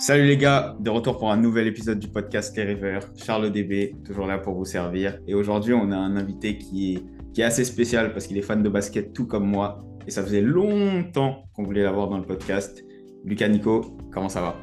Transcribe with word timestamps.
Salut 0.00 0.24
les 0.24 0.38
gars, 0.38 0.76
de 0.80 0.88
retour 0.88 1.18
pour 1.18 1.30
un 1.30 1.36
nouvel 1.36 1.66
épisode 1.66 1.98
du 1.98 2.08
podcast 2.08 2.56
Les 2.56 2.62
Rivers. 2.62 3.02
Charles 3.18 3.52
DB, 3.52 3.94
toujours 4.02 4.26
là 4.26 4.38
pour 4.38 4.54
vous 4.54 4.64
servir. 4.64 5.18
Et 5.26 5.34
aujourd'hui, 5.34 5.74
on 5.74 5.92
a 5.92 5.96
un 5.96 6.16
invité 6.16 6.56
qui 6.56 6.94
est, 6.94 7.04
qui 7.34 7.42
est 7.42 7.44
assez 7.44 7.66
spécial 7.66 8.14
parce 8.14 8.26
qu'il 8.26 8.38
est 8.38 8.42
fan 8.42 8.62
de 8.62 8.70
basket 8.70 9.12
tout 9.12 9.26
comme 9.26 9.44
moi. 9.46 9.84
Et 10.06 10.10
ça 10.10 10.22
faisait 10.22 10.40
longtemps 10.40 11.44
qu'on 11.52 11.64
voulait 11.64 11.82
l'avoir 11.82 12.08
dans 12.08 12.16
le 12.16 12.24
podcast. 12.24 12.82
Lucas 13.26 13.48
Nico, 13.48 13.98
comment 14.10 14.30
ça 14.30 14.40
va? 14.40 14.56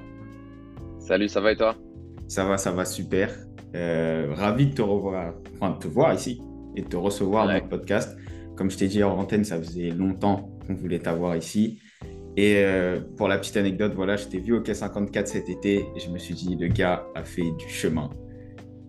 Salut, 0.97 1.29
ça 1.29 1.39
va 1.39 1.51
et 1.51 1.55
toi? 1.55 1.75
Ça 2.27 2.43
va, 2.43 2.57
ça 2.57 2.71
va 2.71 2.83
super. 2.83 3.31
Euh, 3.75 4.33
ravi 4.33 4.65
de 4.65 4.73
te 4.73 4.81
revoir, 4.81 5.35
enfin 5.53 5.69
de 5.69 5.77
te 5.77 5.87
voir 5.87 6.15
ici 6.15 6.41
et 6.75 6.81
de 6.81 6.87
te 6.87 6.97
recevoir 6.97 7.45
dans 7.45 7.53
le 7.53 7.69
podcast. 7.69 8.17
Comme 8.55 8.71
je 8.71 8.77
t'ai 8.79 8.87
dit 8.87 9.03
en 9.03 9.15
antenne, 9.15 9.43
ça 9.43 9.59
faisait 9.59 9.91
longtemps 9.91 10.49
qu'on 10.65 10.73
voulait 10.73 10.97
t'avoir 10.97 11.37
ici. 11.37 11.79
Et 12.37 12.63
euh, 12.63 12.99
pour 13.17 13.27
la 13.27 13.39
petite 13.39 13.57
anecdote, 13.57 13.93
voilà, 13.95 14.15
je 14.15 14.27
t'ai 14.27 14.37
vu 14.37 14.53
au 14.53 14.61
K54 14.61 15.25
cet 15.25 15.49
été 15.49 15.87
et 15.95 15.99
je 15.99 16.11
me 16.11 16.19
suis 16.19 16.35
dit, 16.35 16.55
le 16.55 16.67
gars 16.67 17.07
a 17.15 17.23
fait 17.23 17.49
du 17.57 17.67
chemin. 17.67 18.11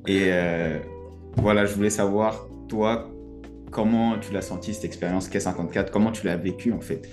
Et 0.06 0.24
euh, 0.26 0.78
voilà, 1.36 1.64
je 1.64 1.74
voulais 1.74 1.88
savoir, 1.88 2.46
toi, 2.68 3.08
comment 3.72 4.18
tu 4.18 4.34
l'as 4.34 4.42
senti 4.42 4.74
cette 4.74 4.84
expérience 4.84 5.30
K54? 5.30 5.90
Comment 5.90 6.12
tu 6.12 6.26
l'as 6.26 6.36
vécu 6.36 6.72
en 6.72 6.80
fait? 6.82 7.08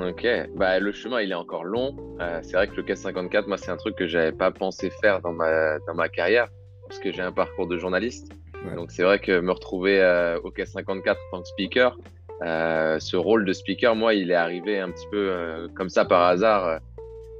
Ok, 0.00 0.26
bah, 0.56 0.80
le 0.80 0.90
chemin 0.90 1.20
il 1.20 1.30
est 1.30 1.36
encore 1.36 1.64
long. 1.64 1.94
Euh, 2.20 2.40
c'est 2.42 2.54
vrai 2.54 2.66
que 2.66 2.74
le 2.74 2.82
K54, 2.82 3.46
moi, 3.46 3.58
c'est 3.58 3.70
un 3.70 3.76
truc 3.76 3.94
que 3.94 4.08
j'avais 4.08 4.32
pas 4.32 4.50
pensé 4.50 4.90
faire 4.90 5.20
dans 5.20 5.32
ma, 5.32 5.78
dans 5.86 5.94
ma 5.94 6.08
carrière 6.08 6.48
parce 6.88 6.98
que 6.98 7.12
j'ai 7.12 7.22
un 7.22 7.32
parcours 7.32 7.68
de 7.68 7.78
journaliste. 7.78 8.32
Donc 8.74 8.90
c'est 8.90 9.02
vrai 9.04 9.20
que 9.20 9.40
me 9.40 9.52
retrouver 9.52 9.98
au 10.42 10.50
K54 10.50 11.10
en 11.10 11.14
tant 11.30 11.42
que 11.42 11.48
speaker, 11.48 11.96
euh, 12.44 12.98
ce 12.98 13.16
rôle 13.16 13.44
de 13.44 13.52
speaker, 13.52 13.94
moi, 13.94 14.14
il 14.14 14.30
est 14.30 14.34
arrivé 14.36 14.78
un 14.78 14.90
petit 14.90 15.06
peu 15.10 15.28
euh, 15.30 15.68
comme 15.74 15.88
ça 15.88 16.04
par 16.04 16.22
hasard 16.22 16.80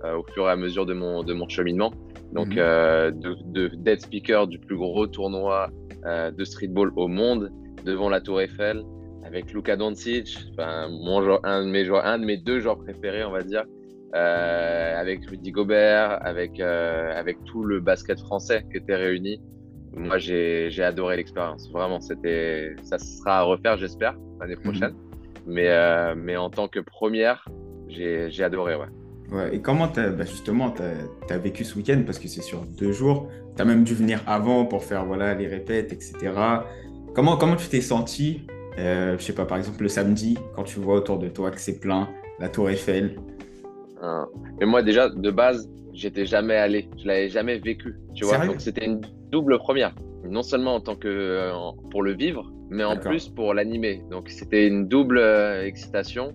euh, 0.05 0.17
au 0.17 0.23
fur 0.33 0.49
et 0.49 0.51
à 0.51 0.57
mesure 0.57 0.87
de 0.87 0.95
mon, 0.95 1.23
de 1.23 1.33
mon 1.33 1.49
cheminement. 1.49 1.93
Donc, 2.33 2.49
mhm. 2.49 3.21
de 3.21 3.69
d'être 3.77 4.03
speaker 4.03 4.47
du 4.47 4.59
plus 4.59 4.77
gros 4.77 5.07
tournoi 5.07 5.69
de 6.05 6.45
streetball 6.45 6.91
au 6.97 7.07
monde, 7.07 7.53
devant 7.85 8.09
la 8.09 8.21
Tour 8.23 8.41
Eiffel, 8.41 8.83
avec 9.25 9.53
Luka 9.53 9.77
Doncic, 9.77 10.39
mon 10.59 11.39
un, 11.45 11.65
de 11.67 11.71
mes 11.71 11.85
joueurs, 11.85 12.07
un 12.07 12.19
de 12.19 12.25
mes 12.25 12.39
deux 12.39 12.59
joueurs 12.59 12.79
préférés, 12.79 13.23
on 13.23 13.33
va 13.33 13.43
dire, 13.43 13.65
avec 14.15 15.27
Rudy 15.29 15.53
Gobert, 15.53 16.19
avec, 16.23 16.59
avec 16.59 17.45
tout 17.45 17.65
le 17.65 17.81
basket 17.81 18.19
français 18.19 18.65
qui 18.71 18.79
était 18.79 18.97
réuni. 18.97 19.39
Moi, 19.95 20.19
j'ai 20.19 20.83
adoré 20.83 21.17
l'expérience. 21.17 21.71
Vraiment, 21.71 22.01
c'était, 22.01 22.75
ça 22.83 22.99
sera 22.99 23.41
à 23.41 23.43
refaire, 23.43 23.77
j'espère, 23.77 24.17
l'année 24.41 24.57
mhm. 24.57 24.63
prochaine. 24.63 24.95
mais, 25.47 25.69
euh, 25.69 26.15
mais 26.17 26.37
en 26.37 26.51
tant 26.51 26.69
que 26.69 26.81
première, 26.81 27.47
j'ai 27.89 28.43
adoré, 28.43 28.75
ouais. 28.75 28.87
Ouais, 29.31 29.55
et 29.57 29.61
comment 29.63 29.91
as, 29.93 30.11
bah 30.11 30.27
justement 30.27 30.71
tu 30.71 30.83
as, 31.33 31.39
vécu 31.39 31.65
ce 31.65 31.77
week-end? 31.77 32.03
Parce 32.05 32.19
que 32.19 32.29
c'est 32.29 32.43
sur 32.43 32.67
deux 32.67 32.93
jours. 32.93 33.29
Tu 33.57 33.63
as 33.63 33.65
même 33.65 33.83
dû 33.83 33.95
venir 33.95 34.21
avant 34.27 34.67
pour 34.67 34.85
faire 34.85 35.07
voilà, 35.07 35.35
les 35.35 35.47
répètes, 35.47 35.91
etc. 35.93 36.33
Comment, 37.15 37.39
comment 37.39 37.57
tu 37.57 37.69
t'es 37.69 37.81
senti, 37.81 38.47
euh, 38.79 39.17
je 39.19 39.23
sais 39.23 39.35
pas, 39.35 39.47
par 39.47 39.57
exemple 39.57 39.83
le 39.83 39.89
samedi, 39.89 40.37
quand 40.55 40.65
tu 40.65 40.81
vois 40.81 40.97
autour 40.97 41.19
de 41.19 41.29
toi 41.29 41.51
que 41.51 41.61
c'est 41.61 41.81
plein, 41.81 42.11
la 42.41 42.51
Tour 42.51 42.69
Eiffel? 42.69 43.17
Ah. 44.03 44.27
Mais 44.61 44.67
moi, 44.67 44.83
déjà, 44.83 45.09
de 45.09 45.31
base, 45.31 45.71
j'étais 45.93 46.27
jamais 46.27 46.57
allé, 46.57 46.89
je 46.99 47.07
l'avais 47.07 47.29
jamais 47.29 47.59
vécu, 47.59 47.97
tu 48.15 48.25
vois. 48.25 48.45
Donc 48.47 48.61
c'était 48.61 48.87
une 48.87 49.01
double 49.31 49.59
première, 49.59 49.95
non 50.25 50.43
seulement 50.43 50.75
en 50.75 50.81
tant 50.81 50.97
que 50.97 51.09
euh, 51.09 51.53
pour 51.91 52.03
le 52.03 52.13
vivre, 52.13 52.51
mais 52.71 52.85
en 52.85 52.97
plus 52.97 53.29
pour 53.29 53.55
l'animer. 53.55 54.03
Donc 54.11 54.29
c'était 54.29 54.67
une 54.67 54.89
double 54.89 55.19
euh, 55.19 55.65
excitation. 55.65 56.35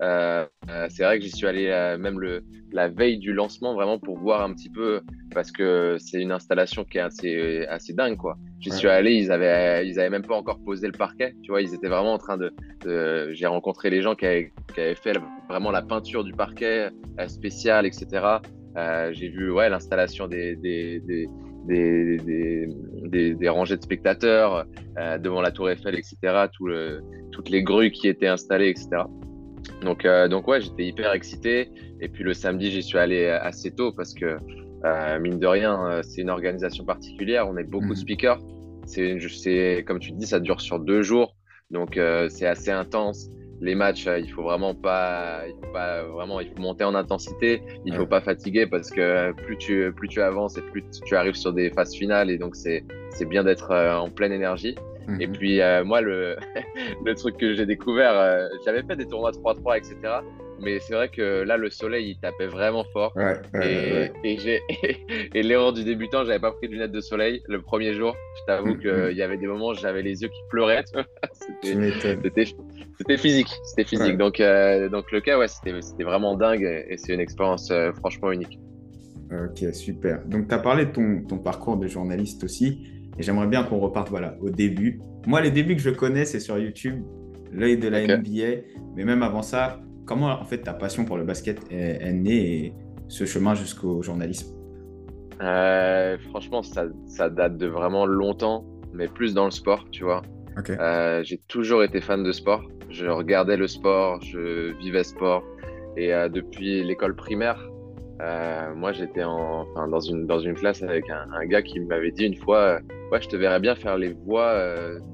Euh, 0.00 0.46
c'est 0.90 1.02
vrai 1.02 1.18
que 1.18 1.24
j'y 1.24 1.30
suis 1.30 1.46
allé 1.46 1.66
même 1.98 2.20
le, 2.20 2.44
la 2.70 2.88
veille 2.88 3.18
du 3.18 3.32
lancement 3.32 3.74
vraiment 3.74 3.98
pour 3.98 4.16
voir 4.16 4.42
un 4.42 4.54
petit 4.54 4.70
peu 4.70 5.00
parce 5.34 5.50
que 5.50 5.96
c'est 5.98 6.22
une 6.22 6.30
installation 6.30 6.84
qui 6.84 6.98
est 6.98 7.00
assez, 7.00 7.66
assez 7.68 7.94
dingue 7.94 8.16
quoi. 8.16 8.36
J'y 8.60 8.70
suis 8.70 8.86
allé, 8.86 9.14
ils 9.14 9.32
avaient, 9.32 9.88
ils 9.88 9.98
avaient 9.98 10.10
même 10.10 10.24
pas 10.24 10.36
encore 10.36 10.60
posé 10.64 10.86
le 10.86 10.92
parquet, 10.92 11.34
tu 11.42 11.50
vois, 11.50 11.62
ils 11.62 11.74
étaient 11.74 11.88
vraiment 11.88 12.12
en 12.12 12.18
train 12.18 12.36
de. 12.36 12.52
J'ai 13.32 13.46
rencontré 13.46 13.90
les 13.90 14.02
gens 14.02 14.14
qui 14.14 14.26
avaient, 14.26 14.52
qui 14.72 14.80
avaient, 14.80 14.94
fait 14.94 15.18
vraiment 15.48 15.72
la 15.72 15.82
peinture 15.82 16.22
du 16.22 16.32
parquet 16.32 16.90
spécial, 17.26 17.84
etc. 17.84 18.38
Euh, 18.76 19.10
j'ai 19.12 19.28
vu 19.28 19.50
ouais, 19.50 19.68
l'installation 19.68 20.28
des, 20.28 20.56
des, 20.56 21.00
des, 21.66 23.34
des, 23.34 23.48
rangées 23.48 23.76
de 23.76 23.82
spectateurs 23.82 24.66
euh, 24.98 25.18
devant 25.18 25.40
la 25.40 25.50
Tour 25.50 25.70
Eiffel, 25.70 25.94
etc. 25.94 26.46
Tout 26.52 26.66
le, 26.66 27.00
toutes 27.32 27.50
les 27.50 27.62
grues 27.62 27.90
qui 27.90 28.08
étaient 28.08 28.28
installées, 28.28 28.68
etc. 28.68 28.88
Donc, 29.82 30.04
euh, 30.04 30.28
donc 30.28 30.46
ouais, 30.48 30.60
j'étais 30.60 30.86
hyper 30.86 31.12
excité. 31.12 31.70
Et 32.00 32.08
puis 32.08 32.24
le 32.24 32.34
samedi, 32.34 32.70
j'y 32.70 32.82
suis 32.82 32.98
allé 32.98 33.26
assez 33.26 33.70
tôt 33.72 33.92
parce 33.92 34.14
que, 34.14 34.38
mine 35.18 35.40
de 35.40 35.46
rien, 35.46 36.00
c'est 36.02 36.20
une 36.22 36.30
organisation 36.30 36.84
particulière. 36.84 37.48
On 37.48 37.56
est 37.56 37.64
beaucoup 37.64 37.86
de 37.86 37.92
mmh. 37.92 37.96
speakers. 37.96 38.40
C'est, 38.86 39.84
comme 39.86 39.98
tu 39.98 40.12
dis, 40.12 40.26
ça 40.26 40.40
dure 40.40 40.60
sur 40.60 40.78
deux 40.78 41.02
jours. 41.02 41.34
Donc, 41.70 41.98
c'est 42.28 42.46
assez 42.46 42.70
intense 42.70 43.28
les 43.60 43.74
matchs, 43.74 44.06
euh, 44.06 44.18
il 44.18 44.30
faut 44.30 44.42
vraiment 44.42 44.74
pas, 44.74 45.42
il 45.46 45.54
faut 45.54 45.72
pas 45.72 46.02
vraiment, 46.02 46.40
il 46.40 46.48
faut 46.48 46.60
monter 46.60 46.84
en 46.84 46.94
intensité. 46.94 47.62
Il 47.84 47.94
faut 47.94 48.06
pas 48.06 48.20
fatiguer 48.20 48.66
parce 48.66 48.90
que 48.90 49.32
plus 49.32 49.56
tu, 49.56 49.92
plus 49.94 50.08
tu 50.08 50.20
avances 50.20 50.56
et 50.56 50.62
plus 50.62 50.84
tu 51.04 51.16
arrives 51.16 51.34
sur 51.34 51.52
des 51.52 51.70
phases 51.70 51.94
finales 51.94 52.30
et 52.30 52.38
donc 52.38 52.56
c'est, 52.56 52.84
c'est 53.10 53.26
bien 53.26 53.44
d'être 53.44 53.70
euh, 53.70 53.96
en 53.96 54.10
pleine 54.10 54.32
énergie. 54.32 54.76
Et 55.20 55.26
mhm. 55.26 55.32
puis 55.32 55.60
euh, 55.60 55.84
moi, 55.84 56.00
le, 56.00 56.36
le 57.04 57.14
truc 57.14 57.38
que 57.38 57.54
j'ai 57.54 57.66
découvert, 57.66 58.48
j'avais 58.64 58.82
fait 58.82 58.96
des 58.96 59.06
tournois 59.06 59.32
3-3, 59.32 59.78
etc. 59.78 59.96
Mais 60.60 60.78
c'est 60.80 60.94
vrai 60.94 61.08
que 61.08 61.42
là, 61.42 61.56
le 61.56 61.70
soleil, 61.70 62.10
il 62.10 62.18
tapait 62.18 62.46
vraiment 62.46 62.84
fort. 62.92 63.14
et, 63.62 64.10
et, 64.24 64.60
et 65.34 65.42
l'erreur 65.42 65.72
du 65.72 65.84
débutant, 65.84 66.24
j'avais 66.24 66.38
pas 66.38 66.52
pris 66.52 66.68
de 66.68 66.72
lunettes 66.72 66.92
de 66.92 67.00
soleil 67.00 67.42
le 67.48 67.62
premier 67.62 67.94
jour. 67.94 68.16
Je 68.40 68.44
t'avoue 68.46 68.74
mm, 68.74 68.80
qu'il 68.80 68.90
mm. 68.90 69.12
y 69.12 69.22
avait 69.22 69.36
des 69.36 69.46
moments 69.46 69.68
où 69.68 69.74
j'avais 69.74 70.02
les 70.02 70.22
yeux 70.22 70.28
qui 70.28 70.40
pleuraient. 70.50 70.84
C'était 71.62 73.16
physique. 73.16 73.48
C'était 73.64 73.84
physique. 73.84 74.16
Donc, 74.16 74.40
euh, 74.40 74.88
donc 74.88 75.10
le 75.12 75.20
cas, 75.20 75.38
ouais, 75.38 75.48
c'était 75.48 75.72
vraiment 76.04 76.36
dingue 76.36 76.62
et 76.88 76.96
c'est 76.96 77.14
une 77.14 77.20
expérience 77.20 77.70
euh, 77.70 77.92
franchement 77.92 78.32
unique. 78.32 78.58
Ok, 79.30 79.74
super. 79.74 80.24
Donc, 80.26 80.48
tu 80.48 80.54
as 80.54 80.58
parlé 80.58 80.86
de 80.86 80.90
ton, 80.90 81.22
ton, 81.22 81.38
parcours 81.38 81.76
de 81.76 81.86
journaliste 81.86 82.44
aussi. 82.44 82.82
Et 83.18 83.22
j'aimerais 83.22 83.46
bien 83.46 83.62
qu'on 83.64 83.78
reparte 83.78 84.08
voilà, 84.08 84.36
au 84.40 84.48
début. 84.48 85.00
Moi, 85.26 85.40
les 85.42 85.50
débuts 85.50 85.76
que 85.76 85.82
je 85.82 85.90
connais, 85.90 86.24
c'est 86.24 86.40
sur 86.40 86.58
YouTube, 86.58 87.02
l'œil 87.52 87.76
de 87.76 87.88
la 87.88 88.06
NBA. 88.06 88.62
Mais 88.96 89.04
même 89.04 89.22
avant 89.22 89.42
ça, 89.42 89.80
comment 90.08 90.28
en 90.28 90.44
fait 90.44 90.58
ta 90.58 90.72
passion 90.72 91.04
pour 91.04 91.18
le 91.18 91.24
basket 91.24 91.60
est, 91.70 92.12
née 92.12 92.56
et 92.56 92.74
ce 93.08 93.26
chemin 93.26 93.54
jusqu'au 93.54 94.02
journalisme? 94.02 94.56
Euh, 95.40 96.16
Franchement, 96.30 96.62
ça, 96.62 96.86
ça, 97.06 97.28
date 97.28 97.58
de 97.58 97.66
vraiment 97.66 98.06
longtemps, 98.06 98.64
mais 98.92 99.06
plus 99.06 99.34
dans 99.34 99.44
le 99.44 99.50
sport, 99.52 99.84
tu 99.92 100.02
vois. 100.02 100.22
Euh, 100.70 101.22
j'ai 101.22 101.38
toujours 101.46 101.84
été 101.84 102.00
fan 102.00 102.24
de 102.24 102.32
sport. 102.32 102.64
Je 102.90 103.06
regardais 103.06 103.56
le 103.56 103.68
sport, 103.68 104.20
je 104.22 104.76
vivais 104.78 105.04
sport. 105.04 105.44
Et 105.96 106.12
euh, 106.12 106.28
depuis 106.28 106.82
l'école 106.82 107.14
primaire, 107.14 107.68
moi 108.74 108.92
j'étais 108.92 109.24
enfin, 109.24 109.88
dans, 109.88 110.00
une, 110.00 110.26
dans 110.26 110.40
une 110.40 110.54
classe 110.54 110.82
avec 110.82 111.08
un, 111.10 111.26
un 111.32 111.46
gars 111.46 111.62
qui 111.62 111.80
m'avait 111.80 112.10
dit 112.10 112.24
une 112.24 112.36
fois 112.36 112.80
Ouais, 113.10 113.22
je 113.22 113.28
te 113.28 113.36
verrais 113.36 113.60
bien 113.60 113.74
faire 113.74 113.96
les 113.96 114.12
voix 114.12 114.62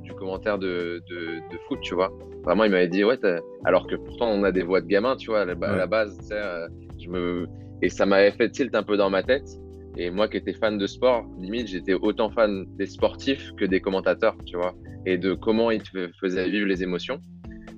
du 0.02 0.12
commentaire 0.14 0.58
de, 0.58 1.00
de, 1.08 1.36
de 1.52 1.58
foot, 1.68 1.78
tu 1.80 1.94
vois. 1.94 2.12
Vraiment, 2.42 2.64
il 2.64 2.72
m'avait 2.72 2.88
dit, 2.88 3.04
ouais, 3.04 3.18
alors 3.64 3.86
que 3.86 3.94
pourtant 3.94 4.28
on 4.30 4.42
a 4.42 4.50
des 4.50 4.62
voix 4.62 4.80
de 4.80 4.86
gamin, 4.86 5.16
tu 5.16 5.30
vois, 5.30 5.42
à 5.42 5.44
la, 5.44 5.86
base, 5.86 6.18
euh, 6.32 6.68
je 6.98 7.08
me... 7.08 7.46
et 7.82 7.88
ça 7.88 8.04
m'avait 8.04 8.32
fait 8.32 8.50
tilt 8.50 8.74
un 8.74 8.82
peu 8.82 8.96
dans 8.96 9.10
ma 9.10 9.22
tête. 9.22 9.48
Et 9.96 10.10
moi 10.10 10.26
qui 10.26 10.36
étais 10.38 10.52
fan 10.52 10.76
de 10.76 10.86
sport, 10.88 11.24
limite, 11.38 11.68
j'étais 11.68 11.94
autant 11.94 12.30
fan 12.30 12.66
des 12.76 12.86
sportifs 12.86 13.52
que 13.56 13.64
des 13.64 13.80
commentateurs, 13.80 14.36
tu 14.44 14.56
vois, 14.56 14.74
et 15.06 15.16
de 15.16 15.34
comment 15.34 15.70
ils 15.70 15.82
te 15.82 16.10
faisaient 16.20 16.48
vivre 16.50 16.66
les 16.66 16.82
émotions. 16.82 17.20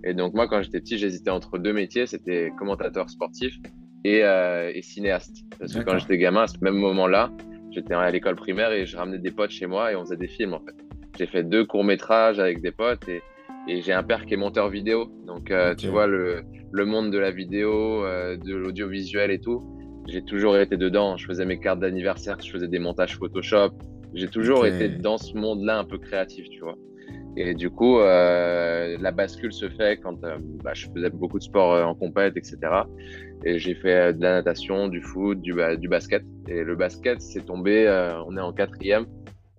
Et 0.02 0.14
donc, 0.14 0.32
moi, 0.32 0.48
quand 0.48 0.62
j'étais 0.62 0.80
petit, 0.80 0.96
j'hésitais 0.96 1.30
entre 1.30 1.58
deux 1.58 1.72
métiers 1.72 2.06
c'était 2.06 2.50
commentateur 2.58 3.10
sportif 3.10 3.54
et, 4.04 4.22
euh, 4.22 4.70
et 4.74 4.82
cinéaste. 4.82 5.44
Parce 5.58 5.74
que 5.74 5.80
quand 5.80 5.98
j'étais 5.98 6.18
gamin, 6.18 6.42
à 6.42 6.46
ce 6.46 6.56
même 6.60 6.76
moment-là, 6.76 7.30
j'étais 7.70 7.94
à 7.94 8.10
l'école 8.10 8.36
primaire 8.36 8.72
et 8.72 8.86
je 8.86 8.96
ramenais 8.96 9.18
des 9.18 9.30
potes 9.30 9.50
chez 9.50 9.66
moi 9.66 9.92
et 9.92 9.96
on 9.96 10.04
faisait 10.04 10.16
des 10.16 10.28
films, 10.28 10.54
en 10.54 10.60
fait. 10.60 10.74
J'ai 11.18 11.26
fait 11.26 11.42
deux 11.42 11.64
courts-métrages 11.64 12.38
avec 12.38 12.60
des 12.60 12.72
potes 12.72 13.08
et 13.08 13.22
et 13.68 13.82
j'ai 13.82 13.92
un 13.92 14.02
père 14.02 14.26
qui 14.26 14.34
est 14.34 14.36
monteur 14.36 14.68
vidéo. 14.68 15.10
Donc, 15.26 15.50
euh, 15.50 15.74
tu 15.74 15.88
vois, 15.88 16.06
le, 16.06 16.42
le, 16.70 16.84
monde 16.84 17.10
de 17.10 17.18
la 17.18 17.30
vidéo, 17.30 18.04
euh, 18.04 18.36
de 18.36 18.54
l'audiovisuel 18.54 19.30
et 19.30 19.40
tout, 19.40 19.60
j'ai 20.06 20.22
toujours 20.22 20.56
été 20.56 20.76
dedans. 20.76 21.16
Je 21.16 21.26
faisais 21.26 21.44
mes 21.44 21.58
cartes 21.58 21.80
d'anniversaire, 21.80 22.36
je 22.40 22.50
faisais 22.50 22.68
des 22.68 22.78
montages 22.78 23.16
Photoshop. 23.16 23.70
J'ai 24.14 24.28
toujours 24.28 24.66
été 24.66 24.88
dans 24.88 25.18
ce 25.18 25.36
monde-là 25.36 25.78
un 25.78 25.84
peu 25.84 25.98
créatif, 25.98 26.48
tu 26.48 26.60
vois. 26.60 26.76
Et 27.36 27.54
du 27.54 27.68
coup, 27.68 27.98
euh, 27.98 28.96
la 28.98 29.10
bascule 29.10 29.52
se 29.52 29.68
fait 29.68 29.98
quand 29.98 30.24
euh, 30.24 30.38
bah, 30.64 30.72
je 30.74 30.86
faisais 30.86 31.10
beaucoup 31.10 31.38
de 31.38 31.44
sport 31.44 31.74
euh, 31.74 31.84
en 31.84 31.94
compète, 31.94 32.36
etc. 32.36 32.58
Et 33.44 33.58
j'ai 33.58 33.74
fait 33.74 34.14
de 34.14 34.22
la 34.22 34.32
natation, 34.32 34.88
du 34.88 35.02
foot, 35.02 35.40
du, 35.40 35.54
du 35.78 35.88
basket. 35.88 36.22
Et 36.48 36.64
le 36.64 36.76
basket, 36.76 37.20
c'est 37.20 37.44
tombé, 37.44 37.86
on 38.26 38.36
est 38.36 38.40
en 38.40 38.52
quatrième, 38.52 39.06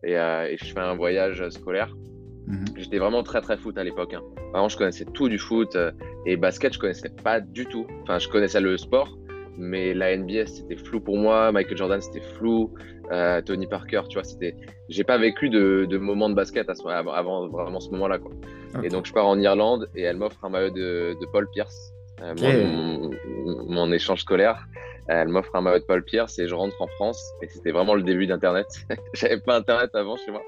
et, 0.03 0.13
et 0.13 0.57
je 0.57 0.73
fais 0.73 0.79
un 0.79 0.95
voyage 0.95 1.47
scolaire. 1.49 1.95
Mhm. 2.47 2.65
J'étais 2.75 2.97
vraiment 2.97 3.23
très 3.23 3.41
très 3.41 3.57
foot 3.57 3.77
à 3.77 3.83
l'époque. 3.83 4.13
Hein. 4.13 4.21
Vraiment, 4.51 4.69
je 4.69 4.77
connaissais 4.77 5.05
tout 5.05 5.29
du 5.29 5.37
foot 5.37 5.77
et 6.25 6.37
basket, 6.37 6.73
je 6.73 6.79
connaissais 6.79 7.09
pas 7.23 7.39
du 7.39 7.65
tout. 7.67 7.85
Enfin, 8.01 8.17
je 8.17 8.27
connaissais 8.27 8.61
le 8.61 8.77
sport, 8.77 9.15
mais 9.57 9.93
la 9.93 10.15
NBA, 10.15 10.45
c'était 10.45 10.75
flou 10.75 10.99
pour 10.99 11.17
moi. 11.17 11.51
Michael 11.51 11.77
Jordan, 11.77 12.01
c'était 12.01 12.21
flou. 12.21 12.73
Euh, 13.11 13.41
Tony 13.41 13.67
Parker, 13.67 14.01
tu 14.09 14.15
vois, 14.15 14.23
c'était. 14.23 14.55
J'ai 14.89 15.03
pas 15.03 15.17
vécu 15.17 15.49
de, 15.49 15.85
de 15.89 15.97
moment 15.97 16.29
de 16.29 16.35
basket 16.35 16.69
à 16.69 16.75
ce, 16.75 16.87
avant 16.87 17.47
vraiment 17.47 17.79
ce 17.79 17.89
moment-là, 17.91 18.19
quoi. 18.19 18.31
Et 18.83 18.89
donc, 18.89 19.05
je 19.05 19.13
pars 19.13 19.27
en 19.27 19.39
Irlande 19.39 19.89
et 19.95 20.03
elle 20.03 20.17
m'offre 20.17 20.43
un 20.43 20.49
maillot 20.49 20.69
de, 20.69 21.15
de 21.19 21.25
Paul 21.31 21.49
Pierce, 21.51 21.93
euh, 22.21 22.33
mon, 22.39 23.11
mon, 23.67 23.91
échange 23.91 24.21
scolaire. 24.21 24.65
Elle 25.07 25.29
m'offre 25.29 25.55
un 25.55 25.61
maillot 25.61 25.79
de 25.79 25.85
Paul 25.85 26.03
Pierce 26.03 26.37
et 26.37 26.47
je 26.47 26.55
rentre 26.55 26.79
en 26.81 26.87
France. 26.87 27.21
Et 27.41 27.47
c'était 27.47 27.71
vraiment 27.71 27.95
le 27.95 28.03
début 28.03 28.27
d'Internet. 28.27 28.67
J'avais 29.13 29.39
pas 29.39 29.55
Internet 29.55 29.89
avant 29.93 30.17
chez 30.17 30.31
moi. 30.31 30.41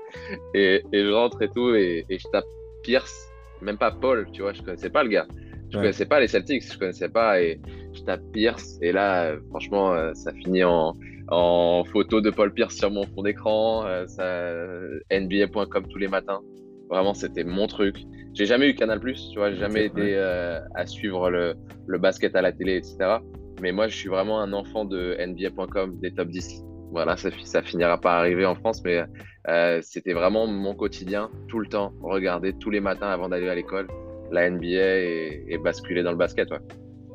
Et, 0.53 0.83
et 0.91 1.03
je 1.03 1.11
rentre 1.11 1.41
et 1.41 1.49
tout 1.49 1.73
et, 1.75 2.05
et, 2.09 2.19
je 2.19 2.27
tape 2.31 2.45
Pierce, 2.83 3.29
même 3.61 3.77
pas 3.77 3.91
Paul, 3.91 4.27
tu 4.31 4.41
vois, 4.41 4.53
je 4.53 4.61
connaissais 4.61 4.89
pas 4.89 5.03
le 5.03 5.09
gars. 5.09 5.27
Je 5.71 5.77
connaissais 5.77 6.05
pas 6.05 6.19
les 6.19 6.27
Celtics, 6.27 6.71
je 6.71 6.77
connaissais 6.77 7.09
pas. 7.09 7.41
Et 7.41 7.59
je 7.93 8.01
tape 8.01 8.21
Pierce. 8.33 8.77
Et 8.81 8.91
là, 8.91 9.35
franchement, 9.49 9.93
euh, 9.93 10.13
ça 10.13 10.33
finit 10.33 10.63
en, 10.63 10.95
en 11.29 11.83
photo 11.85 12.21
de 12.21 12.29
Paul 12.29 12.53
Pierce 12.53 12.75
sur 12.75 12.91
mon 12.91 13.03
fond 13.03 13.23
d'écran. 13.23 13.85
Euh, 13.85 14.99
NBA.com 15.11 15.87
tous 15.87 15.99
les 15.99 16.07
matins. 16.07 16.41
Vraiment, 16.89 17.13
c'était 17.13 17.43
mon 17.43 17.67
truc. 17.67 17.97
J'ai 18.33 18.45
jamais 18.45 18.69
eu 18.69 18.75
Canal 18.75 18.99
Plus, 18.99 19.29
tu 19.31 19.37
vois, 19.37 19.51
j'ai 19.51 19.57
jamais 19.57 19.85
été 19.85 20.15
euh, 20.15 20.59
à 20.75 20.85
suivre 20.85 21.29
le, 21.29 21.55
le, 21.87 21.97
basket 21.97 22.35
à 22.35 22.41
la 22.41 22.51
télé, 22.51 22.77
etc. 22.77 23.17
Mais 23.61 23.71
moi, 23.71 23.87
je 23.87 23.95
suis 23.95 24.09
vraiment 24.09 24.39
un 24.39 24.53
enfant 24.53 24.85
de 24.85 25.17
NBA.com, 25.19 25.99
des 25.99 26.11
top 26.11 26.29
10. 26.29 26.63
Voilà, 26.91 27.17
ça, 27.17 27.29
ça 27.43 27.61
finira 27.61 27.99
pas 27.99 28.17
arriver 28.17 28.45
en 28.45 28.55
France, 28.55 28.81
mais 28.83 29.03
euh, 29.47 29.79
c'était 29.81 30.13
vraiment 30.13 30.47
mon 30.47 30.75
quotidien, 30.75 31.29
tout 31.47 31.59
le 31.59 31.67
temps, 31.67 31.93
regarder 32.01 32.53
tous 32.53 32.69
les 32.69 32.79
matins 32.79 33.09
avant 33.09 33.29
d'aller 33.29 33.49
à 33.49 33.55
l'école, 33.55 33.87
la 34.33 34.49
NBA 34.49 34.65
et, 34.65 35.45
et, 35.47 35.57
basculer 35.57 36.03
dans 36.03 36.11
le 36.11 36.17
basket. 36.17 36.49
Ouais. 36.51 36.59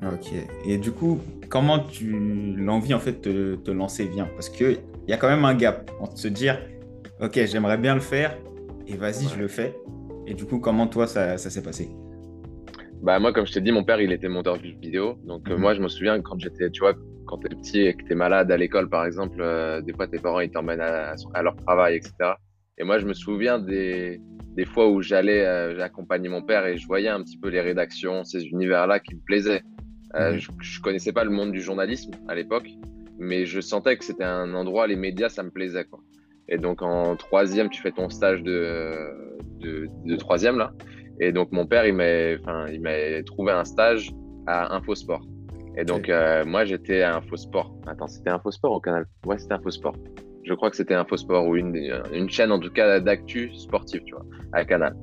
Ok. 0.03 0.33
Et 0.67 0.79
du 0.79 0.93
coup, 0.93 1.21
comment 1.49 1.79
tu 1.79 2.55
l'envie 2.57 2.95
en 2.95 2.99
fait 2.99 3.27
de 3.27 3.57
te 3.57 3.71
lancer 3.71 4.05
vient 4.07 4.29
Parce 4.35 4.49
qu'il 4.49 4.79
y 5.09 5.13
a 5.13 5.17
quand 5.17 5.29
même 5.29 5.45
un 5.45 5.55
gap 5.55 5.91
entre 6.01 6.19
se 6.19 6.29
dire, 6.29 6.59
ok, 7.21 7.41
j'aimerais 7.47 7.79
bien 7.79 7.95
le 7.95 8.01
faire 8.01 8.37
et 8.87 8.97
vas-y, 8.97 9.29
je 9.29 9.39
le 9.39 9.49
fais. 9.49 9.75
Et 10.27 10.35
du 10.35 10.45
coup, 10.45 10.59
comment 10.59 10.87
toi 10.87 11.07
ça, 11.07 11.39
ça 11.39 11.51
s'est 11.51 11.63
passé? 11.63 11.91
Bah 13.03 13.19
moi, 13.19 13.33
comme 13.33 13.47
je 13.47 13.53
t'ai 13.53 13.61
dit, 13.61 13.71
mon 13.71 13.85
père, 13.85 14.01
il 14.01 14.13
était 14.13 14.29
monteur 14.29 14.57
vidéo. 14.57 15.19
Donc 15.25 15.49
euh, 15.49 15.55
mhm. 15.55 15.61
moi, 15.61 15.75
je 15.75 15.83
me 15.83 15.89
souviens 15.89 16.21
quand 16.23 16.39
j'étais, 16.39 16.71
tu 16.71 16.81
vois, 16.81 16.95
quand 17.27 17.39
t'es 17.39 17.49
petit 17.51 17.81
et 17.81 17.95
que 17.95 18.05
t'es 18.05 18.15
malade 18.15 18.51
à 18.51 18.57
l'école, 18.57 18.89
par 18.89 19.05
exemple, 19.05 19.41
euh, 19.41 19.81
des 19.81 19.93
fois 19.93 20.07
tes 20.07 20.19
parents 20.19 20.41
ils 20.41 20.51
t'emmènent 20.51 20.81
à, 20.81 21.15
à, 21.35 21.43
leur 21.43 21.57
travail, 21.57 21.97
etc. 21.97 22.13
Et 22.79 22.85
moi, 22.85 22.99
je 22.99 23.07
me 23.07 23.15
souviens 23.15 23.59
des, 23.59 24.21
des 24.57 24.65
fois 24.65 24.89
où 24.89 25.03
j'allais, 25.03 25.45
euh, 25.45 25.77
j'accompagnais 25.77 26.29
mon 26.29 26.43
père 26.43 26.67
et 26.67 26.77
je 26.77 26.87
voyais 26.87 27.09
un 27.09 27.23
petit 27.23 27.39
peu 27.39 27.49
les 27.49 27.61
rédactions, 27.61 28.25
ces 28.25 28.45
univers-là 28.47 29.01
qui 29.01 29.15
me 29.15 29.21
plaisaient. 29.21 29.63
Euh, 30.17 30.33
mhm. 30.33 30.39
je, 30.39 30.51
je, 30.61 30.81
connaissais 30.81 31.13
pas 31.13 31.25
le 31.25 31.31
monde 31.31 31.53
du 31.53 31.61
journalisme 31.61 32.13
à 32.29 32.35
l'époque, 32.35 32.69
mais 33.19 33.47
je 33.47 33.61
sentais 33.61 33.97
que 33.97 34.05
c'était 34.05 34.25
un 34.25 34.55
endroit, 34.55 34.87
les 34.87 34.97
médias, 34.97 35.29
ça 35.29 35.43
me 35.43 35.51
plaisait. 35.51 35.85
Quoi. 35.85 36.01
Et 36.49 36.59
donc 36.59 36.83
en 36.83 37.17
troisième, 37.17 37.69
tu 37.71 37.81
fais 37.81 37.93
ton 37.93 38.09
stage 38.09 38.43
de, 38.43 38.93
de, 39.61 39.89
de 40.05 40.17
troisième 40.17 40.59
là. 40.59 40.73
Et 41.21 41.33
donc 41.33 41.53
mon 41.53 41.67
père, 41.67 41.87
il 41.87 41.95
m'a, 41.95 42.39
enfin, 42.41 42.67
il 42.73 42.81
m'a 42.81 43.23
trouvé 43.25 43.53
un 43.53 43.65
stage 43.65 44.11
à 44.47 44.75
Infosport. 44.75 45.27
Et 45.77 45.85
donc 45.85 46.09
euh, 46.09 46.45
moi, 46.45 46.65
j'étais 46.65 47.03
à 47.03 47.17
Infosport. 47.17 47.75
Attends, 47.87 48.09
c'était 48.09 48.31
Infosport 48.31 48.73
au 48.73 48.81
canal? 48.81 49.07
Ouais, 49.27 49.39
c'était 49.39 49.55
Infosport. 49.55 49.97
Je 50.45 50.55
crois 50.55 50.71
que 50.71 50.77
c'était 50.77 50.95
Infosport 50.95 51.47
ou 51.47 51.57
une, 51.57 51.75
une 52.13 52.29
chaîne 52.29 52.53
en 52.53 52.61
tout 52.61 52.71
cas 52.71 53.01
d'actu 53.01 53.55
sportive, 53.55 54.03
tu 54.05 54.15
vois, 54.15 54.25
à 54.53 54.65
Canal. 54.65 54.95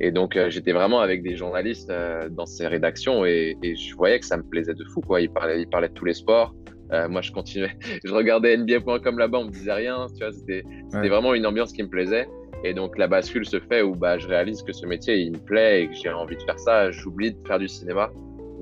Et 0.00 0.12
donc, 0.12 0.36
euh, 0.36 0.48
j'étais 0.48 0.72
vraiment 0.72 1.00
avec 1.00 1.22
des 1.22 1.36
journalistes 1.36 1.90
euh, 1.90 2.28
dans 2.28 2.46
ces 2.46 2.66
rédactions 2.66 3.24
et, 3.24 3.56
et, 3.62 3.74
je 3.74 3.96
voyais 3.96 4.20
que 4.20 4.26
ça 4.26 4.36
me 4.36 4.44
plaisait 4.44 4.74
de 4.74 4.84
fou. 4.84 5.00
Quoi. 5.00 5.20
Ils, 5.20 5.30
parlaient, 5.30 5.60
ils 5.60 5.68
parlaient 5.68 5.88
de 5.88 5.94
tous 5.94 6.04
les 6.04 6.14
sports. 6.14 6.54
Euh, 6.92 7.08
moi, 7.08 7.20
je 7.20 7.32
continuais. 7.32 7.76
je 8.04 8.12
regardais 8.12 8.56
NBA.com 8.56 9.18
là-bas, 9.18 9.38
on 9.38 9.44
me 9.46 9.50
disait 9.50 9.72
rien. 9.72 10.06
Tu 10.16 10.24
vois, 10.24 10.32
c'était 10.32 10.64
ouais. 10.92 11.08
vraiment 11.08 11.34
une 11.34 11.46
ambiance 11.46 11.72
qui 11.72 11.82
me 11.82 11.88
plaisait. 11.88 12.28
Et 12.64 12.74
donc, 12.74 12.96
la 12.96 13.08
bascule 13.08 13.44
se 13.44 13.58
fait 13.60 13.82
où 13.82 13.94
bah, 13.94 14.18
je 14.18 14.28
réalise 14.28 14.62
que 14.62 14.72
ce 14.72 14.86
métier, 14.86 15.16
il 15.16 15.32
me 15.32 15.38
plaît 15.38 15.82
et 15.82 15.88
que 15.88 15.94
j'ai 15.94 16.10
envie 16.10 16.36
de 16.36 16.42
faire 16.42 16.58
ça. 16.58 16.90
J'oublie 16.90 17.32
de 17.32 17.38
faire 17.46 17.58
du 17.58 17.68
cinéma. 17.68 18.10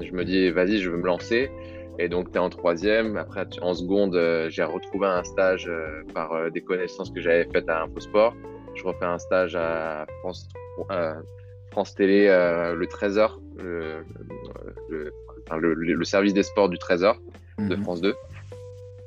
Je 0.00 0.12
me 0.12 0.24
dis, 0.24 0.50
vas-y, 0.50 0.78
je 0.78 0.90
veux 0.90 0.98
me 0.98 1.06
lancer. 1.06 1.50
Et 1.98 2.08
donc, 2.08 2.30
tu 2.30 2.36
es 2.36 2.40
en 2.40 2.50
troisième. 2.50 3.16
Après, 3.16 3.46
en 3.62 3.74
seconde, 3.74 4.16
euh, 4.16 4.48
j'ai 4.50 4.64
retrouvé 4.64 5.06
un 5.06 5.24
stage 5.24 5.66
euh, 5.68 6.02
par 6.12 6.50
des 6.50 6.60
connaissances 6.60 7.10
que 7.10 7.20
j'avais 7.20 7.48
faites 7.52 7.68
à 7.68 7.84
Infosport. 7.84 8.34
Je 8.74 8.84
refais 8.84 9.06
un 9.06 9.18
stage 9.18 9.56
à 9.56 10.06
France 10.20 10.48
euh, 10.90 11.14
France 11.70 11.94
Télé, 11.94 12.26
euh, 12.28 12.74
le 12.74 12.86
Trésor, 12.86 13.40
le, 13.58 14.04
le, 14.88 15.12
enfin, 15.46 15.58
le, 15.58 16.04
service 16.04 16.32
des 16.32 16.42
sports 16.42 16.68
du 16.68 16.78
Trésor 16.78 17.18
de 17.58 17.76
mhm. 17.76 17.82
France 17.82 18.00
2. 18.00 18.14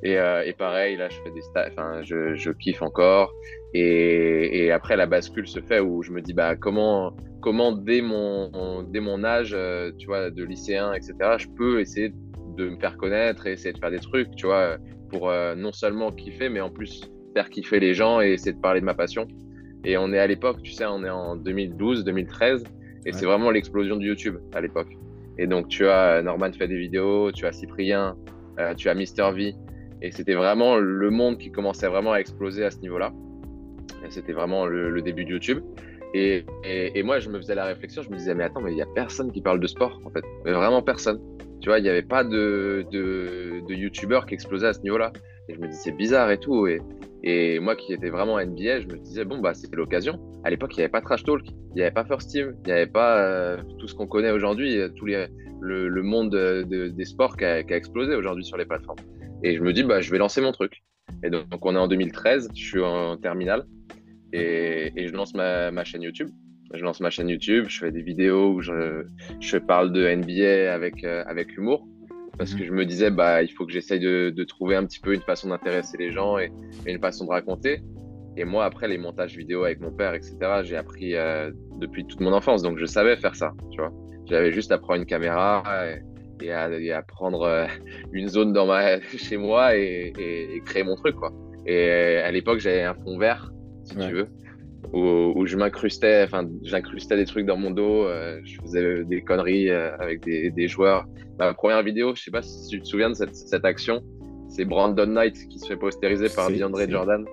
Et, 0.04 0.18
euh, 0.18 0.44
et, 0.46 0.54
pareil, 0.54 0.96
là, 0.96 1.10
je 1.10 1.16
fais 1.24 1.32
des 1.32 1.42
enfin, 1.72 2.02
je, 2.04 2.36
je, 2.36 2.52
kiffe 2.52 2.82
encore. 2.82 3.34
Et, 3.74 4.66
et, 4.66 4.72
après, 4.72 4.96
la 4.96 5.08
bascule 5.08 5.48
se 5.48 5.60
fait 5.60 5.80
où 5.80 6.04
je 6.04 6.12
me 6.12 6.22
dis, 6.22 6.34
bah, 6.34 6.56
comment, 6.56 7.14
comment 7.42 7.72
dès 7.72 8.02
mon, 8.02 8.84
dès 8.84 9.00
mon 9.02 9.24
âge, 9.24 9.54
euh, 9.54 9.92
tu 9.98 10.08
vois, 10.08 10.30
de 10.30 10.44
lycéen, 10.44 10.94
etc., 10.94 11.16
je 11.38 11.48
peux 11.48 11.82
essayer 11.82 12.14
de 12.60 12.70
me 12.70 12.78
faire 12.78 12.98
connaître 12.98 13.48
et 13.48 13.54
essayer 13.54 13.74
de 13.74 13.80
faire 13.80 13.92
des 13.92 14.00
trucs, 14.00 14.36
tu 14.36 14.46
vois, 14.46 14.78
pour 15.10 15.30
euh, 15.30 15.56
non 15.56 15.72
seulement 15.72 16.12
kiffer, 16.12 16.50
mais 16.50 16.62
en 16.62 16.70
plus 16.70 17.10
faire 17.34 17.50
kiffer 17.50 17.80
les 17.80 17.94
gens 17.94 18.22
et 18.22 18.32
essayer 18.32 18.54
de 18.54 18.62
parler 18.62 18.82
de 18.82 18.86
ma 18.86 18.94
passion. 18.94 19.28
Et 19.86 19.98
on 19.98 20.12
est 20.12 20.20
à 20.20 20.28
l'époque, 20.28 20.62
tu 20.62 20.72
sais, 20.72 20.86
on 20.86 21.04
est 21.04 21.10
en 21.10 21.36
2012, 21.36 22.04
2013, 22.04 22.64
et 23.06 23.12
ouais. 23.12 23.14
c'est 23.14 23.26
vraiment 23.26 23.50
l'explosion 23.50 23.96
de 23.96 24.04
YouTube 24.04 24.36
à 24.54 24.62
l'époque. 24.62 24.90
Et 25.38 25.48
donc, 25.48 25.70
tu 25.70 25.88
as 25.88 26.22
Norman 26.22 26.52
fait 26.52 26.68
des 26.68 26.78
vidéos, 26.78 27.32
tu 27.32 27.46
as 27.46 27.54
Cyprien, 27.54 28.18
euh, 28.60 28.74
tu 28.76 28.90
as 28.90 28.94
Mister 28.94 29.30
V, 29.34 29.56
et 30.02 30.12
c'était 30.12 30.34
vraiment 30.34 30.78
le 30.78 31.10
monde 31.10 31.38
qui 31.38 31.50
commençait 31.50 31.88
vraiment 31.88 32.12
à 32.12 32.18
exploser 32.18 32.66
à 32.66 32.72
ce 32.72 32.80
niveau-là. 32.80 33.14
Et 34.06 34.12
c'était 34.12 34.34
vraiment 34.34 34.66
le, 34.66 34.90
le, 34.90 35.02
début 35.02 35.24
de 35.24 35.32
YouTube. 35.32 35.64
Et, 36.14 36.46
et, 36.64 36.98
et, 36.98 37.04
moi, 37.04 37.20
je 37.20 37.30
me 37.30 37.38
faisais 37.38 37.56
la 37.56 37.66
réflexion, 37.66 38.02
je 38.02 38.10
me 38.10 38.18
disais, 38.18 38.34
mais 38.34 38.44
attends, 38.44 38.62
mais 38.62 38.72
il 38.72 38.76
n'y 38.76 38.82
a 38.82 38.88
personne 38.96 39.32
qui 39.32 39.42
parle 39.42 39.60
de 39.60 39.68
sport, 39.68 40.02
en 40.06 40.10
fait. 40.10 40.24
Mais 40.44 40.52
vraiment 40.52 40.82
personne. 40.82 41.20
Tu 41.62 41.70
vois, 41.70 41.80
il 41.80 41.84
n'y 41.84 41.90
avait 41.90 42.02
pas 42.02 42.24
de, 42.24 42.86
de, 42.92 43.74
YouTubeurs 43.74 44.26
qui 44.26 44.34
explosaient 44.34 44.68
à 44.68 44.74
ce 44.74 44.82
niveau-là. 44.82 45.12
Et 45.48 45.56
je 45.56 45.60
me 45.60 45.68
dis, 45.68 45.76
c'est 45.76 45.92
bizarre 45.92 46.32
et 46.32 46.40
tout. 46.40 46.68
Et, 46.68 47.60
moi 47.60 47.76
qui 47.76 47.94
étais 47.94 48.10
vraiment 48.10 48.40
NBA, 48.40 48.82
je 48.82 48.88
me 48.88 48.98
disais, 48.98 49.26
bon, 49.26 49.40
bah, 49.40 49.54
c'est 49.54 49.74
l'occasion. 49.76 50.20
À 50.44 50.50
l'époque, 50.50 50.72
il 50.74 50.78
n'y 50.78 50.84
avait 50.84 50.92
pas 50.92 51.02
Trash 51.02 51.24
Talk, 51.24 51.42
il 51.46 51.76
n'y 51.76 51.82
avait 51.82 51.92
pas 51.92 52.06
First 52.06 52.30
Team, 52.30 52.56
il 52.64 52.68
n'y 52.68 52.72
avait 52.72 52.88
pas 52.88 53.22
euh, 53.22 53.58
tout 53.78 53.88
ce 53.88 53.94
qu'on 53.94 54.08
connaît 54.08 54.32
aujourd'hui, 54.32 54.80
euh, 54.80 54.90
tout 54.90 55.06
le, 55.06 56.02
monde 56.02 56.32
de, 56.32 56.64
de, 56.64 56.88
des 56.88 57.06
sports 57.06 57.36
qui 57.36 57.44
a, 57.44 57.60
explosé 57.60 58.16
aujourd'hui 58.16 58.46
sur 58.46 58.58
les 58.58 58.66
plateformes. 58.66 59.00
Et 59.44 59.58
je 59.58 59.62
me 59.62 59.74
dis, 59.74 59.84
bah, 59.84 60.00
je 60.00 60.12
vais 60.12 60.18
lancer 60.18 60.40
mon 60.40 60.54
truc. 60.54 60.82
Et 61.24 61.30
donc, 61.30 61.44
on 61.62 61.76
est 61.76 61.80
en 61.80 61.88
2013, 61.88 62.50
je 62.56 62.64
suis 62.64 62.82
en 62.82 63.18
terminale 63.18 63.66
et, 64.32 64.92
et 64.96 65.08
je 65.08 65.14
lance 65.14 65.34
ma, 65.34 65.72
ma, 65.72 65.84
chaîne 65.84 66.04
YouTube. 66.04 66.30
Je 66.74 66.84
lance 66.84 67.00
ma 67.00 67.10
chaîne 67.10 67.30
YouTube, 67.30 67.66
je 67.68 67.80
fais 67.80 67.92
des 67.92 68.02
vidéos 68.02 68.54
où 68.54 68.62
je, 68.62 69.04
je 69.40 69.58
parle 69.58 69.92
de 69.92 70.08
NBA 70.08 70.72
avec, 70.72 71.04
euh, 71.04 71.24
avec 71.26 71.58
humour. 71.58 71.88
Parce 72.38 72.54
que 72.54 72.62
mhm. 72.62 72.68
je 72.68 72.72
me 72.74 72.86
disais 72.86 73.12
bah 73.12 73.44
il 73.44 73.50
faut 73.50 73.66
que 73.66 73.72
j'essaye 73.72 74.00
de, 74.00 74.30
de, 74.30 74.44
trouver 74.44 74.76
un 74.76 74.86
petit 74.86 75.00
peu 75.00 75.14
une 75.14 75.22
façon 75.22 75.50
d'intéresser 75.50 75.98
les 75.98 76.12
gens 76.12 76.38
et, 76.38 76.52
et, 76.86 76.92
une 76.92 77.00
façon 77.00 77.26
de 77.26 77.32
raconter. 77.32 77.82
Et 78.38 78.46
moi 78.46 78.64
après 78.66 78.88
les 78.88 78.98
montages 78.98 79.36
vidéo 79.36 79.66
avec 79.66 79.82
mon 79.82 79.92
père 79.92 80.14
etc 80.14 80.38
j'ai 80.64 80.78
appris 80.78 81.16
euh, 81.16 81.52
depuis 81.80 82.06
toute 82.06 82.22
mon 82.22 82.32
enfance. 82.32 82.62
Donc 82.62 82.78
je 82.78 82.86
savais 82.86 83.18
faire 83.18 83.36
ça 83.36 83.54
tu 83.72 83.82
vois. 83.82 83.92
J'avais 84.26 84.52
juste 84.54 84.72
à 84.72 84.78
prendre 84.78 85.02
une 85.02 85.06
caméra 85.06 85.64
et, 85.86 86.46
et, 86.46 86.54
à, 86.54 86.70
et 86.70 86.94
à, 86.94 87.02
prendre 87.02 87.42
euh, 87.42 87.66
une 88.14 88.30
zone 88.30 88.54
dans 88.54 88.68
ma 88.68 89.02
chez 89.18 89.36
moi 89.36 89.76
et, 89.76 90.14
et 90.18 90.62
créer 90.66 90.84
mon 90.84 90.96
truc 90.96 91.16
quoi. 91.16 91.34
Et 91.66 91.90
à 92.18 92.32
l'époque 92.32 92.60
j'avais 92.60 92.84
un 92.84 92.94
fond 92.94 93.18
vert 93.18 93.52
si 93.84 93.98
ouais. 93.98 94.08
tu 94.08 94.14
veux 94.14 94.28
où, 94.94 95.34
où 95.36 95.46
je 95.46 95.58
m'incrustais, 95.58 96.24
enfin, 96.24 96.48
j'incrustais 96.64 97.16
des 97.16 97.26
trucs 97.26 97.46
dans 97.46 97.58
mon 97.58 97.72
dos, 97.72 98.06
euh, 98.06 98.40
je 98.44 98.60
faisais 98.62 99.04
des 99.06 99.22
conneries 99.22 99.70
euh, 99.70 99.96
avec 100.00 100.24
des, 100.24 100.50
des, 100.52 100.68
joueurs. 100.68 101.06
Ma 101.38 101.54
première 101.54 101.84
vidéo, 101.84 102.16
je 102.16 102.24
sais 102.24 102.32
pas 102.32 102.42
si 102.42 102.68
tu 102.68 102.82
te 102.82 102.88
souviens 102.88 103.10
de 103.10 103.16
cette, 103.16 103.36
cette 103.36 103.66
action, 103.66 104.02
c'est 104.48 104.66
Brandon 104.66 105.06
Knight 105.06 105.36
qui 105.50 105.60
se 105.60 105.68
fait 105.68 105.78
postériser 105.78 106.28
par 106.30 106.50
DeAndre 106.50 106.90
Jordan. 106.90 107.26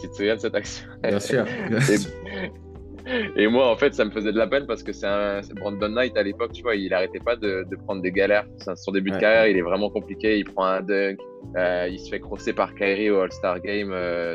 Tu 0.00 0.08
te 0.08 0.14
souviens 0.14 0.36
de 0.36 0.40
cette 0.40 0.54
action? 0.54 0.86
Bien 1.02 1.18
sûr. 1.18 1.44
et, 3.06 3.42
et, 3.42 3.48
moi, 3.48 3.70
en 3.70 3.76
fait, 3.76 3.92
ça 3.92 4.04
me 4.04 4.10
faisait 4.10 4.32
de 4.32 4.38
la 4.38 4.46
peine 4.46 4.66
parce 4.66 4.82
que 4.82 4.92
c'est 4.92 5.54
Brandon 5.56 5.88
Knight 5.88 6.16
à 6.16 6.22
l'époque, 6.22 6.52
tu 6.52 6.62
vois, 6.62 6.76
il 6.76 6.94
arrêtait 6.94 7.18
pas 7.18 7.36
de, 7.36 7.64
de 7.68 7.76
prendre 7.76 8.02
des 8.02 8.12
galères. 8.12 8.46
Son 8.76 8.92
début 8.92 9.10
de 9.10 9.18
carrière, 9.18 9.48
il 9.48 9.56
est 9.56 9.62
vraiment 9.62 9.90
compliqué. 9.90 10.38
Il 10.38 10.44
prend 10.44 10.64
un 10.64 10.80
dunk, 10.80 11.18
euh, 11.56 11.88
il 11.90 11.98
se 11.98 12.08
fait 12.08 12.20
crosser 12.20 12.52
par 12.52 12.74
Kyrie 12.74 13.10
au 13.10 13.18
All-Star 13.20 13.60
Game 13.60 13.90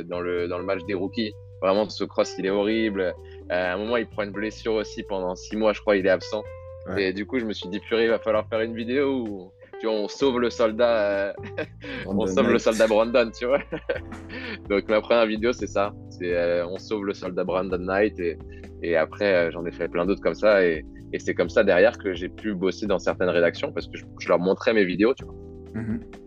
dans, 0.10 0.20
le, 0.20 0.48
dans 0.48 0.58
le 0.58 0.66
match 0.66 0.82
des 0.88 0.94
rookies. 0.94 1.34
Vraiment, 1.62 1.90
ce 1.90 2.04
cross, 2.04 2.36
il 2.38 2.46
est 2.46 2.50
horrible. 2.50 3.02
Euh, 3.02 3.14
à 3.50 3.74
un 3.74 3.78
moment, 3.78 3.98
il 3.98 4.08
prend 4.08 4.24
une 4.24 4.32
blessure 4.32 4.74
aussi 4.74 5.04
pendant 5.04 5.36
six 5.36 5.56
mois, 5.56 5.74
je 5.74 5.82
crois, 5.82 5.96
il 5.98 6.06
est 6.06 6.10
absent. 6.10 6.44
Ouais. 6.88 7.06
Et 7.06 7.14
du 7.14 7.26
coup, 7.26 7.40
je 7.40 7.46
me 7.46 7.54
suis 7.54 7.70
dit, 7.70 7.80
purée, 7.80 8.06
il 8.06 8.10
va 8.10 8.20
falloir 8.20 8.48
faire 8.48 8.62
une 8.62 8.76
vidéo 8.76 9.26
où 9.28 9.52
tu 9.80 9.88
vois, 9.88 9.96
on 9.96 10.08
sauve 10.08 10.40
le 10.40 10.50
soldat, 10.50 11.30
euh... 11.30 11.34
on 12.06 12.26
sauve 12.26 12.44
Knight. 12.44 12.54
le 12.54 12.60
soldat 12.60 12.88
Brandon, 12.88 13.32
tu 13.38 13.46
vois. 13.46 13.60
Donc, 14.70 14.88
ma 14.88 15.02
première 15.02 15.26
vidéo, 15.26 15.52
c'est 15.54 15.68
ça. 15.68 15.94
C'est 16.10 16.34
euh, 16.34 16.66
on 16.68 16.78
sauve 16.78 17.06
le 17.06 17.14
soldat 17.14 17.44
Brandon 17.44 17.78
Knight. 17.78 18.20
Et, 18.20 18.38
et 18.84 18.96
après, 18.96 19.52
j'en 19.52 19.66
ai 19.66 19.72
fait 19.72 19.88
plein 19.88 20.06
d'autres 20.06 20.22
comme 20.22 20.36
ça. 20.36 20.64
Et, 20.66 20.86
et 21.14 21.20
c'est 21.20 21.34
comme 21.34 21.50
ça 21.50 21.64
derrière 21.64 21.98
que 21.98 22.14
j'ai 22.14 22.30
pu 22.30 22.54
bosser 22.54 22.88
dans 22.88 23.00
certaines 23.00 23.30
rédactions 23.30 23.72
parce 23.72 23.88
que 23.88 23.98
je, 23.98 24.06
je, 24.20 24.28
leur 24.28 24.40
montrais 24.40 24.74
mes 24.74 24.86
vidéos, 24.86 25.14
tu 25.14 25.26
vois. 25.26 25.36
Mm 25.74 25.82
-hmm. 25.82 26.25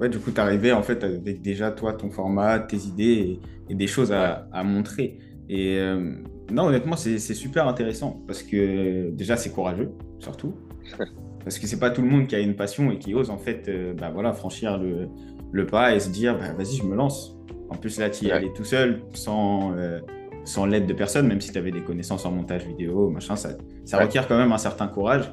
Ouais, 0.00 0.08
du 0.08 0.18
coup, 0.18 0.30
tu 0.30 0.40
arrivais 0.40 0.72
en 0.72 0.82
fait 0.82 1.04
avec 1.04 1.42
déjà 1.42 1.70
toi, 1.70 1.92
ton 1.92 2.10
format, 2.10 2.58
tes 2.58 2.78
idées 2.78 3.38
et, 3.68 3.74
des 3.74 3.86
choses 3.86 4.12
à, 4.12 4.64
montrer. 4.64 5.18
Et 5.48 5.76
euh, 5.78 6.14
non, 6.50 6.64
honnêtement, 6.64 6.96
c'est 6.96 7.18
super 7.18 7.68
intéressant 7.68 8.22
parce 8.26 8.42
que 8.42 9.10
déjà, 9.10 9.36
c'est 9.36 9.50
courageux, 9.50 9.90
surtout. 10.18 10.54
parce 11.44 11.58
que 11.58 11.66
c'est 11.66 11.78
pas 11.78 11.90
tout 11.90 12.00
le 12.00 12.08
monde 12.08 12.26
qui 12.26 12.34
a 12.34 12.40
une 12.40 12.56
passion 12.56 12.90
et 12.90 12.98
qui 12.98 13.14
ose 13.14 13.30
en 13.30 13.38
fait 13.38 13.68
euh, 13.68 13.94
bah, 13.94 14.10
voilà, 14.12 14.32
franchir 14.32 14.78
le, 14.78 15.08
le, 15.52 15.66
pas 15.66 15.94
et 15.94 16.00
se 16.00 16.08
dire 16.08 16.38
bah, 16.38 16.52
vas-y, 16.52 16.76
je 16.76 16.84
me 16.84 16.96
lance. 16.96 17.36
En 17.68 17.76
plus, 17.76 17.98
là, 17.98 18.08
tu 18.08 18.24
y 18.24 18.32
allais 18.32 18.52
tout 18.54 18.64
seul, 18.64 19.02
sans, 19.12 19.74
euh, 19.76 20.00
sans 20.44 20.64
l'aide 20.64 20.86
de 20.86 20.94
personne, 20.94 21.28
même 21.28 21.42
si 21.42 21.52
tu 21.52 21.58
avais 21.58 21.70
des 21.70 21.82
connaissances 21.82 22.24
en 22.24 22.32
montage 22.32 22.66
vidéo, 22.66 23.10
machin, 23.10 23.36
ça, 23.36 23.50
ça 23.84 23.98
requiert 23.98 24.26
quand 24.26 24.38
même 24.38 24.52
un 24.52 24.58
certain 24.58 24.88
courage. 24.88 25.30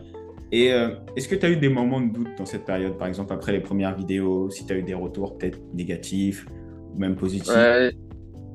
Et 0.51 0.71
euh, 0.71 0.89
est-ce 1.15 1.27
que 1.27 1.35
tu 1.35 1.45
as 1.45 1.49
eu 1.49 1.57
des 1.57 1.69
moments 1.69 1.99
de 1.99 2.11
doute 2.11 2.29
dans 2.37 2.45
cette 2.45 2.65
période, 2.65 2.97
par 2.97 3.07
exemple 3.07 3.33
après 3.33 3.51
les 3.51 3.59
premières 3.59 3.95
vidéos, 3.95 4.49
si 4.49 4.65
tu 4.65 4.73
as 4.73 4.77
eu 4.77 4.83
des 4.83 4.93
retours 4.93 5.37
peut-être 5.37 5.59
négatifs 5.73 6.45
ou 6.93 6.99
même 6.99 7.15
positifs? 7.15 7.53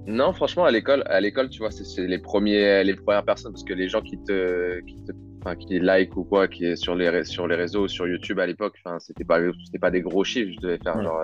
Non, 0.06 0.32
franchement, 0.32 0.64
à 0.64 0.70
l'école, 0.72 1.04
à 1.06 1.20
l'école, 1.20 1.48
tu 1.48 1.60
vois, 1.60 1.70
c'est 1.70 2.06
les 2.06 2.18
premiers, 2.18 2.82
les 2.82 2.94
premières 2.94 3.24
personnes 3.24 3.52
parce 3.52 3.62
que 3.62 3.72
les 3.72 3.88
gens 3.88 4.00
qui 4.00 4.18
te, 4.24 4.80
qui 4.80 4.96
te 5.04 5.12
enfin, 5.44 5.56
qui 5.56 5.78
like 5.78 6.16
ou 6.16 6.24
quoi, 6.24 6.48
qui 6.48 6.64
est 6.64 6.76
sur 6.76 6.94
les 6.94 7.24
sur 7.24 7.46
les 7.46 7.54
réseaux, 7.54 7.86
sur 7.88 8.08
YouTube 8.08 8.38
à 8.38 8.46
l'époque, 8.46 8.74
enfin, 8.84 8.98
c'était 8.98 9.24
pas 9.24 9.38
c'était 9.64 9.78
pas 9.78 9.90
des 9.90 10.00
gros 10.00 10.24
chiffres, 10.24 10.50
je 10.56 10.60
devais 10.60 10.78
faire 10.78 11.00
genre 11.02 11.22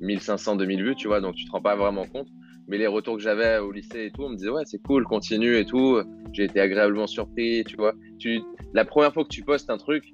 1500, 0.00 0.54
euh, 0.54 0.58
2000 0.58 0.84
vues, 0.84 0.96
tu 0.96 1.08
vois, 1.08 1.20
donc 1.20 1.34
tu 1.34 1.46
te 1.46 1.50
rends 1.50 1.62
pas 1.62 1.76
vraiment 1.76 2.04
compte. 2.04 2.28
Mais 2.68 2.78
les 2.78 2.86
retours 2.86 3.16
que 3.16 3.22
j'avais 3.22 3.58
au 3.58 3.72
lycée 3.72 4.06
et 4.06 4.10
tout, 4.10 4.22
on 4.22 4.28
me 4.30 4.36
disait 4.36 4.50
ouais 4.50 4.62
c'est 4.64 4.82
cool, 4.82 5.04
continue 5.04 5.56
et 5.56 5.64
tout. 5.64 5.98
J'ai 6.32 6.44
été 6.44 6.60
agréablement 6.60 7.06
surpris, 7.06 7.64
tu 7.64 7.76
vois. 7.76 7.94
Tu, 8.20 8.42
la 8.74 8.84
première 8.84 9.12
fois 9.12 9.24
que 9.24 9.30
tu 9.30 9.42
postes 9.42 9.70
un 9.70 9.78
truc, 9.78 10.04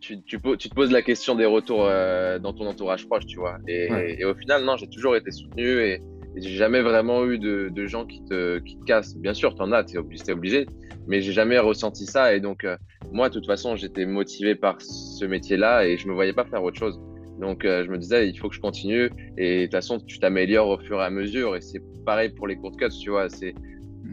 tu, 0.00 0.20
tu, 0.22 0.38
tu 0.58 0.68
te 0.68 0.74
poses 0.74 0.90
la 0.90 1.00
question 1.00 1.36
des 1.36 1.46
retours 1.46 1.86
euh, 1.86 2.38
dans 2.38 2.52
ton 2.52 2.66
entourage 2.66 3.06
proche, 3.06 3.24
tu 3.24 3.38
vois. 3.38 3.56
Et, 3.68 4.24
au 4.24 4.34
final, 4.34 4.64
non, 4.64 4.76
j'ai 4.76 4.88
toujours 4.88 5.16
été 5.16 5.30
soutenu 5.30 5.80
et, 5.80 6.02
j'ai 6.34 6.48
jamais 6.48 6.80
vraiment 6.80 7.26
eu 7.26 7.38
de, 7.38 7.70
de, 7.70 7.86
gens 7.86 8.06
qui 8.06 8.24
te, 8.24 8.58
qui 8.60 8.78
te 8.78 8.84
cassent. 8.84 9.14
Bien 9.18 9.34
sûr, 9.34 9.54
tu 9.54 9.60
en 9.60 9.70
as, 9.70 9.84
tu 9.84 9.96
es 9.96 9.98
obligé, 9.98 10.32
obligé, 10.32 10.66
mais 11.06 11.20
j'ai 11.20 11.32
jamais 11.32 11.58
ressenti 11.58 12.06
ça. 12.06 12.34
Et 12.34 12.40
donc, 12.40 12.64
euh, 12.64 12.76
moi, 13.12 13.28
de 13.28 13.34
toute 13.34 13.46
façon, 13.46 13.76
j'étais 13.76 14.06
motivé 14.06 14.54
par 14.54 14.80
ce 14.80 15.26
métier-là 15.26 15.86
et 15.86 15.98
je 15.98 16.08
me 16.08 16.14
voyais 16.14 16.32
pas 16.32 16.46
faire 16.46 16.64
autre 16.64 16.78
chose. 16.78 16.98
Donc, 17.38 17.66
euh, 17.66 17.84
je 17.84 17.90
me 17.90 17.98
disais, 17.98 18.30
il 18.30 18.38
faut 18.38 18.48
que 18.48 18.54
je 18.54 18.60
continue. 18.60 19.10
Et 19.36 19.58
de 19.58 19.64
toute 19.64 19.72
façon, 19.72 20.00
tu 20.00 20.18
t'améliores 20.20 20.68
au 20.68 20.78
fur 20.78 21.02
et 21.02 21.04
à 21.04 21.10
mesure. 21.10 21.54
Et 21.54 21.60
c'est 21.60 21.82
pareil 22.06 22.30
pour 22.30 22.46
les 22.46 22.56
courtes 22.56 22.78
cuts, 22.78 22.88
tu 22.98 23.10
vois. 23.10 23.28
C'est 23.28 23.52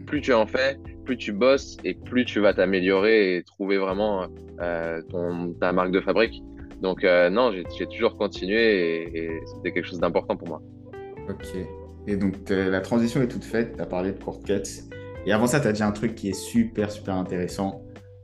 plus 0.06 0.20
tu 0.20 0.34
en 0.34 0.46
fais, 0.46 0.76
plus 1.04 1.16
tu 1.16 1.32
bosses 1.32 1.76
et 1.84 1.94
plus 1.94 2.24
tu 2.24 2.40
vas 2.40 2.54
t'améliorer 2.54 3.36
et 3.36 3.42
trouver 3.42 3.78
vraiment 3.78 4.26
euh, 4.60 5.02
ton, 5.10 5.52
ta 5.54 5.72
marque 5.72 5.90
de 5.90 6.00
fabrique. 6.00 6.42
Donc, 6.82 7.04
euh, 7.04 7.28
non, 7.28 7.52
j'ai 7.52 7.86
toujours 7.86 8.16
continué 8.16 9.02
et, 9.16 9.40
c'était 9.46 9.72
quelque 9.72 9.86
chose 9.86 10.00
d'important 10.00 10.36
pour 10.36 10.48
moi. 10.48 10.62
Ok. 11.28 11.46
Et 12.06 12.16
donc, 12.16 12.34
la 12.48 12.80
transition 12.80 13.20
est 13.20 13.28
toute 13.28 13.44
faite. 13.44 13.76
Tu 13.76 13.82
as 13.82 13.86
parlé 13.86 14.12
de 14.12 14.22
court 14.22 14.42
cuts. 14.42 14.62
Et 15.26 15.32
avant 15.32 15.46
ça, 15.46 15.60
tu 15.60 15.68
as 15.68 15.72
dit 15.72 15.82
un 15.82 15.92
truc 15.92 16.14
qui 16.14 16.30
est 16.30 16.34
super, 16.34 16.90
super 16.90 17.14
intéressant 17.14 17.82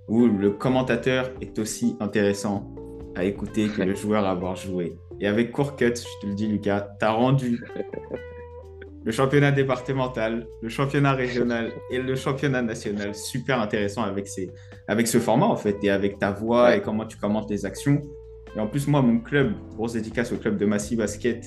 où 0.09 0.27
le 0.27 0.51
commentateur 0.51 1.31
est 1.41 1.59
aussi 1.59 1.97
intéressant 2.01 2.73
à 3.15 3.25
écouter 3.25 3.69
que 3.69 3.83
le 3.83 3.95
joueur 3.97 4.25
à 4.25 4.31
avoir 4.31 4.57
joué. 4.57 4.97
Et 5.21 5.27
avec 5.27 5.53
Court 5.53 5.77
Cut, 5.77 5.95
je 5.97 6.21
te 6.23 6.27
le 6.27 6.35
dis, 6.35 6.47
Lucas, 6.47 6.89
tu 6.99 7.05
as 7.05 7.11
rendu 7.11 7.65
le 9.07 9.13
championnat 9.13 9.53
départemental, 9.53 10.49
le 10.61 10.69
championnat 10.69 11.13
régional 11.13 11.71
et 11.93 11.99
le 11.99 12.17
championnat 12.17 12.61
national 12.61 13.15
super 13.15 13.61
intéressant 13.61 14.03
avec, 14.03 14.27
ces, 14.27 14.51
avec 14.89 15.07
ce 15.07 15.19
format, 15.19 15.47
en 15.47 15.57
fait, 15.57 15.77
et 15.85 15.91
avec 15.91 16.19
ta 16.19 16.33
voix 16.33 16.75
et 16.75 16.83
comment 16.83 17.07
tu 17.07 17.17
commentes 17.17 17.49
les 17.49 17.65
actions. 17.65 18.03
Et 18.57 18.59
en 18.61 18.67
plus, 18.67 18.89
moi, 18.89 19.03
mon 19.03 19.21
club, 19.21 19.53
grosse 19.77 19.93
dédicace 19.93 20.33
au 20.33 20.39
club 20.39 20.59
de 20.59 20.67
Massy 20.67 20.97
Basket, 20.97 21.47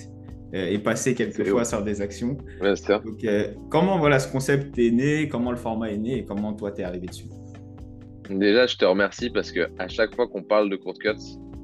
euh, 0.53 0.67
est 0.67 0.79
passé 0.79 1.13
quelques 1.13 1.45
fois 1.45 1.65
sur 1.65 1.83
des 1.83 2.01
actions. 2.01 2.37
Donc, 2.61 3.23
euh, 3.25 3.49
comment 3.69 3.99
voilà, 3.99 4.19
ce 4.19 4.31
concept 4.31 4.79
est 4.79 4.91
né, 4.91 5.27
comment 5.27 5.51
le 5.51 5.57
format 5.57 5.91
est 5.91 5.97
né 5.97 6.19
et 6.19 6.25
comment 6.25 6.53
toi, 6.53 6.71
tu 6.71 6.79
es 6.79 6.85
arrivé 6.85 7.07
dessus? 7.07 7.27
Déjà, 8.29 8.67
je 8.67 8.77
te 8.77 8.85
remercie 8.85 9.31
parce 9.31 9.51
que 9.51 9.67
à 9.79 9.89
chaque 9.89 10.15
fois 10.15 10.29
qu'on 10.29 10.43
parle 10.43 10.69
de 10.69 10.77
court 10.77 10.97
cuts, 10.97 11.11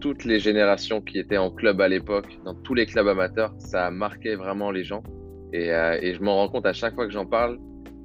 toutes 0.01 0.25
les 0.25 0.41
générations 0.41 0.99
qui 0.99 1.19
étaient 1.19 1.37
en 1.37 1.51
club 1.51 1.79
à 1.79 1.87
l'époque, 1.87 2.27
dans 2.43 2.53
tous 2.53 2.73
les 2.73 2.85
clubs 2.85 3.07
amateurs, 3.07 3.53
ça 3.59 3.85
a 3.85 3.91
marqué 3.91 4.35
vraiment 4.35 4.71
les 4.71 4.83
gens. 4.83 5.01
Et, 5.55 5.71
euh, 5.71 5.97
et 6.01 6.13
je 6.13 6.21
m'en 6.21 6.35
rends 6.35 6.49
compte 6.49 6.65
à 6.65 6.73
chaque 6.73 6.95
fois 6.95 7.05
que 7.05 7.13
j'en 7.13 7.25
parle 7.25 7.59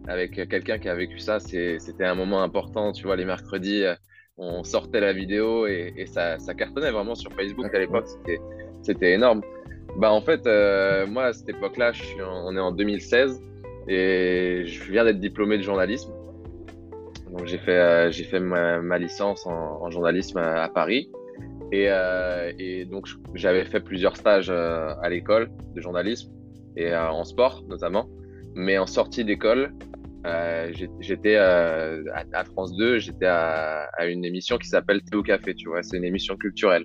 avec 0.07 0.33
quelqu'un 0.49 0.78
qui 0.78 0.88
a 0.88 0.95
vécu 0.95 1.19
ça. 1.19 1.40
C'était 1.40 2.04
un 2.04 2.14
moment 2.14 2.42
important, 2.42 2.92
tu 2.92 3.04
vois, 3.04 3.16
les 3.16 3.25
mercredis, 3.25 3.83
euh, 3.83 3.95
on 4.38 4.62
sortait 4.62 5.00
la 5.00 5.12
vidéo 5.12 5.66
et, 5.66 5.92
et 5.97 6.07
ça, 6.07 6.38
ça, 6.38 6.54
cartonnait 6.54 6.92
vraiment 6.92 7.16
sur 7.16 7.33
Facebook 7.33 7.75
à 7.75 7.78
l'époque. 7.78 8.07
C'était 8.83 9.12
énorme. 9.12 9.42
Bah, 9.97 10.12
en 10.12 10.21
fait, 10.21 10.47
euh, 10.47 11.07
moi, 11.07 11.25
à 11.25 11.33
cette 11.33 11.49
époque-là, 11.49 11.92
on 12.25 12.57
est 12.57 12.61
en 12.61 12.73
2016 12.73 13.42
et 13.88 14.62
je 14.66 14.92
viens 14.92 15.04
d'être 15.04 15.19
diplômé 15.19 15.59
de 15.59 15.62
journalisme. 15.62 16.12
Donc 17.30 17.47
j'ai 17.47 17.59
fait, 17.59 17.78
euh, 17.78 18.11
j'ai 18.11 18.25
fait 18.25 18.40
ma, 18.40 18.99
licence 18.99 19.45
en, 19.47 19.90
journalisme 19.90 20.38
à, 20.38 20.69
Paris. 20.69 21.11
Et, 21.73 21.87
euh, 21.88 22.52
et 22.59 22.85
donc 22.85 23.07
j'avais 23.35 23.64
fait 23.64 23.80
plusieurs 23.80 24.16
stages 24.16 24.50
à 24.50 25.09
l'école 25.09 25.50
de 25.75 25.80
journalisme 25.80 26.33
et 26.77 26.95
en 26.95 27.25
sport 27.25 27.65
notamment. 27.69 28.09
Mais 28.55 28.79
en 28.79 28.87
sortie 28.87 29.25
d'école, 29.25 29.73
j'étais 31.00 31.37
à, 31.37 32.45
France 32.53 32.77
2, 32.77 32.99
j'étais 32.99 33.27
à, 33.27 33.89
une 34.07 34.25
émission 34.25 34.59
qui 34.59 34.69
s'appelle 34.69 35.03
Théo 35.03 35.23
Café, 35.23 35.55
tu 35.55 35.69
vois, 35.69 35.83
c'est 35.83 35.97
une 35.97 36.05
émission 36.05 36.37
culturelle 36.37 36.85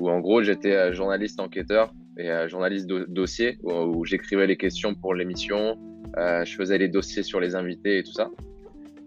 où 0.00 0.10
en 0.10 0.18
gros 0.18 0.42
j'étais 0.42 0.92
journaliste 0.92 1.38
enquêteur 1.38 1.92
et 2.18 2.28
journaliste 2.48 2.88
dossier 2.88 3.58
où 3.62 4.04
j'écrivais 4.04 4.46
les 4.46 4.56
questions 4.56 4.94
pour 4.94 5.14
l'émission, 5.14 5.76
je 6.16 6.54
faisais 6.56 6.78
les 6.78 6.88
dossiers 6.88 7.22
sur 7.22 7.38
les 7.38 7.54
invités 7.54 7.98
et 7.98 8.02
tout 8.02 8.12
ça. 8.12 8.30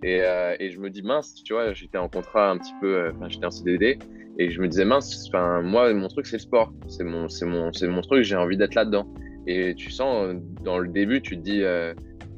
Euh, 0.06 0.56
et, 0.60 0.70
je 0.70 0.80
me 0.80 0.90
dis, 0.90 1.02
mince, 1.02 1.34
tu 1.44 1.54
vois, 1.54 1.74
j'étais 1.74 1.98
en 1.98 2.08
contrat 2.08 2.52
un 2.52 2.58
petit 2.58 2.74
peu, 2.82 2.96
euh, 2.96 3.12
enfin, 3.16 3.30
j'étais 3.30 3.46
en 3.46 3.52
CDD, 3.52 3.98
et 4.38 4.50
je 4.52 4.62
me 4.62 4.68
disais, 4.68 4.86
mince, 4.86 5.30
moi, 5.34 5.94
mon 5.94 6.08
truc, 6.08 6.28
c'est 6.28 6.38
le 6.38 6.42
sport. 6.42 6.72
C'est 6.88 7.04
mon, 7.04 7.28
mon, 7.44 7.72
mon 7.82 8.02
truc, 8.02 8.24
j'ai 8.24 8.36
envie 8.36 8.58
d'être 8.58 8.76
là-dedans. 8.76 9.08
Et 9.48 9.74
tu 9.76 9.92
sens, 9.92 10.36
dans 10.64 10.78
le 10.78 10.90
début, 10.90 11.22
tu 11.22 11.38
te 11.38 11.42
dis, 11.42 11.64
euh, 11.64 11.94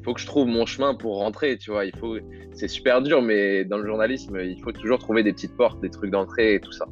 faut 0.06 0.14
que 0.14 0.22
je 0.22 0.26
trouve 0.26 0.48
mon 0.48 0.66
chemin 0.66 0.96
pour 0.96 1.18
rentrer, 1.18 1.58
tu 1.58 1.72
vois. 1.72 1.86
Il 1.86 1.96
faut, 1.98 2.18
c'est 2.54 2.68
super 2.68 3.02
dur, 3.02 3.22
mais 3.22 3.66
dans 3.66 3.78
le 3.78 3.86
journalisme, 3.86 4.40
il 4.42 4.62
faut 4.62 4.72
toujours 4.72 5.00
trouver 5.00 5.24
des 5.24 5.34
petites 5.34 5.56
portes, 5.58 5.82
des 5.82 5.90
trucs 5.90 6.12
d'entrée 6.12 6.56
et 6.56 6.60
tout 6.60 6.72
ça. 6.72 6.86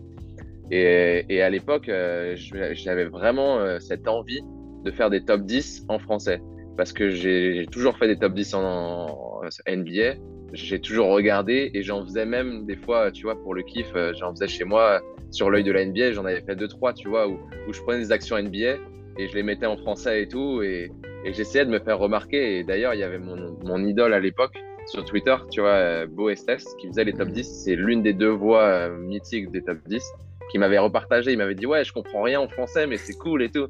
Et, 0.69 1.41
à 1.41 1.49
l'époque, 1.49 1.85
j'avais 1.85 3.05
vraiment 3.05 3.79
cette 3.79 4.07
envie 4.07 4.41
de 4.83 4.91
faire 4.91 5.09
des 5.09 5.23
top 5.23 5.41
10 5.41 5.85
en 5.87 5.99
français. 5.99 6.41
Parce 6.75 6.93
que 6.93 7.09
j'ai 7.09 7.65
toujours 7.71 7.97
fait 7.97 8.07
des 8.07 8.17
top 8.17 8.33
10 8.33 8.53
en, 8.53 9.41
NBA, 9.67 10.15
j'ai 10.53 10.79
toujours 10.79 11.07
regardé 11.07 11.71
et 11.73 11.83
j'en 11.83 12.05
faisais 12.05 12.25
même 12.25 12.65
des 12.65 12.75
fois, 12.75 13.11
tu 13.11 13.23
vois, 13.23 13.35
pour 13.41 13.53
le 13.53 13.63
kiff, 13.63 13.87
euh, 13.95 14.13
j'en 14.13 14.31
faisais 14.31 14.47
chez 14.47 14.63
moi 14.63 15.01
sur 15.31 15.49
l'œil 15.49 15.63
de 15.63 15.71
la 15.71 15.85
NBA, 15.85 16.13
j'en 16.13 16.25
avais 16.25 16.41
fait 16.41 16.55
deux, 16.55 16.67
trois, 16.67 16.93
tu 16.93 17.09
vois, 17.09 17.27
où, 17.27 17.37
je 17.71 17.81
prenais 17.81 17.99
des 17.99 18.11
actions 18.11 18.37
NBA 18.37 18.75
et 19.17 19.27
je 19.27 19.35
les 19.35 19.43
mettais 19.43 19.65
en 19.65 19.77
français 19.77 20.23
et 20.23 20.27
tout 20.27 20.61
et, 20.61 20.91
et 21.25 21.33
j'essayais 21.33 21.65
de 21.65 21.71
me 21.71 21.79
faire 21.79 21.99
remarquer. 21.99 22.59
Et 22.59 22.63
d'ailleurs, 22.63 22.93
il 22.93 22.99
y 22.99 23.03
avait 23.03 23.19
mon, 23.19 23.57
mon 23.63 23.85
idole 23.85 24.13
à 24.13 24.19
l'époque 24.19 24.57
sur 24.85 25.03
Twitter, 25.03 25.35
tu 25.51 25.61
vois, 25.61 25.71
euh, 25.71 26.07
Beau 26.07 26.29
Estes, 26.29 26.75
qui 26.79 26.87
faisait 26.87 27.03
les 27.03 27.13
top 27.13 27.29
10. 27.29 27.63
C'est 27.63 27.75
l'une 27.75 28.01
des 28.01 28.13
deux 28.13 28.29
voix 28.29 28.63
euh, 28.63 28.97
mythiques 28.97 29.51
des 29.51 29.61
top 29.61 29.79
10 29.87 30.03
qui 30.49 30.57
m'avait 30.59 30.77
repartagé. 30.77 31.31
Il 31.31 31.37
m'avait 31.37 31.55
dit, 31.55 31.65
ouais, 31.65 31.83
je 31.83 31.91
comprends 31.91 32.21
rien 32.21 32.39
en 32.39 32.47
français, 32.47 32.87
mais 32.87 32.97
c'est 32.97 33.17
cool 33.17 33.43
et 33.43 33.49
tout. 33.49 33.67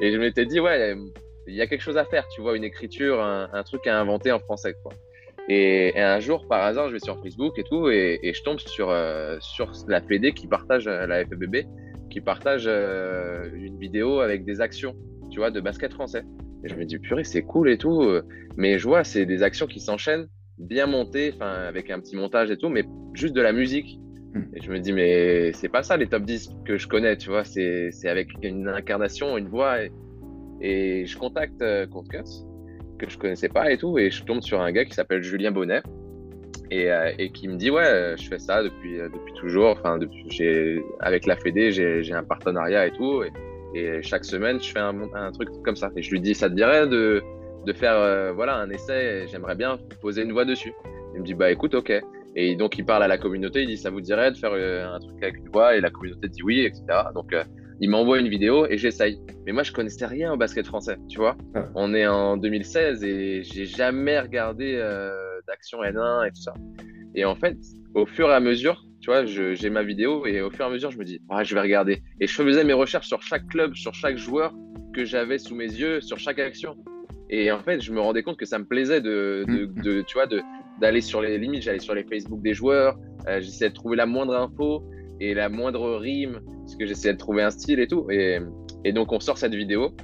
Et 0.00 0.12
je 0.12 0.18
m'étais 0.18 0.46
dit, 0.46 0.60
ouais, 0.60 0.96
il 1.46 1.54
y 1.54 1.60
a 1.60 1.66
quelque 1.66 1.82
chose 1.82 1.96
à 1.96 2.04
faire, 2.04 2.28
tu 2.28 2.40
vois, 2.40 2.56
une 2.56 2.64
écriture, 2.64 3.20
un, 3.20 3.48
un 3.52 3.62
truc 3.64 3.86
à 3.86 3.98
inventer 3.98 4.30
en 4.30 4.38
français, 4.38 4.74
quoi. 4.82 4.92
Et, 5.48 5.98
un 6.00 6.20
jour, 6.20 6.46
par 6.46 6.62
hasard, 6.62 6.88
je 6.88 6.92
vais 6.92 7.00
sur 7.00 7.20
Facebook 7.20 7.58
et 7.58 7.64
tout, 7.64 7.88
et, 7.88 8.20
je 8.22 8.42
tombe 8.42 8.60
sur, 8.60 8.90
euh, 8.90 9.36
sur 9.40 9.72
la 9.88 10.00
PD 10.00 10.32
qui 10.32 10.46
partage, 10.46 10.86
la 10.86 11.24
FBB, 11.24 11.66
qui 12.10 12.20
partage 12.20 12.64
euh, 12.66 13.48
une 13.54 13.78
vidéo 13.78 14.20
avec 14.20 14.44
des 14.44 14.60
actions, 14.60 14.94
tu 15.30 15.38
vois, 15.38 15.50
de 15.50 15.60
basket 15.60 15.92
français. 15.92 16.24
Et 16.64 16.68
je 16.68 16.74
me 16.74 16.84
dis, 16.84 16.98
purée, 16.98 17.24
c'est 17.24 17.42
cool 17.42 17.70
et 17.70 17.78
tout. 17.78 18.04
Mais 18.56 18.78
je 18.78 18.86
vois, 18.86 19.04
c'est 19.04 19.24
des 19.24 19.42
actions 19.42 19.66
qui 19.66 19.80
s'enchaînent, 19.80 20.28
bien 20.58 20.86
montées, 20.86 21.32
enfin, 21.34 21.50
avec 21.50 21.90
un 21.90 22.00
petit 22.00 22.16
montage 22.16 22.50
et 22.50 22.58
tout, 22.58 22.68
mais 22.68 22.84
juste 23.14 23.34
de 23.34 23.40
la 23.40 23.52
musique. 23.52 23.98
Hmm. 24.34 24.42
Et 24.54 24.60
je 24.62 24.70
me 24.70 24.78
dis, 24.78 24.92
mais 24.92 25.52
c'est 25.54 25.68
pas 25.68 25.82
ça 25.82 25.96
les 25.96 26.06
top 26.06 26.24
10 26.24 26.50
que 26.64 26.76
je 26.76 26.86
connais, 26.86 27.16
tu 27.16 27.30
vois, 27.30 27.44
c'est 27.44 27.90
avec 28.04 28.28
une 28.42 28.68
incarnation, 28.68 29.38
une 29.38 29.48
voix. 29.48 29.76
Et, 30.60 31.06
je 31.06 31.16
contacte 31.16 31.62
euh, 31.62 31.86
Cuts 31.86 32.44
que 32.98 33.08
je 33.08 33.16
connaissais 33.16 33.48
pas 33.48 33.72
et 33.72 33.78
tout. 33.78 33.98
Et 33.98 34.10
je 34.10 34.22
tombe 34.24 34.42
sur 34.42 34.60
un 34.60 34.70
gars 34.72 34.84
qui 34.84 34.92
s'appelle 34.92 35.22
Julien 35.22 35.50
Bonnet 35.50 35.82
et, 36.70 36.90
euh, 36.90 37.12
et, 37.18 37.30
qui 37.30 37.48
me 37.48 37.56
dit 37.56 37.70
Ouais, 37.70 38.14
je 38.18 38.28
fais 38.28 38.38
ça 38.38 38.62
depuis, 38.62 39.00
euh, 39.00 39.08
depuis 39.08 39.32
toujours. 39.34 39.70
Enfin, 39.70 39.98
depuis, 39.98 40.80
avec 41.00 41.26
la 41.26 41.36
Fédé, 41.36 41.72
j'ai 41.72 42.12
un 42.12 42.22
partenariat 42.22 42.86
et 42.86 42.92
tout. 42.92 43.22
Et, 43.22 43.32
et, 43.78 44.02
chaque 44.02 44.24
semaine, 44.24 44.60
je 44.60 44.70
fais 44.70 44.78
un, 44.78 44.94
un, 45.14 45.32
truc 45.32 45.48
comme 45.64 45.76
ça. 45.76 45.90
Et 45.96 46.02
je 46.02 46.10
lui 46.10 46.20
dis 46.20 46.34
Ça 46.34 46.48
te 46.48 46.54
dirait 46.54 46.86
de, 46.86 47.22
de 47.66 47.72
faire 47.72 47.94
euh, 47.94 48.32
voilà, 48.32 48.56
un 48.56 48.70
essai? 48.70 49.26
J'aimerais 49.28 49.56
bien 49.56 49.78
poser 50.00 50.22
une 50.22 50.32
voix 50.32 50.44
dessus. 50.44 50.72
Il 51.14 51.20
me 51.20 51.24
dit 51.24 51.34
Bah 51.34 51.50
écoute, 51.50 51.74
ok. 51.74 51.92
Et 52.36 52.54
donc, 52.54 52.78
il 52.78 52.84
parle 52.84 53.02
à 53.02 53.08
la 53.08 53.18
communauté, 53.18 53.62
il 53.62 53.68
dit 53.68 53.76
Ça 53.76 53.90
vous 53.90 54.00
dirait 54.00 54.30
de 54.30 54.36
faire 54.36 54.52
un 54.52 54.98
truc 55.00 55.22
avec 55.22 55.36
une 55.38 55.48
voix? 55.48 55.76
Et 55.76 55.80
la 55.80 55.90
communauté 55.90 56.28
dit 56.28 56.42
oui, 56.42 56.60
etc. 56.60 56.84
Donc, 57.14 57.34
il 57.80 57.88
m'envoie 57.88 58.18
une 58.18 58.28
vidéo 58.28 58.66
et 58.68 58.76
j'essaye. 58.76 59.20
Mais 59.46 59.52
moi, 59.52 59.62
je 59.62 59.72
connaissais 59.72 60.06
rien 60.06 60.32
au 60.32 60.36
basket 60.36 60.66
français, 60.66 60.98
tu 61.08 61.18
vois. 61.18 61.36
On 61.74 61.94
est 61.94 62.06
en 62.06 62.36
2016 62.36 63.02
et 63.04 63.42
j'ai 63.42 63.64
jamais 63.64 64.20
regardé 64.20 64.74
euh, 64.76 65.29
d'action 65.50 65.82
N1 65.82 66.28
et 66.28 66.30
tout 66.30 66.42
ça. 66.42 66.54
Et 67.14 67.24
en 67.24 67.34
fait, 67.34 67.56
au 67.94 68.06
fur 68.06 68.30
et 68.30 68.34
à 68.34 68.40
mesure, 68.40 68.84
tu 69.00 69.10
vois, 69.10 69.24
j'ai 69.24 69.70
ma 69.70 69.82
vidéo 69.82 70.26
et 70.26 70.40
au 70.40 70.50
fur 70.50 70.64
et 70.64 70.68
à 70.68 70.70
mesure, 70.70 70.90
je 70.90 70.98
me 70.98 71.04
dis, 71.04 71.20
ah, 71.30 71.42
je 71.42 71.54
vais 71.54 71.60
regarder. 71.60 72.02
Et 72.20 72.26
je 72.26 72.34
faisais 72.34 72.64
mes 72.64 72.72
recherches 72.72 73.08
sur 73.08 73.22
chaque 73.22 73.46
club, 73.48 73.74
sur 73.74 73.94
chaque 73.94 74.16
joueur 74.16 74.54
que 74.94 75.04
j'avais 75.04 75.38
sous 75.38 75.54
mes 75.54 75.64
yeux, 75.64 76.00
sur 76.00 76.18
chaque 76.18 76.38
action. 76.38 76.76
Et 77.30 77.50
en 77.50 77.60
fait, 77.60 77.80
je 77.80 77.92
me 77.92 78.00
rendais 78.00 78.22
compte 78.22 78.36
que 78.36 78.44
ça 78.44 78.58
me 78.58 78.64
plaisait 78.64 79.00
de, 79.00 79.44
mm. 79.46 79.82
de, 79.82 80.02
tu 80.02 80.14
vois, 80.14 80.26
d'aller 80.80 81.00
sur 81.00 81.22
les 81.22 81.38
limites. 81.38 81.62
J'allais 81.62 81.78
sur 81.78 81.94
les 81.94 82.04
Facebook 82.04 82.42
des 82.42 82.54
joueurs, 82.54 82.98
euh, 83.28 83.40
j'essayais 83.40 83.70
de 83.70 83.74
trouver 83.74 83.96
la 83.96 84.06
moindre 84.06 84.36
info 84.36 84.84
et 85.20 85.34
la 85.34 85.48
moindre 85.48 85.96
rime, 85.96 86.40
parce 86.60 86.76
que 86.76 86.86
j'essayais 86.86 87.14
de 87.14 87.18
trouver 87.18 87.42
un 87.42 87.50
style 87.50 87.80
et 87.80 87.86
tout. 87.86 88.10
Et, 88.10 88.38
et 88.84 88.92
donc, 88.92 89.12
on 89.12 89.20
sort 89.20 89.38
cette 89.38 89.54
vidéo. 89.54 89.94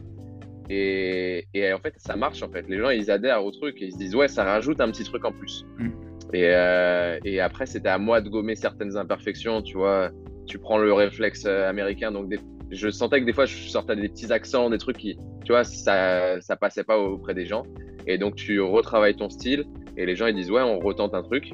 Et, 0.68 1.46
et, 1.54 1.72
en 1.72 1.78
fait, 1.78 1.94
ça 1.96 2.16
marche 2.16 2.42
en 2.42 2.50
fait. 2.50 2.68
Les 2.68 2.78
gens, 2.78 2.90
ils 2.90 3.10
adhèrent 3.10 3.44
au 3.44 3.50
truc 3.50 3.80
et 3.80 3.86
ils 3.86 3.92
se 3.92 3.98
disent, 3.98 4.14
ouais, 4.14 4.28
ça 4.28 4.44
rajoute 4.44 4.80
un 4.80 4.90
petit 4.90 5.04
truc 5.04 5.24
en 5.24 5.32
plus. 5.32 5.64
Mm. 5.78 5.88
Et, 6.32 6.50
euh, 6.54 7.18
et, 7.24 7.40
après, 7.40 7.66
c'était 7.66 7.88
à 7.88 7.98
moi 7.98 8.20
de 8.20 8.28
gommer 8.28 8.56
certaines 8.56 8.96
imperfections, 8.96 9.62
tu 9.62 9.76
vois. 9.76 10.10
Tu 10.46 10.58
prends 10.58 10.78
le 10.78 10.92
réflexe 10.92 11.44
euh, 11.46 11.68
américain, 11.68 12.12
donc 12.12 12.32
je 12.70 12.88
sentais 12.90 13.20
que 13.20 13.26
des 13.26 13.32
fois, 13.32 13.46
je 13.46 13.56
sortais 13.68 13.96
des 13.96 14.08
petits 14.08 14.32
accents, 14.32 14.70
des 14.70 14.78
trucs 14.78 14.98
qui, 14.98 15.16
tu 15.44 15.52
vois, 15.52 15.64
ça, 15.64 16.40
ça 16.40 16.56
passait 16.56 16.84
pas 16.84 16.98
auprès 16.98 17.34
des 17.34 17.46
gens. 17.46 17.64
Et 18.08 18.18
donc, 18.18 18.34
tu 18.36 18.60
retravailles 18.60 19.16
ton 19.16 19.28
style 19.28 19.66
et 19.96 20.06
les 20.06 20.16
gens, 20.16 20.26
ils 20.26 20.34
disent, 20.34 20.50
ouais, 20.50 20.62
on 20.62 20.78
retente 20.78 21.14
un 21.14 21.22
truc. 21.22 21.52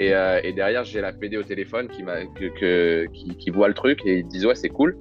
Et, 0.00 0.14
euh, 0.14 0.40
et, 0.42 0.52
derrière, 0.52 0.84
j'ai 0.84 1.00
la 1.00 1.12
PD 1.12 1.36
au 1.36 1.42
téléphone 1.42 1.88
qui, 1.88 2.02
que, 2.04 3.06
qui, 3.12 3.36
qui, 3.36 3.50
voit 3.50 3.68
le 3.68 3.74
truc 3.74 4.00
et 4.04 4.18
ils 4.18 4.26
disent, 4.26 4.46
ouais, 4.46 4.54
c'est 4.54 4.68
cool. 4.68 4.96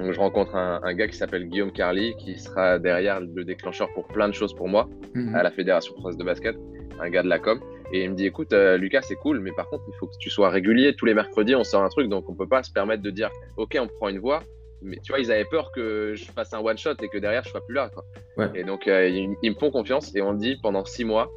Donc, 0.00 0.12
je 0.12 0.18
rencontre 0.18 0.56
un, 0.56 0.80
un 0.82 0.94
gars 0.94 1.08
qui 1.08 1.16
s'appelle 1.16 1.46
Guillaume 1.46 1.72
Carly, 1.72 2.14
qui 2.16 2.38
sera 2.38 2.78
derrière 2.78 3.20
le 3.20 3.44
déclencheur 3.44 3.88
pour 3.92 4.06
plein 4.08 4.28
de 4.28 4.34
choses 4.34 4.54
pour 4.54 4.66
moi 4.66 4.88
mhm. 5.14 5.34
à 5.34 5.42
la 5.42 5.50
Fédération 5.50 5.94
française 5.94 6.16
de 6.16 6.24
basket, 6.24 6.56
un 7.00 7.10
gars 7.10 7.22
de 7.22 7.28
la 7.28 7.38
com. 7.38 7.60
Et 7.92 8.04
il 8.04 8.10
me 8.10 8.14
dit, 8.14 8.24
écoute, 8.24 8.52
euh, 8.52 8.78
Lucas, 8.78 9.02
c'est 9.02 9.16
cool, 9.16 9.40
mais 9.40 9.52
par 9.52 9.68
contre, 9.68 9.84
il 9.88 9.94
faut 9.98 10.06
que 10.06 10.16
tu 10.18 10.30
sois 10.30 10.48
régulier. 10.48 10.94
Tous 10.94 11.04
les 11.04 11.12
mercredis, 11.12 11.54
on 11.54 11.64
sort 11.64 11.82
un 11.82 11.88
truc, 11.88 12.08
donc 12.08 12.28
on 12.30 12.34
peut 12.34 12.48
pas 12.48 12.62
se 12.62 12.72
permettre 12.72 13.02
de 13.02 13.10
dire, 13.10 13.30
OK, 13.56 13.76
on 13.78 13.88
prend 13.88 14.08
une 14.08 14.20
voix. 14.20 14.42
Mais 14.82 14.96
tu 15.04 15.12
vois, 15.12 15.20
ils 15.20 15.30
avaient 15.30 15.44
peur 15.44 15.70
que 15.72 16.14
je 16.14 16.24
fasse 16.32 16.54
un 16.54 16.60
one-shot 16.60 16.94
et 17.02 17.08
que 17.08 17.18
derrière, 17.18 17.44
je 17.44 17.50
sois 17.50 17.64
plus 17.66 17.74
là. 17.74 17.90
Quoi. 17.92 18.48
Et 18.54 18.64
donc, 18.64 18.88
euh, 18.88 19.06
ils, 19.08 19.50
me 19.50 19.58
font 19.58 19.70
confiance 19.70 20.14
et 20.14 20.22
on 20.22 20.32
dit 20.32 20.56
pendant 20.62 20.86
six 20.86 21.04
mois, 21.04 21.30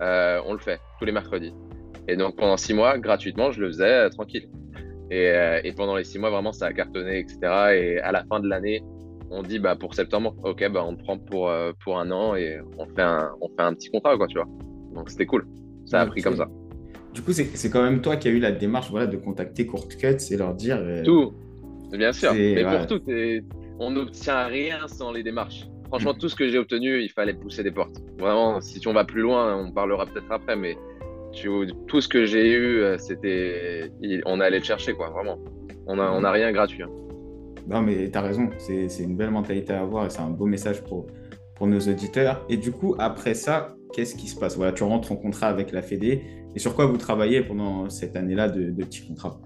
euh, 0.00 0.40
on 0.46 0.54
le 0.54 0.58
fait, 0.58 0.80
tous 0.98 1.04
les 1.04 1.12
mercredis. 1.12 1.52
Et 2.08 2.16
donc, 2.16 2.36
pendant 2.36 2.56
six 2.56 2.72
mois, 2.72 2.96
gratuitement, 2.96 3.50
je 3.50 3.60
le 3.60 3.66
faisais 3.66 4.08
tranquille. 4.10 4.48
Et, 5.10 5.32
et, 5.64 5.72
pendant 5.72 5.96
les 5.96 6.04
six 6.04 6.18
mois, 6.18 6.30
vraiment, 6.30 6.52
ça 6.52 6.66
a 6.66 6.72
cartonné, 6.72 7.20
etc. 7.20 7.38
Et 7.74 7.98
à 8.00 8.12
la 8.12 8.24
fin 8.24 8.40
de 8.40 8.48
l'année, 8.48 8.82
on 9.30 9.42
dit, 9.42 9.58
bah, 9.58 9.76
pour 9.76 9.94
septembre, 9.94 10.34
OK, 10.42 10.68
bah, 10.70 10.84
on 10.86 10.96
prend 10.96 11.18
pour, 11.18 11.52
pour 11.84 11.98
un 11.98 12.10
an 12.10 12.34
et 12.34 12.58
on 12.78 12.86
fait 12.86 13.02
un, 13.02 13.30
on 13.40 13.48
fait 13.48 13.62
un 13.62 13.74
petit 13.74 13.90
contrat, 13.90 14.16
quoi, 14.16 14.26
tu 14.26 14.36
vois. 14.36 14.48
Donc, 14.94 15.10
c'était 15.10 15.26
cool. 15.26 15.46
Ça 15.84 16.00
a 16.00 16.06
pris 16.06 16.22
comme 16.22 16.36
ça. 16.36 16.48
Du 17.16 17.22
coup, 17.22 17.32
c'est 17.32 17.70
quand 17.70 17.82
même 17.82 18.02
toi 18.02 18.16
qui 18.16 18.28
as 18.28 18.30
eu 18.30 18.40
la 18.40 18.52
démarche 18.52 18.90
voilà, 18.90 19.06
de 19.06 19.16
contacter 19.16 19.64
Court 19.64 19.88
Cuts 19.88 20.18
et 20.30 20.36
leur 20.36 20.52
dire. 20.52 20.76
Euh, 20.78 21.02
tout, 21.02 21.32
bien 21.90 22.12
sûr. 22.12 22.34
Mais 22.34 22.62
pour 22.62 22.86
tout, 22.86 23.00
on 23.78 23.90
n'obtient 23.90 24.44
rien 24.44 24.86
sans 24.86 25.12
les 25.12 25.22
démarches. 25.22 25.66
Franchement, 25.86 26.12
mm. 26.12 26.18
tout 26.18 26.28
ce 26.28 26.36
que 26.36 26.46
j'ai 26.46 26.58
obtenu, 26.58 27.00
il 27.00 27.08
fallait 27.08 27.32
pousser 27.32 27.62
des 27.62 27.70
portes. 27.70 27.96
Vraiment, 28.18 28.60
si 28.60 28.86
on 28.86 28.92
va 28.92 29.04
plus 29.04 29.22
loin, 29.22 29.56
on 29.56 29.72
parlera 29.72 30.04
peut-être 30.04 30.30
après, 30.30 30.56
mais 30.56 30.76
tu, 31.36 31.48
tout 31.86 32.00
ce 32.00 32.08
que 32.08 32.24
j'ai 32.24 32.50
eu, 32.52 32.80
euh, 32.80 32.98
c'était. 32.98 33.92
On 34.24 34.40
allait 34.40 34.58
le 34.58 34.64
chercher, 34.64 34.94
quoi, 34.94 35.10
vraiment. 35.10 35.38
On 35.86 35.96
n'a 35.96 36.12
on 36.12 36.24
a 36.24 36.30
rien 36.32 36.50
gratuit. 36.50 36.82
Hein. 36.82 36.90
Non, 37.68 37.82
mais 37.82 38.10
tu 38.10 38.18
as 38.18 38.22
raison. 38.22 38.48
C'est 38.58 39.02
une 39.02 39.16
belle 39.16 39.30
mentalité 39.30 39.72
à 39.72 39.82
avoir 39.82 40.06
et 40.06 40.10
c'est 40.10 40.20
un 40.20 40.30
beau 40.30 40.46
message 40.46 40.82
pour, 40.82 41.06
pour 41.54 41.66
nos 41.66 41.80
auditeurs. 41.80 42.44
Et 42.48 42.56
du 42.56 42.72
coup, 42.72 42.96
après 42.98 43.34
ça, 43.34 43.76
qu'est-ce 43.92 44.16
qui 44.16 44.28
se 44.28 44.38
passe? 44.38 44.56
Voilà, 44.56 44.72
tu 44.72 44.82
rentres 44.82 45.12
en 45.12 45.16
contrat 45.16 45.48
avec 45.48 45.72
la 45.72 45.82
Fédé. 45.82 46.22
Et 46.54 46.58
sur 46.58 46.74
quoi 46.74 46.86
vous 46.86 46.96
travaillez 46.96 47.42
pendant 47.42 47.90
cette 47.90 48.16
année-là 48.16 48.48
de, 48.48 48.70
petits 48.82 49.06
contrats? 49.06 49.38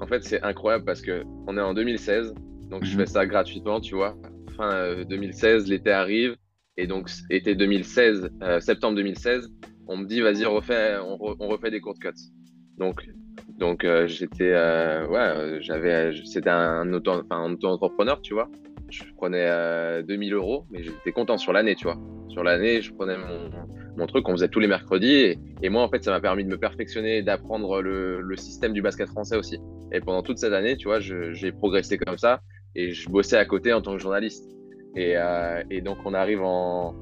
En 0.00 0.06
fait, 0.06 0.22
c'est 0.24 0.42
incroyable 0.42 0.84
parce 0.84 1.00
que 1.00 1.22
on 1.46 1.56
est 1.56 1.60
en 1.60 1.74
2016, 1.74 2.34
donc 2.68 2.84
je 2.84 2.92
mhm. 2.92 3.00
fais 3.00 3.06
ça 3.06 3.26
gratuitement, 3.26 3.80
tu 3.80 3.94
vois. 3.94 4.16
Fin 4.56 5.04
2016, 5.04 5.64
euh, 5.64 5.68
l'été 5.68 5.90
arrive, 5.90 6.36
et 6.76 6.86
donc 6.86 7.08
été 7.30 7.54
2016, 7.54 8.30
euh, 8.42 8.60
septembre 8.60 8.96
2016, 8.96 9.48
on 9.92 9.98
me 9.98 10.06
dit 10.06 10.20
vas-y, 10.20 10.46
on 10.46 10.54
refait, 10.54 11.70
des 11.70 11.80
courtes 11.80 11.98
cuts. 11.98 12.10
Donc, 12.78 13.08
donc 13.58 13.84
euh, 13.84 14.06
j'étais, 14.06 14.52
ouais, 14.52 15.58
j'avais, 15.60 16.12
c'était 16.24 16.50
un 16.50 16.92
auto-entrepreneur, 16.92 18.20
tu 18.22 18.34
vois 18.34 18.48
je 18.92 19.04
prenais 19.16 20.02
2000 20.02 20.34
euros, 20.34 20.66
mais 20.70 20.82
j'étais 20.82 21.12
content 21.12 21.38
sur 21.38 21.52
l'année, 21.52 21.74
tu 21.74 21.84
vois. 21.84 21.98
Sur 22.28 22.44
l'année, 22.44 22.82
je 22.82 22.92
prenais 22.92 23.16
mon, 23.96 24.06
truc, 24.06 24.28
on 24.28 24.32
faisait 24.32 24.48
tous 24.48 24.60
les 24.60 24.68
mercredis. 24.68 25.38
Et, 25.62 25.68
moi, 25.68 25.82
en 25.82 25.88
fait, 25.88 26.04
ça 26.04 26.10
m'a 26.10 26.20
permis 26.20 26.44
de 26.44 26.50
me 26.50 26.58
perfectionner, 26.58 27.22
d'apprendre 27.22 27.80
le, 27.80 28.36
système 28.36 28.72
du 28.72 28.82
basket 28.82 29.08
français 29.08 29.36
aussi. 29.36 29.58
Et 29.92 30.00
pendant 30.00 30.22
toute 30.22 30.38
cette 30.38 30.52
année, 30.52 30.76
tu 30.76 30.88
vois, 30.88 31.00
j'ai 31.00 31.52
progressé 31.52 31.98
comme 31.98 32.18
ça. 32.18 32.40
Et 32.74 32.92
je 32.92 33.08
bossais 33.08 33.36
à 33.36 33.44
côté 33.44 33.72
en 33.72 33.82
tant 33.82 33.92
que 33.92 33.98
journaliste. 33.98 34.44
Et, 34.96 35.16
euh, 35.16 35.62
donc, 35.82 35.98
on 36.04 36.14
arrive 36.14 36.42
en, 36.42 36.94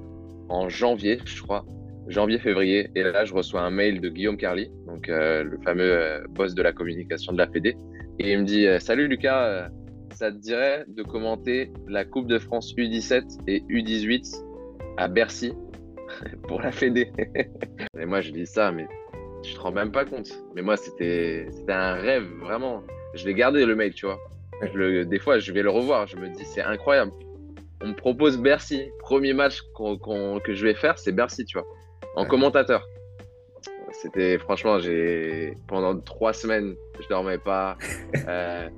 janvier, 0.69 1.19
je 1.25 1.43
crois. 1.43 1.65
Janvier-février. 2.11 2.91
Et 2.95 3.03
là, 3.03 3.25
je 3.25 3.33
reçois 3.33 3.63
un 3.63 3.71
mail 3.71 4.01
de 4.01 4.09
Guillaume 4.09 4.37
Carly, 4.37 4.71
donc 4.87 5.09
euh, 5.09 5.45
le 5.45 5.59
fameux 5.65 5.93
euh, 5.93 6.27
boss 6.29 6.55
de 6.55 6.63
la 6.63 6.73
communication 6.73 7.33
de 7.33 7.39
la 7.39 7.47
Fédé. 7.47 7.77
Et 8.19 8.33
il 8.33 8.41
me 8.41 8.45
dit 8.45 8.67
Salut 8.81 9.09
Lucas, 9.09 9.71
ça 10.13 10.31
te 10.31 10.37
dirait 10.37 10.85
de 10.89 11.03
commenter 11.03 11.73
la 11.89 12.05
Coupe 12.05 12.27
de 12.27 12.39
France 12.39 12.75
U17 12.77 13.41
et 13.47 13.61
U18 13.61 14.45
à 14.99 15.09
Bercy 15.09 15.55
pour 16.49 16.61
la 16.61 16.73
Fédé? 16.73 17.11
Et 17.99 18.05
moi, 18.05 18.21
je 18.21 18.31
dis 18.31 18.47
ça, 18.47 18.73
mais 18.73 18.87
je 19.43 19.55
te 19.55 19.61
rends 19.61 19.73
même 19.73 19.93
pas 19.93 20.05
compte. 20.05 20.31
Mais 20.55 20.63
moi, 20.63 20.77
c'était 20.77 21.49
un 21.69 21.95
rêve, 21.95 22.27
vraiment. 22.41 22.83
Je 23.15 23.27
l'ai 23.27 23.35
gardé, 23.35 23.65
le 23.65 23.75
mail, 23.75 23.95
tu 23.95 24.07
vois. 24.07 24.19
le, 24.75 25.05
des 25.05 25.19
fois, 25.19 25.39
je 25.39 25.53
vais 25.53 25.63
le 25.63 25.71
revoir. 25.71 26.07
Je 26.07 26.17
me 26.17 26.29
dis, 26.29 26.45
c'est 26.45 26.63
incroyable. 26.63 27.13
On 27.83 27.89
me 27.89 27.95
propose 27.95 28.39
Bercy. 28.39 28.91
Premier 28.99 29.33
match 29.33 29.63
que 30.45 30.53
je 30.53 30.67
vais 30.67 30.75
faire, 30.75 30.99
c'est 30.99 31.13
Bercy, 31.13 31.45
tu 31.47 31.59
vois. 31.59 31.67
En 32.17 32.25
commentateur. 32.25 32.87
C'était, 33.93 34.39
franchement, 34.39 34.79
j'ai 34.79 35.57
pendant 35.69 35.99
trois 36.01 36.33
semaines, 36.33 36.75
je 37.01 37.09
dormais 37.09 37.39
pas. 37.39 37.77
Euh, 38.29 38.69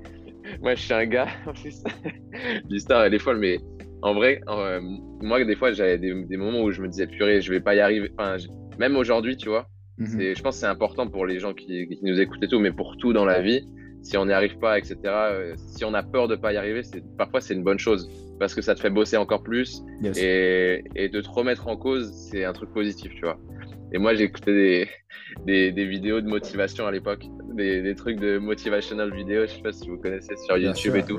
moi, 0.61 0.75
je 0.75 0.81
suis 0.81 0.93
un 0.93 1.05
gars, 1.05 1.27
en 1.47 1.53
plus. 1.53 1.83
L'histoire, 2.69 3.03
elle 3.03 3.13
est 3.13 3.19
folle, 3.19 3.37
mais 3.37 3.59
en 4.01 4.13
vrai, 4.13 4.41
euh, 4.47 4.79
moi, 5.21 5.43
des 5.43 5.55
fois, 5.55 5.71
j'avais 5.71 5.97
des, 5.97 6.37
moments 6.37 6.61
où 6.61 6.71
je 6.71 6.81
me 6.81 6.87
disais, 6.87 7.07
purée, 7.07 7.41
je 7.41 7.51
vais 7.51 7.59
pas 7.59 7.75
y 7.75 7.79
arriver. 7.79 8.11
Enfin, 8.17 8.37
même 8.77 8.95
aujourd'hui, 8.95 9.37
tu 9.37 9.49
vois, 9.49 9.67
mhm. 9.97 10.35
je 10.35 10.41
pense 10.41 10.55
que 10.55 10.61
c'est 10.61 10.67
important 10.67 11.07
pour 11.07 11.25
les 11.25 11.39
gens 11.39 11.53
qui, 11.53 11.99
nous 12.01 12.19
écoutent 12.19 12.43
et 12.43 12.47
tout, 12.47 12.59
mais 12.59 12.71
pour 12.71 12.97
tout 12.97 13.13
dans 13.13 13.25
la 13.25 13.41
vie, 13.41 13.67
si 14.03 14.17
on 14.17 14.25
n'y 14.25 14.33
arrive 14.33 14.57
pas, 14.59 14.77
etc., 14.77 14.97
euh, 15.05 15.55
si 15.57 15.83
on 15.85 15.93
a 15.93 16.03
peur 16.03 16.27
de 16.27 16.35
pas 16.35 16.53
y 16.53 16.57
arriver, 16.57 16.81
parfois 17.17 17.41
c'est 17.41 17.53
une 17.53 17.63
bonne 17.63 17.79
chose 17.79 18.09
parce 18.39 18.53
que 18.53 18.61
ça 18.61 18.75
te 18.75 18.81
fait 18.81 18.89
bosser 18.89 19.17
encore 19.17 19.41
plus 19.41 19.81
et, 20.03 20.83
et, 20.95 21.07
de 21.07 21.21
te 21.21 21.29
remettre 21.29 21.67
en 21.67 21.77
cause, 21.77 22.11
c'est 22.11 22.43
un 22.43 22.53
truc 22.53 22.71
positif, 22.73 23.13
tu 23.15 23.21
vois. 23.21 23.39
Et 23.93 23.99
moi, 23.99 24.13
écouté 24.15 24.89
des, 25.45 25.71
des, 25.71 25.85
vidéos 25.85 26.19
de 26.19 26.27
motivation 26.27 26.87
à 26.87 26.91
l'époque, 26.91 27.23
des, 27.53 27.95
trucs 27.95 28.19
de 28.19 28.39
motivational 28.39 29.13
vidéo, 29.13 29.45
je 29.45 29.51
sais 29.51 29.61
pas 29.61 29.71
si 29.71 29.87
vous 29.87 29.97
connaissez 29.97 30.35
sur 30.35 30.57
YouTube 30.57 30.95
et 30.95 31.03
tout. 31.03 31.17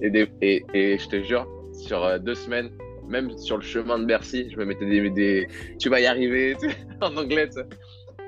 Et, 0.00 0.28
et, 0.40 0.64
et, 0.72 0.98
je 0.98 1.08
te 1.08 1.22
jure, 1.22 1.46
sur 1.72 2.04
euh, 2.04 2.18
deux 2.18 2.34
semaines, 2.34 2.70
même 3.08 3.36
sur 3.36 3.56
le 3.56 3.62
chemin 3.62 3.98
de 3.98 4.04
Bercy, 4.04 4.48
je 4.50 4.56
me 4.56 4.64
mettais 4.64 4.86
des, 4.86 5.10
des 5.10 5.48
tu 5.78 5.88
vas 5.88 6.00
y 6.00 6.06
arriver 6.06 6.56
en 7.00 7.16
anglais. 7.16 7.48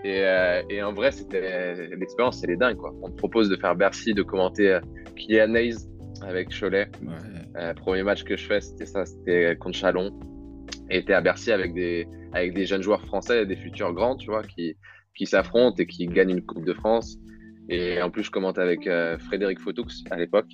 Et, 0.05 0.21
euh, 0.23 0.63
et, 0.69 0.83
en 0.83 0.93
vrai, 0.93 1.13
c'était 1.13 1.89
l'expérience, 1.97 2.45
elle 2.45 2.51
est 2.51 2.57
dingue 2.57 2.77
quoi. 2.77 2.95
On 3.03 3.11
te 3.11 3.17
propose 3.17 3.49
de 3.49 3.57
faire 3.57 3.75
Bercy, 3.75 4.13
de 4.13 4.23
commenter 4.23 4.71
euh, 4.71 4.81
Kylian 5.17 5.55
Hayes 5.55 5.77
avec 6.23 6.51
Cholet. 6.51 6.89
premier 7.77 8.03
match 8.03 8.23
que 8.25 8.37
je 8.37 8.47
fais, 8.47 8.61
c'était 8.61 8.87
ça, 8.87 9.07
c'était 9.07 9.57
contre 9.57 9.79
Chalon. 9.79 10.13
Et 10.91 10.99
était 10.99 11.15
à 11.15 11.21
Bercy 11.21 11.53
avec 11.53 11.73
des 11.73 12.07
avec 12.35 12.53
des 12.53 12.67
jeunes 12.67 12.83
joueurs 12.83 13.03
français, 13.07 13.47
des 13.47 13.57
futurs 13.57 13.93
grands, 13.93 14.17
tu 14.17 14.27
vois, 14.27 14.43
qui, 14.43 14.77
qui 15.15 15.27
s'affrontent 15.27 15.77
et 15.79 15.87
qui 15.87 16.07
gagnent 16.07 16.31
une 16.31 16.45
Coupe 16.45 16.65
de 16.65 16.75
France. 16.75 17.17
Et 17.69 18.03
en 18.03 18.11
plus, 18.11 18.25
je 18.25 18.31
commente 18.31 18.59
avec 18.59 18.87
euh, 18.87 19.17
Frédéric 19.19 19.61
Fotoux 19.61 19.87
à 20.11 20.17
l'époque 20.17 20.51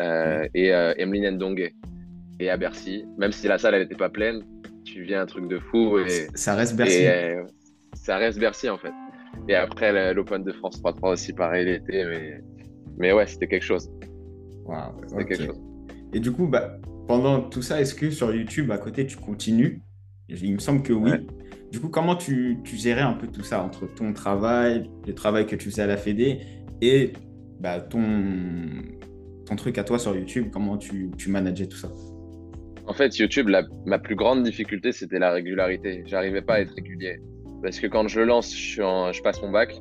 euh, 0.00 0.46
et 0.54 0.74
euh, 0.74 0.92
Emeline 0.98 1.36
Ndongue. 1.36 1.72
Et 2.40 2.50
à 2.50 2.56
Bercy, 2.56 3.04
même 3.18 3.32
si 3.32 3.48
la 3.48 3.58
salle 3.58 3.78
n'était 3.78 3.94
pas 3.94 4.08
pleine, 4.08 4.42
tu 4.84 5.02
viens 5.02 5.22
un 5.22 5.26
truc 5.26 5.46
de 5.48 5.58
fou. 5.58 5.98
Et, 5.98 6.26
ça 6.34 6.54
reste 6.54 6.74
Bercy. 6.74 7.06
Ça 7.94 8.16
reste 8.16 8.38
Bercy 8.38 8.68
en 8.68 8.78
fait. 8.78 8.92
Et 9.48 9.54
après, 9.54 10.12
l'Open 10.14 10.42
de 10.42 10.52
France 10.52 10.82
3-3 10.82 11.12
aussi, 11.12 11.32
pareil, 11.32 11.64
l'été. 11.66 12.04
Mais, 12.04 12.40
mais 12.98 13.12
ouais, 13.12 13.26
c'était 13.26 13.48
quelque 13.48 13.64
chose. 13.64 13.90
c'était 15.06 15.24
quelque 15.24 15.46
chose. 15.46 15.60
Et 16.12 16.20
du 16.20 16.32
coup, 16.32 16.46
bah, 16.46 16.78
pendant 17.06 17.40
tout 17.40 17.62
ça, 17.62 17.80
est-ce 17.80 17.94
que 17.94 18.10
sur 18.10 18.34
YouTube, 18.34 18.70
à 18.70 18.78
côté, 18.78 19.06
tu 19.06 19.16
continues? 19.16 19.82
Il 20.28 20.54
me 20.54 20.58
semble 20.58 20.82
que 20.82 20.92
oui. 20.92 21.12
Du 21.72 21.80
coup, 21.80 21.88
comment 21.88 22.16
tu, 22.16 22.58
tu, 22.64 22.76
gérais 22.76 23.00
un 23.00 23.12
peu 23.12 23.28
tout 23.28 23.42
ça 23.42 23.62
entre 23.62 23.86
ton 23.86 24.12
travail, 24.12 24.90
le 25.06 25.14
travail 25.14 25.46
que 25.46 25.56
tu 25.56 25.70
faisais 25.70 25.82
à 25.82 25.86
la 25.86 25.96
Fédé 25.96 26.40
et 26.80 27.12
bah, 27.60 27.80
ton, 27.80 28.02
ton 29.46 29.56
truc 29.56 29.78
à 29.78 29.84
toi 29.84 29.98
sur 29.98 30.16
YouTube, 30.16 30.48
comment 30.52 30.78
tu, 30.78 31.10
tu 31.16 31.30
manageais 31.30 31.66
tout 31.66 31.76
ça? 31.76 31.90
En 32.86 32.92
fait, 32.92 33.16
YouTube, 33.18 33.48
la, 33.48 33.62
ma 33.86 34.00
plus 34.00 34.16
grande 34.16 34.42
difficulté, 34.42 34.90
c'était 34.90 35.20
la 35.20 35.30
régularité. 35.30 36.02
J'arrivais 36.06 36.42
pas 36.42 36.54
à 36.54 36.60
être 36.60 36.74
régulier. 36.74 37.20
Parce 37.62 37.78
que 37.78 37.86
quand 37.86 38.08
je 38.08 38.20
le 38.20 38.26
lance, 38.26 38.54
je, 38.54 38.82
je 39.12 39.22
passe 39.22 39.42
mon 39.42 39.50
bac. 39.50 39.80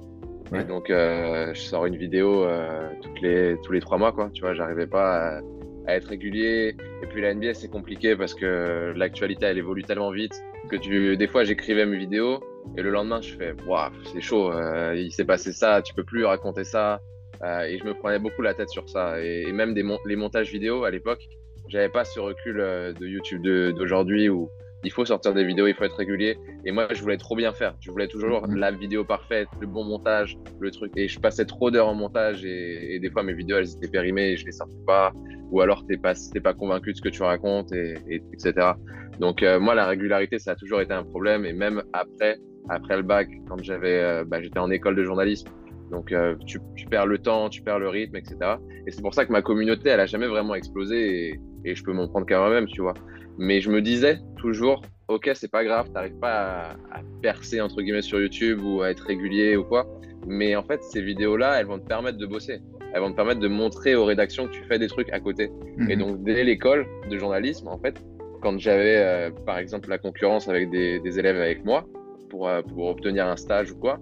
Et 0.54 0.64
donc, 0.64 0.90
euh, 0.90 1.54
je 1.54 1.60
sors 1.60 1.86
une 1.86 1.96
vidéo 1.96 2.44
euh, 2.44 2.90
toutes 3.02 3.22
les, 3.22 3.56
tous 3.64 3.72
les 3.72 3.80
trois 3.80 4.00
mois, 4.00 4.12
quoi. 4.12 4.32
Tu 4.34 4.42
vois, 4.42 4.56
j'arrivais 4.56 4.88
pas 4.88 5.38
à, 5.38 5.42
à, 5.86 5.96
être 5.96 6.08
régulier. 6.08 6.76
Et 7.04 7.06
puis, 7.06 7.22
la 7.22 7.34
NBA, 7.36 7.54
c'est 7.54 7.70
compliqué 7.70 8.16
parce 8.16 8.34
que 8.34 8.92
l'actualité, 8.96 9.46
elle 9.46 9.60
évolue 9.60 9.84
tellement 9.84 10.10
vite 10.12 10.34
que 10.70 10.76
tu, 10.76 11.16
des 11.18 11.28
fois, 11.28 11.44
j'écrivais 11.44 11.86
mes 11.86 11.98
vidéos 11.98 12.40
et 12.78 12.82
le 12.82 12.92
lendemain, 12.92 13.22
je 13.22 13.36
fais, 13.36 13.56
waouh, 13.66 13.92
c'est 14.12 14.22
chaud, 14.22 14.52
euh, 14.52 14.96
il 14.96 15.12
s'est 15.12 15.26
passé 15.26 15.52
ça, 15.52 15.82
tu 15.82 15.94
peux 15.94 16.04
plus 16.04 16.26
raconter 16.26 16.64
ça. 16.64 17.02
Euh, 17.42 17.64
et 17.64 17.78
je 17.78 17.86
me 17.86 17.94
prenais 17.94 18.20
beaucoup 18.20 18.42
la 18.42 18.54
tête 18.54 18.70
sur 18.70 18.90
ça. 18.90 19.22
Et, 19.22 19.52
même 19.52 19.74
des 19.74 19.84
les 20.06 20.16
montages 20.16 20.52
vidéo 20.52 20.84
à 20.84 20.92
l'époque, 20.92 21.28
j'avais 21.68 21.90
pas 21.90 22.04
ce 22.04 22.20
recul 22.20 22.60
euh, 22.60 22.94
de 22.94 23.08
YouTube 23.08 23.42
d'aujourd'hui 23.42 24.30
où 24.30 24.50
il 24.84 24.92
faut 24.92 25.06
sortir 25.06 25.34
des 25.34 25.44
vidéos, 25.44 25.68
il 25.68 25.74
faut 25.74 25.84
être 25.84 25.98
régulier. 25.98 26.38
Et 26.66 26.72
moi, 26.72 26.88
je 26.92 27.02
voulais 27.02 27.18
trop 27.18 27.36
bien 27.36 27.54
faire. 27.54 27.76
Je 27.80 27.92
voulais 27.92 28.08
toujours 28.08 28.48
mhm. 28.48 28.56
la 28.58 28.72
vidéo 28.72 29.04
parfaite, 29.04 29.48
le 29.60 29.68
bon 29.68 29.84
montage, 29.84 30.38
le 30.60 30.72
truc. 30.72 30.92
Et 30.96 31.08
je 31.08 31.20
passais 31.20 31.46
trop 31.46 31.72
d'heures 31.72 31.88
en 31.88 31.96
montage 31.96 32.46
et, 32.46 33.00
des 33.00 33.10
fois, 33.10 33.24
mes 33.24 33.34
vidéos, 33.34 33.58
elles 33.58 33.76
étaient 33.76 33.90
périmées 33.90 34.32
et 34.32 34.38
je 34.38 34.46
les 34.46 34.52
sortais 34.52 34.78
pas. 34.86 35.12
Ou 35.52 35.62
alors, 35.62 35.86
t'es 35.88 35.98
pas, 35.98 36.14
pas 36.44 36.54
convaincu 36.54 36.92
de 36.92 36.98
ce 36.98 37.02
que 37.02 37.10
tu 37.10 37.24
racontes, 37.24 37.72
et, 37.74 37.96
etc. 38.34 38.74
Donc, 39.20 39.44
moi, 39.60 39.74
la 39.74 39.88
régularité, 39.88 40.38
ça 40.38 40.52
a 40.52 40.56
toujours 40.56 40.80
été 40.82 40.94
un 40.94 41.04
problème. 41.04 41.44
Et 41.44 41.54
même 41.54 41.82
après, 41.94 42.38
après 42.70 42.98
le 42.98 43.04
bac, 43.04 43.28
quand 43.48 43.62
j'avais, 43.62 44.00
euh, 44.00 44.24
bah, 44.26 44.42
j'étais 44.42 44.60
en 44.60 44.70
école 44.70 44.96
de 44.96 45.04
journalisme. 45.04 45.50
Donc, 45.92 46.12
euh, 46.12 46.36
tu, 46.46 46.60
perds 46.90 47.08
le 47.08 47.18
temps, 47.18 47.50
tu 47.50 47.62
perds 47.62 47.80
le 47.80 47.90
rythme, 47.90 48.16
etc. 48.16 48.38
Et 48.86 48.92
c'est 48.92 49.02
pour 49.02 49.14
ça 49.14 49.26
que 49.26 49.32
ma 49.32 49.42
communauté, 49.42 49.90
elle 49.90 50.00
a 50.00 50.06
jamais 50.06 50.28
vraiment 50.28 50.56
explosé 50.56 51.40
et, 51.66 51.76
je 51.76 51.84
peux 51.84 51.92
m'en 51.92 52.08
prendre 52.08 52.26
qu'à 52.26 52.40
moi-même, 52.40 52.68
tu 52.68 52.82
vois. 52.82 52.94
Mais 53.38 53.62
je 53.62 53.70
me 53.70 53.82
disais 53.82 54.20
toujours, 54.38 54.82
ok, 55.08 55.30
c'est 55.34 55.52
pas 55.52 55.64
grave, 55.64 55.92
t'arrives 55.92 56.18
pas 56.20 56.76
à, 56.92 57.02
percer, 57.22 57.60
entre 57.62 57.82
guillemets, 57.82 58.02
sur 58.02 58.20
YouTube 58.20 58.62
ou 58.64 58.82
à 58.82 58.92
être 58.92 59.06
régulier 59.06 59.56
ou 59.56 59.64
quoi. 59.64 59.88
Mais 60.26 60.56
en 60.56 60.64
fait, 60.64 60.82
ces 60.84 61.02
vidéos-là, 61.02 61.60
elles 61.60 61.66
vont 61.66 61.80
te 61.80 61.88
permettre 61.88 62.18
de 62.18 62.26
bosser. 62.26 62.60
Elles 62.94 63.02
vont 63.02 63.12
te 63.12 63.16
permettre 63.16 63.40
de 63.40 63.48
montrer 63.48 63.96
aux 63.96 64.06
rédactions 64.06 64.48
que 64.48 64.52
tu 64.52 64.64
fais 64.64 64.80
des 64.80 64.88
trucs 64.88 65.12
à 65.12 65.20
côté. 65.20 65.52
Et 65.90 65.96
mhm. 65.96 66.00
donc, 66.00 66.24
dès 66.24 66.44
l'école 66.44 66.88
de 67.10 67.18
journalisme, 67.18 67.68
en 67.68 67.78
fait, 67.78 68.04
quand 68.42 68.58
j'avais, 68.58 68.98
euh, 68.98 69.32
par 69.46 69.58
exemple, 69.58 69.90
la 69.90 69.98
concurrence 69.98 70.48
avec 70.48 70.70
des 70.70 71.20
élèves 71.20 71.38
avec 71.38 71.66
moi, 71.66 71.86
pour, 72.30 72.48
euh, 72.48 72.62
pour 72.62 72.86
obtenir 72.86 73.28
un 73.28 73.36
stage 73.36 73.72
ou 73.72 73.76
quoi, 73.76 74.00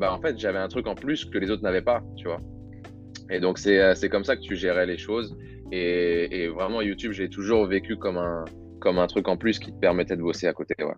bah 0.00 0.12
en 0.12 0.20
fait 0.20 0.38
j'avais 0.38 0.58
un 0.58 0.68
truc 0.68 0.86
en 0.86 0.94
plus 0.94 1.26
que 1.26 1.36
les 1.36 1.50
autres 1.50 1.62
n'avaient 1.62 1.82
pas, 1.82 2.02
tu 2.16 2.24
vois. 2.26 2.40
Et 3.28 3.38
donc 3.38 3.58
c'est 3.58 3.78
euh, 3.78 4.08
comme 4.10 4.24
ça 4.24 4.34
que 4.34 4.40
tu 4.40 4.56
gérais 4.56 4.86
les 4.86 4.96
choses. 4.96 5.36
Et, 5.70 6.42
et 6.44 6.48
vraiment 6.48 6.80
YouTube, 6.80 7.12
j'ai 7.12 7.28
toujours 7.28 7.66
vécu 7.66 7.96
comme 7.96 8.16
un, 8.16 8.44
comme 8.80 8.98
un 8.98 9.06
truc 9.06 9.28
en 9.28 9.36
plus 9.36 9.58
qui 9.60 9.72
te 9.72 9.78
permettait 9.78 10.16
de 10.16 10.22
bosser 10.22 10.48
à 10.48 10.52
côté. 10.52 10.74
Ouais. 10.80 10.96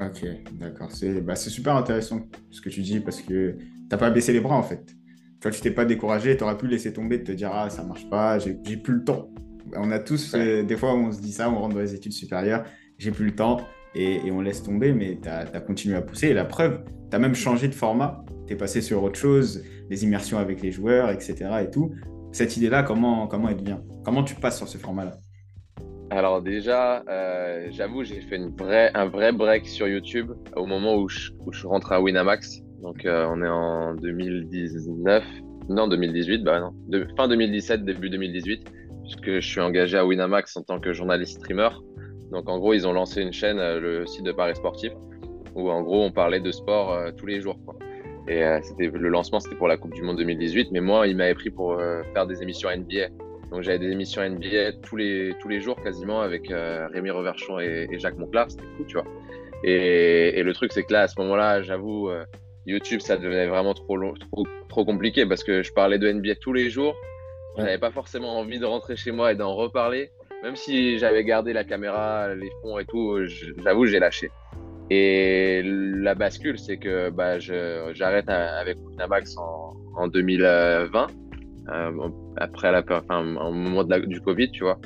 Ok, 0.00 0.26
d'accord. 0.54 0.90
C'est 0.90 1.20
bah, 1.20 1.36
super 1.36 1.76
intéressant 1.76 2.26
ce 2.50 2.60
que 2.60 2.70
tu 2.70 2.80
dis 2.80 2.98
parce 2.98 3.20
que 3.20 3.56
t'as 3.88 3.98
pas 3.98 4.10
baissé 4.10 4.32
les 4.32 4.40
bras 4.40 4.56
en 4.56 4.64
fait. 4.64 4.96
Quand 5.40 5.50
tu 5.50 5.60
t'es 5.60 5.70
pas 5.70 5.84
découragé, 5.84 6.36
tu 6.36 6.42
aurais 6.42 6.56
pu 6.56 6.66
laisser 6.66 6.92
tomber, 6.92 7.18
de 7.18 7.24
te 7.24 7.32
dire 7.32 7.50
ah 7.52 7.68
ça 7.68 7.84
marche 7.84 8.08
pas, 8.08 8.38
j'ai 8.38 8.54
plus 8.54 8.94
le 8.94 9.04
temps. 9.04 9.30
On 9.76 9.90
a 9.90 9.98
tous, 9.98 10.34
euh, 10.34 10.62
des 10.62 10.76
fois 10.76 10.94
on 10.94 11.12
se 11.12 11.20
dit 11.20 11.32
ça, 11.32 11.50
on 11.50 11.58
rentre 11.58 11.74
dans 11.74 11.82
les 11.82 11.94
études 11.94 12.12
supérieures, 12.12 12.64
j'ai 12.96 13.10
plus 13.10 13.26
le 13.26 13.34
temps, 13.34 13.58
et, 13.94 14.30
on 14.30 14.40
laisse 14.40 14.62
tomber, 14.62 14.92
mais 14.92 15.18
tu 15.22 15.28
as, 15.28 15.60
continué 15.60 15.96
à 15.96 16.02
pousser. 16.02 16.28
Et 16.28 16.34
la 16.34 16.44
preuve, 16.44 16.80
tu 17.10 17.16
as 17.16 17.18
même 17.18 17.34
changé 17.34 17.68
de 17.68 17.74
format, 17.74 18.24
tu 18.46 18.54
es 18.54 18.56
passé 18.56 18.80
sur 18.80 19.02
autre 19.02 19.18
chose, 19.18 19.64
les 19.90 20.04
immersions 20.04 20.38
avec 20.38 20.62
les 20.62 20.72
joueurs, 20.72 21.10
etc. 21.10 21.34
Et 21.62 21.70
tout. 21.70 21.92
Cette 22.32 22.56
idée-là, 22.56 22.82
comment, 22.82 23.28
comment 23.28 23.48
elle 23.48 23.62
vient 23.62 23.82
Comment 24.04 24.24
tu 24.24 24.34
passes 24.34 24.56
sur 24.58 24.66
ce 24.66 24.78
format-là? 24.78 25.12
Alors 26.10 26.42
déjà, 26.42 27.02
euh, 27.08 27.68
j'avoue, 27.70 28.04
j'ai 28.04 28.20
fait 28.20 28.40
un 28.94 29.06
vrai 29.06 29.32
break 29.32 29.66
sur 29.66 29.88
YouTube 29.88 30.32
au 30.54 30.66
moment 30.66 30.96
où 30.96 31.08
je, 31.08 31.30
rentre 31.66 31.92
à 31.92 32.00
Winamax. 32.00 32.60
Donc 32.82 33.04
euh, 33.04 33.26
on 33.30 33.42
est 33.42 33.48
en 33.48 33.94
2019, 33.94 35.24
non 35.68 35.88
2018, 35.88 36.44
bah 36.44 36.60
non, 36.60 36.72
fin 37.16 37.26
2017, 37.26 37.84
début 37.84 38.10
2018, 38.10 38.64
puisque 39.02 39.40
je 39.40 39.48
suis 39.48 39.60
engagé 39.60 39.96
à 39.96 40.04
Winamax 40.04 40.56
en 40.56 40.62
tant 40.62 40.78
que 40.78 40.92
journaliste 40.92 41.38
streamer. 41.40 41.70
Donc 42.30 42.48
en 42.48 42.58
gros, 42.58 42.74
ils 42.74 42.86
ont 42.86 42.92
lancé 42.92 43.22
une 43.22 43.32
chaîne, 43.32 43.58
euh, 43.58 43.80
le 43.80 44.06
site 44.06 44.24
de 44.24 44.32
Paris 44.32 44.56
Sportif, 44.56 44.92
où 45.54 45.70
en 45.70 45.82
gros 45.82 46.02
on 46.02 46.10
parlait 46.10 46.40
de 46.40 46.50
sport 46.50 46.92
euh, 46.92 47.10
tous 47.16 47.26
les 47.26 47.40
jours. 47.40 47.58
Et 48.26 48.42
euh, 48.42 48.58
c'était 48.62 48.86
le 48.86 49.08
lancement, 49.08 49.40
c'était 49.40 49.56
pour 49.56 49.68
la 49.68 49.76
Coupe 49.76 49.94
du 49.94 50.02
Monde 50.02 50.16
2018, 50.16 50.68
mais 50.72 50.80
moi, 50.80 51.06
il 51.06 51.16
m'avait 51.16 51.34
pris 51.34 51.50
pour 51.50 51.78
faire 52.14 52.26
des 52.26 52.42
émissions 52.42 52.70
NBA. 52.70 53.08
Donc 53.50 53.62
j'avais 53.62 53.78
des 53.78 53.90
émissions 53.90 54.28
NBA 54.28 54.72
tous 54.82 54.96
les, 54.96 55.34
tous 55.40 55.48
les 55.48 55.60
jours 55.60 55.80
quasiment 55.82 56.22
avec 56.22 56.48
Rémi 56.48 57.10
Reverchon 57.10 57.60
et, 57.60 57.86
Jacques 57.98 58.16
Monclar, 58.16 58.50
c'était 58.50 58.64
cool, 58.76 58.86
tu 58.86 58.94
vois. 58.94 59.04
Et, 59.62 60.42
le 60.42 60.52
truc, 60.54 60.72
c'est 60.72 60.82
que 60.82 60.92
là, 60.92 61.02
à 61.02 61.08
ce 61.08 61.20
moment-là, 61.20 61.62
j'avoue, 61.62 62.10
YouTube, 62.66 63.00
ça 63.00 63.18
devenait 63.18 63.46
vraiment 63.46 63.74
trop, 63.74 63.98
trop, 64.18 64.46
trop 64.68 64.84
compliqué 64.86 65.26
parce 65.26 65.44
que 65.44 65.62
je 65.62 65.72
parlais 65.72 65.98
de 65.98 66.10
NBA 66.10 66.36
tous 66.36 66.54
les 66.54 66.70
jours. 66.70 66.96
Je 67.58 67.62
n'avais 67.62 67.78
pas 67.78 67.90
forcément 67.90 68.38
envie 68.38 68.58
de 68.58 68.64
rentrer 68.64 68.96
chez 68.96 69.12
moi 69.12 69.32
et 69.32 69.36
d'en 69.36 69.54
reparler 69.54 70.10
même 70.44 70.56
si 70.56 70.98
j'avais 70.98 71.24
gardé 71.24 71.54
la 71.54 71.64
caméra, 71.64 72.34
les 72.34 72.50
fonds 72.60 72.78
et 72.78 72.84
tout, 72.84 73.18
j'avoue, 73.64 73.86
j'ai 73.86 73.98
lâché. 73.98 74.30
Et 74.90 75.62
la 75.64 76.14
bascule, 76.14 76.58
c'est 76.58 76.76
que 76.76 77.08
bah, 77.08 77.38
j'arrête 77.38 78.28
avec 78.28 78.76
Winamax 78.86 79.38
en, 79.38 79.72
en 79.96 80.06
2020, 80.06 81.06
euh, 81.70 82.08
après 82.36 82.70
la, 82.70 82.84
enfin, 82.90 83.20
au 83.36 83.52
moment 83.52 83.84
du 83.84 84.20
Covid, 84.20 84.50
tu 84.50 84.64
vois. 84.64 84.78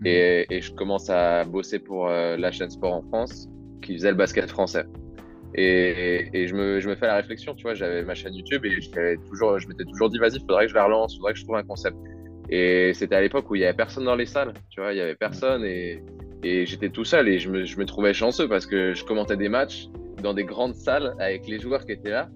Mhm. 0.00 0.06
Et, 0.06 0.46
et, 0.50 0.60
je 0.60 0.70
commence 0.74 1.08
à 1.08 1.44
bosser 1.44 1.78
pour 1.78 2.08
euh, 2.08 2.36
la 2.36 2.52
chaîne 2.52 2.68
Sport 2.68 2.92
en 2.92 3.02
France, 3.02 3.48
qui 3.82 3.94
faisait 3.94 4.10
le 4.10 4.18
basket 4.18 4.50
français. 4.50 4.84
Et, 5.54 6.28
et 6.34 6.46
je, 6.46 6.54
me, 6.54 6.80
je, 6.80 6.90
me, 6.90 6.94
fais 6.94 7.06
la 7.06 7.16
réflexion, 7.16 7.54
tu 7.54 7.62
vois, 7.62 7.72
j'avais 7.72 8.02
ma 8.02 8.14
chaîne 8.14 8.34
YouTube 8.34 8.66
et 8.66 9.16
toujours, 9.30 9.58
je 9.58 9.66
m'étais 9.66 9.84
toujours 9.84 10.10
dit, 10.10 10.18
vas-y, 10.18 10.34
il 10.34 10.40
faudrait 10.40 10.66
que 10.66 10.72
je 10.72 10.74
la 10.74 10.84
relance, 10.84 11.14
il 11.14 11.16
faudrait 11.16 11.32
que 11.32 11.38
je 11.38 11.44
trouve 11.44 11.56
un 11.56 11.62
concept. 11.62 11.96
Et 12.48 12.92
c'était 12.94 13.16
à 13.16 13.20
l'époque 13.20 13.50
où 13.50 13.56
il 13.56 13.62
y 13.62 13.64
avait 13.64 13.76
personne 13.76 14.04
dans 14.04 14.14
les 14.14 14.26
salles, 14.26 14.52
tu 14.70 14.80
vois, 14.80 14.92
il 14.92 14.98
y 14.98 15.00
avait 15.00 15.16
personne 15.16 15.64
et, 15.64 16.02
et 16.44 16.64
j'étais 16.64 16.90
tout 16.90 17.04
seul 17.04 17.28
et 17.28 17.38
je 17.38 17.50
me, 17.50 17.64
je 17.64 17.76
me, 17.78 17.84
trouvais 17.84 18.14
chanceux 18.14 18.48
parce 18.48 18.66
que 18.66 18.94
je 18.94 19.04
commentais 19.04 19.36
des 19.36 19.48
matchs 19.48 19.88
dans 20.22 20.32
des 20.32 20.44
grandes 20.44 20.74
salles 20.74 21.14
avec 21.18 21.46
les 21.48 21.58
joueurs 21.58 21.84
qui 21.84 21.92
étaient 21.92 22.10
là. 22.10 22.28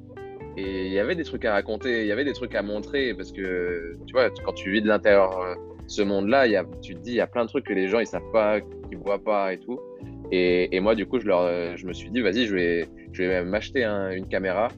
Et 0.56 0.86
il 0.86 0.92
y 0.92 0.98
avait 0.98 1.14
des 1.14 1.22
trucs 1.22 1.44
à 1.44 1.52
raconter, 1.52 2.02
il 2.02 2.06
y 2.08 2.12
avait 2.12 2.24
des 2.24 2.32
trucs 2.32 2.54
à 2.56 2.62
montrer 2.62 3.14
parce 3.14 3.30
que, 3.30 3.96
tu 4.06 4.12
vois, 4.12 4.30
quand 4.44 4.52
tu 4.52 4.70
vis 4.72 4.82
de 4.82 4.88
l'intérieur 4.88 5.38
euh, 5.40 5.54
ce 5.86 6.02
monde-là, 6.02 6.46
il 6.46 6.52
y 6.52 6.56
a, 6.56 6.64
tu 6.82 6.94
te 6.96 7.00
dis, 7.00 7.12
il 7.12 7.16
y 7.16 7.20
a 7.20 7.28
plein 7.28 7.44
de 7.44 7.48
trucs 7.48 7.66
que 7.66 7.72
les 7.72 7.86
gens, 7.86 8.00
ils 8.00 8.06
savent 8.06 8.32
pas, 8.32 8.60
qu'ils 8.60 8.98
voient 8.98 9.22
pas 9.22 9.52
et 9.52 9.58
tout. 9.60 9.78
Et, 10.32 10.74
et, 10.74 10.80
moi, 10.80 10.96
du 10.96 11.06
coup, 11.06 11.20
je, 11.20 11.26
leur, 11.26 11.76
je 11.76 11.86
me 11.86 11.92
suis 11.92 12.10
dit, 12.10 12.20
vas-y, 12.20 12.46
je 12.46 12.54
vais, 12.54 12.88
je 13.12 13.22
vais 13.22 13.44
m'acheter 13.44 13.84
une 13.84 14.28
caméra, 14.28 14.68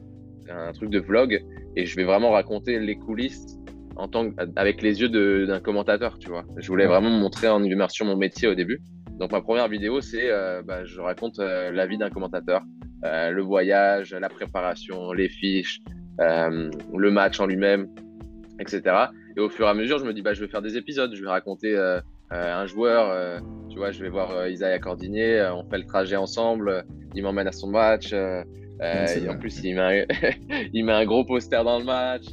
un 0.49 0.71
truc 0.73 0.89
de 0.89 0.99
vlog, 0.99 1.43
et 1.75 1.85
je 1.85 1.95
vais 1.95 2.03
vraiment 2.03 2.31
raconter 2.31 2.79
les 2.79 2.95
coulisses 2.95 3.59
en 3.95 4.07
tant 4.07 4.29
avec 4.55 4.81
les 4.81 5.01
yeux 5.01 5.09
d'un 5.45 5.59
commentateur, 5.59 6.17
tu 6.19 6.29
vois. 6.29 6.45
Je 6.57 6.67
voulais 6.67 6.87
vraiment 6.87 7.09
montrer 7.09 7.47
en 7.47 7.63
immersion 7.63 8.05
mon 8.05 8.17
métier 8.17 8.47
au 8.47 8.55
début. 8.55 8.81
Donc 9.19 9.31
ma 9.31 9.41
première 9.41 9.67
vidéo, 9.67 10.01
c'est 10.01 10.31
euh, 10.31 10.61
bah, 10.63 10.85
je 10.85 10.99
raconte 10.99 11.39
euh, 11.39 11.71
la 11.71 11.85
vie 11.85 11.97
d'un 11.97 12.09
commentateur, 12.09 12.63
euh, 13.05 13.29
le 13.29 13.41
voyage, 13.43 14.13
la 14.13 14.29
préparation, 14.29 15.13
les 15.13 15.29
fiches, 15.29 15.81
le 16.19 17.09
match 17.09 17.39
en 17.39 17.45
lui-même, 17.45 17.87
etc. 18.59 18.81
Et 19.37 19.39
au 19.39 19.49
fur 19.49 19.67
et 19.67 19.69
à 19.69 19.73
mesure, 19.73 19.99
je 19.99 20.05
me 20.05 20.13
dis 20.13 20.21
bah 20.21 20.33
je 20.33 20.41
vais 20.41 20.47
faire 20.47 20.61
des 20.61 20.77
épisodes, 20.77 21.13
je 21.15 21.21
vais 21.21 21.29
raconter 21.29 21.75
un 22.29 22.65
joueur, 22.65 23.41
tu 23.69 23.77
vois, 23.77 23.91
je 23.91 24.01
vais 24.01 24.09
voir 24.09 24.47
Isaiah 24.47 24.79
Cordinier, 24.79 25.49
on 25.53 25.67
fait 25.69 25.77
le 25.77 25.85
trajet 25.85 26.15
ensemble, 26.15 26.83
il 27.15 27.23
m'emmène 27.23 27.47
à 27.47 27.51
son 27.51 27.69
match. 27.69 28.13
en 28.13 29.37
plus, 29.39 29.63
il 29.63 29.75
met, 29.75 29.81
un, 29.81 30.05
il 30.73 30.85
met 30.85 30.93
un 30.93 31.05
gros 31.05 31.25
poster 31.25 31.63
dans 31.63 31.79
le 31.79 31.85
match. 31.85 32.25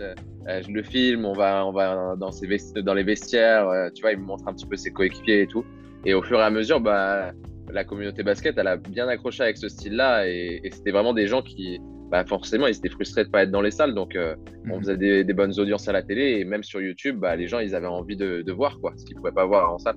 Euh, 0.48 0.62
je 0.66 0.70
le 0.70 0.82
filme, 0.82 1.24
on 1.24 1.32
va, 1.32 1.66
on 1.66 1.72
va 1.72 2.16
dans, 2.16 2.32
ses 2.32 2.48
dans 2.82 2.94
les 2.94 3.02
vestiaires, 3.02 3.68
euh, 3.68 3.90
tu 3.94 4.02
vois, 4.02 4.12
il 4.12 4.18
me 4.18 4.24
montre 4.24 4.48
un 4.48 4.54
petit 4.54 4.66
peu 4.66 4.76
ses 4.76 4.90
coéquipiers 4.90 5.42
et 5.42 5.46
tout. 5.46 5.64
Et 6.06 6.14
au 6.14 6.22
fur 6.22 6.38
et 6.38 6.42
à 6.42 6.50
mesure, 6.50 6.80
bah, 6.80 7.32
la 7.70 7.84
communauté 7.84 8.22
basket, 8.22 8.56
elle 8.56 8.66
a 8.66 8.76
bien 8.76 9.06
accroché 9.08 9.42
avec 9.42 9.58
ce 9.58 9.68
style-là. 9.68 10.26
Et, 10.28 10.62
c'était 10.72 10.92
vraiment 10.92 11.12
des 11.12 11.26
gens 11.26 11.42
qui, 11.42 11.78
bah, 12.10 12.24
forcément, 12.24 12.66
ils 12.66 12.76
étaient 12.76 12.88
frustrés 12.88 13.22
de 13.22 13.28
ne 13.28 13.32
pas 13.32 13.42
être 13.42 13.50
dans 13.50 13.60
les 13.60 13.70
salles. 13.70 13.94
Donc, 13.94 14.16
euh, 14.16 14.34
on 14.70 14.76
mhm. 14.76 14.80
faisait 14.80 15.24
des, 15.24 15.34
bonnes 15.34 15.58
audiences 15.60 15.88
à 15.88 15.92
la 15.92 16.02
télé. 16.02 16.38
Et 16.38 16.44
même 16.44 16.62
sur 16.62 16.80
YouTube, 16.80 17.18
bah, 17.18 17.36
les 17.36 17.46
gens, 17.46 17.58
ils 17.58 17.74
avaient 17.74 17.86
envie 17.86 18.16
de, 18.16 18.40
de 18.40 18.52
voir 18.52 18.78
quoi, 18.80 18.94
ce 18.96 19.04
qu'ils 19.04 19.16
ne 19.16 19.20
pouvaient 19.20 19.32
pas 19.32 19.44
voir 19.44 19.72
en 19.72 19.78
salle. 19.78 19.96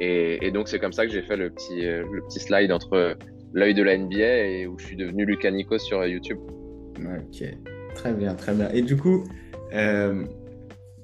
Et, 0.00 0.46
et 0.46 0.50
donc, 0.50 0.68
c'est 0.68 0.78
comme 0.78 0.92
ça 0.92 1.06
que 1.06 1.12
j'ai 1.12 1.22
fait 1.22 1.36
le 1.36 1.50
petit, 1.50 1.82
le 1.82 2.22
petit 2.26 2.40
slide 2.40 2.72
entre 2.72 3.16
l'œil 3.52 3.74
de 3.74 3.82
la 3.82 3.96
NBA 3.96 4.46
et 4.46 4.66
où 4.66 4.78
je 4.78 4.86
suis 4.86 4.96
devenu 4.96 5.24
Lucas 5.24 5.50
Nico 5.50 5.78
sur 5.78 6.04
YouTube. 6.06 6.38
Ok, 6.98 7.44
très 7.94 8.12
bien, 8.12 8.34
très 8.34 8.54
bien. 8.54 8.68
Et 8.70 8.82
du 8.82 8.96
coup, 8.96 9.24
euh, 9.72 10.24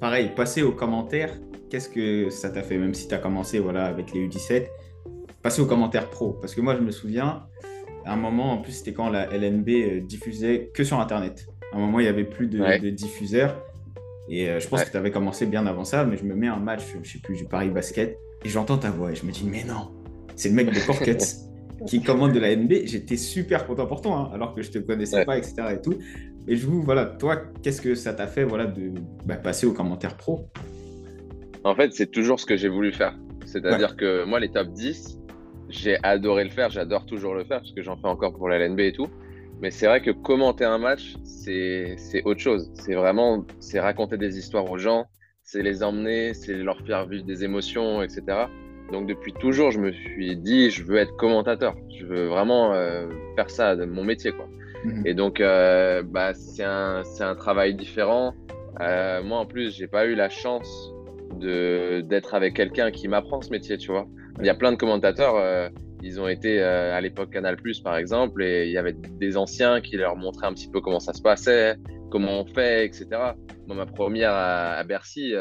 pareil, 0.01 0.31
passer 0.35 0.63
aux 0.63 0.73
commentaires, 0.73 1.35
qu'est-ce 1.71 1.89
que 1.89 2.31
ça 2.31 2.51
t'a 2.51 2.63
fait, 2.63 2.79
même 2.79 2.95
si 2.95 3.09
tu 3.09 3.15
as 3.15 3.19
commencé 3.19 3.59
voilà, 3.59 3.87
avec 3.87 4.13
les 4.13 4.27
U17, 4.27 4.67
passer 5.43 5.63
aux 5.63 5.67
commentaires 5.67 6.11
pro. 6.11 6.33
Parce 6.33 6.55
que 6.55 6.61
moi, 6.61 6.75
je 6.77 6.81
me 6.81 6.91
souviens, 6.91 7.45
à 8.05 8.13
un 8.13 8.17
moment, 8.17 8.53
en 8.53 8.59
plus, 8.59 8.73
c'était 8.73 8.93
quand 8.93 9.09
la 9.09 9.27
LNB 9.27 9.69
euh, 9.69 10.01
diffusait 10.01 10.71
que 10.75 10.85
sur 10.85 11.01
Internet. 11.01 11.47
À 11.73 11.77
un 11.77 11.81
moment, 11.81 12.01
il 12.01 12.05
n'y 12.05 12.09
avait 12.09 12.25
plus 12.25 12.49
de, 12.49 12.91
diffuseurs. 12.91 13.57
Et 14.29 14.47
je 14.61 14.69
pense 14.69 14.85
que 14.85 14.91
tu 14.91 14.97
avais 14.97 15.11
commencé 15.11 15.47
bien 15.47 15.67
avant 15.67 15.85
ça, 15.85 16.05
mais 16.05 16.17
je 16.17 16.25
me 16.25 16.35
mets 16.35 16.47
un 16.47 16.57
match, 16.57 16.83
je 17.03 17.11
sais 17.11 17.19
plus, 17.19 17.37
du 17.37 17.45
Paris 17.45 17.71
Basket, 17.71 18.19
et 18.45 18.49
j'entends 18.49 18.79
ta 18.79 18.91
voix, 18.91 19.11
et 19.11 19.15
je 19.15 19.27
me 19.27 19.33
dis, 19.33 19.45
mais 19.45 19.65
non, 19.65 19.91
c'est 20.37 20.49
le 20.49 20.55
mec 20.55 20.73
de 20.73 20.79
Corquette 20.87 21.37
qui 21.87 22.03
commande 22.03 22.33
de 22.33 22.39
la 22.39 22.55
NBA. 22.55 22.87
J'étais 22.87 23.17
super 23.17 23.67
content 23.67 23.87
pour 23.87 24.01
toi, 24.01 24.17
hein, 24.17 24.31
alors 24.35 24.55
que 24.55 24.63
je 24.63 24.71
te 24.71 24.79
connaissais 24.79 25.25
pas, 25.25 25.39
etc. 25.39 25.55
Et 25.75 25.81
tout. 25.81 25.95
Et 26.49 26.57
je 26.57 26.67
vous, 26.67 26.83
voilà, 26.83 27.07
toi, 27.07 27.37
qu'est-ce 27.63 27.81
que 27.81 27.95
ça 27.95 28.13
t'a 28.15 28.27
fait 28.27 28.45
voilà, 28.45 28.67
de 28.67 28.93
bah, 29.25 29.37
passer 29.37 29.67
au 29.67 29.73
commentaire 29.73 30.17
pro? 30.17 30.49
En 31.65 31.75
fait, 31.75 31.93
c'est 31.93 32.11
toujours 32.11 32.41
ce 32.41 32.47
que 32.47 32.57
j'ai 32.57 32.69
voulu 32.69 32.93
faire. 32.93 33.17
C'est-à-dire 33.45 33.97
que 33.97 34.25
moi, 34.25 34.41
les 34.41 34.51
top 34.51 34.69
10, 34.69 35.19
j'ai 35.69 35.97
adoré 36.03 36.45
le 36.45 36.51
faire, 36.51 36.71
j'adore 36.71 37.07
toujours 37.07 37.35
le 37.35 37.45
faire, 37.45 37.59
parce 37.59 37.73
que 37.73 37.83
j'en 37.83 37.97
fais 37.97 38.09
encore 38.09 38.33
pour 38.33 38.49
la 38.49 38.59
LNB 38.59 38.81
et 38.81 38.93
tout. 38.93 39.09
Mais 39.61 39.71
c'est 39.71 39.87
vrai 39.87 40.03
que 40.03 40.11
commenter 40.11 40.65
un 40.65 40.79
match, 40.79 41.15
c'est 41.23 41.97
autre 42.25 42.41
chose. 42.41 42.73
C'est 42.75 42.95
vraiment, 42.95 43.45
c'est 43.61 43.79
raconter 43.79 44.19
des 44.19 44.39
histoires 44.39 44.69
aux 44.69 44.79
gens, 44.79 45.07
c'est 45.45 45.63
les 45.63 45.85
emmener, 45.85 46.35
c'est 46.35 46.55
leur 46.55 46.81
faire 46.85 47.07
vivre 47.07 47.25
des 47.25 47.45
émotions, 47.45 48.03
etc. 48.03 48.47
Donc 48.91 49.07
depuis 49.07 49.33
toujours, 49.33 49.71
je 49.71 49.79
me 49.79 49.93
suis 49.93 50.37
dit, 50.37 50.71
je 50.71 50.83
veux 50.83 50.97
être 50.97 51.17
commentateur. 51.17 51.75
Je 51.99 52.05
veux 52.05 52.27
vraiment 52.27 52.75
euh, 52.75 53.09
faire 53.37 53.51
ça 53.51 53.77
de 53.77 53.85
mon 53.85 54.05
métier, 54.05 54.33
quoi. 54.33 54.49
Mhm. 54.85 55.07
Et 55.07 55.15
donc, 55.15 55.41
euh, 55.41 56.03
bah, 56.03 56.35
c'est 56.35 56.65
un, 56.65 57.03
un, 57.21 57.35
travail 57.35 57.75
différent. 57.75 58.35
Euh, 58.81 59.23
moi, 59.23 59.39
en 59.39 59.47
plus, 59.47 59.77
j'ai 59.77 59.87
pas 59.87 60.07
eu 60.07 60.15
la 60.15 60.29
chance 60.29 60.93
d'être 61.41 62.35
avec 62.35 62.55
quelqu'un 62.55 62.91
qui 62.91 63.09
m'apprend 63.09 63.41
ce 63.41 63.51
métier, 63.51 63.79
tu 63.79 63.91
vois. 63.91 64.07
Il 64.41 64.47
y 64.47 64.51
a 64.51 64.55
plein 64.55 64.73
de 64.73 64.77
commentateurs, 64.77 65.37
euh, 65.37 65.69
ils 66.03 66.21
ont 66.21 66.29
été 66.29 66.61
à 66.61 67.01
l'époque 67.01 67.31
Canal+, 67.31 67.57
par 67.83 67.97
exemple, 67.97 68.43
et 68.43 68.67
il 68.67 68.73
y 68.73 68.79
avait 68.79 68.93
des 68.93 69.37
anciens 69.37 69.81
qui 69.81 69.97
leur 69.97 70.17
montraient 70.17 70.47
un 70.47 70.53
petit 70.53 70.69
peu 70.69 70.81
comment 70.81 71.01
ça 71.01 71.13
se 71.13 71.23
passait, 71.23 71.77
comment 72.11 72.41
on 72.41 72.45
fait, 72.45 72.85
etc. 72.85 73.07
Moi, 73.67 73.77
ma 73.77 73.87
première 73.87 74.33
à, 74.33 74.83
Bercy, 74.85 75.33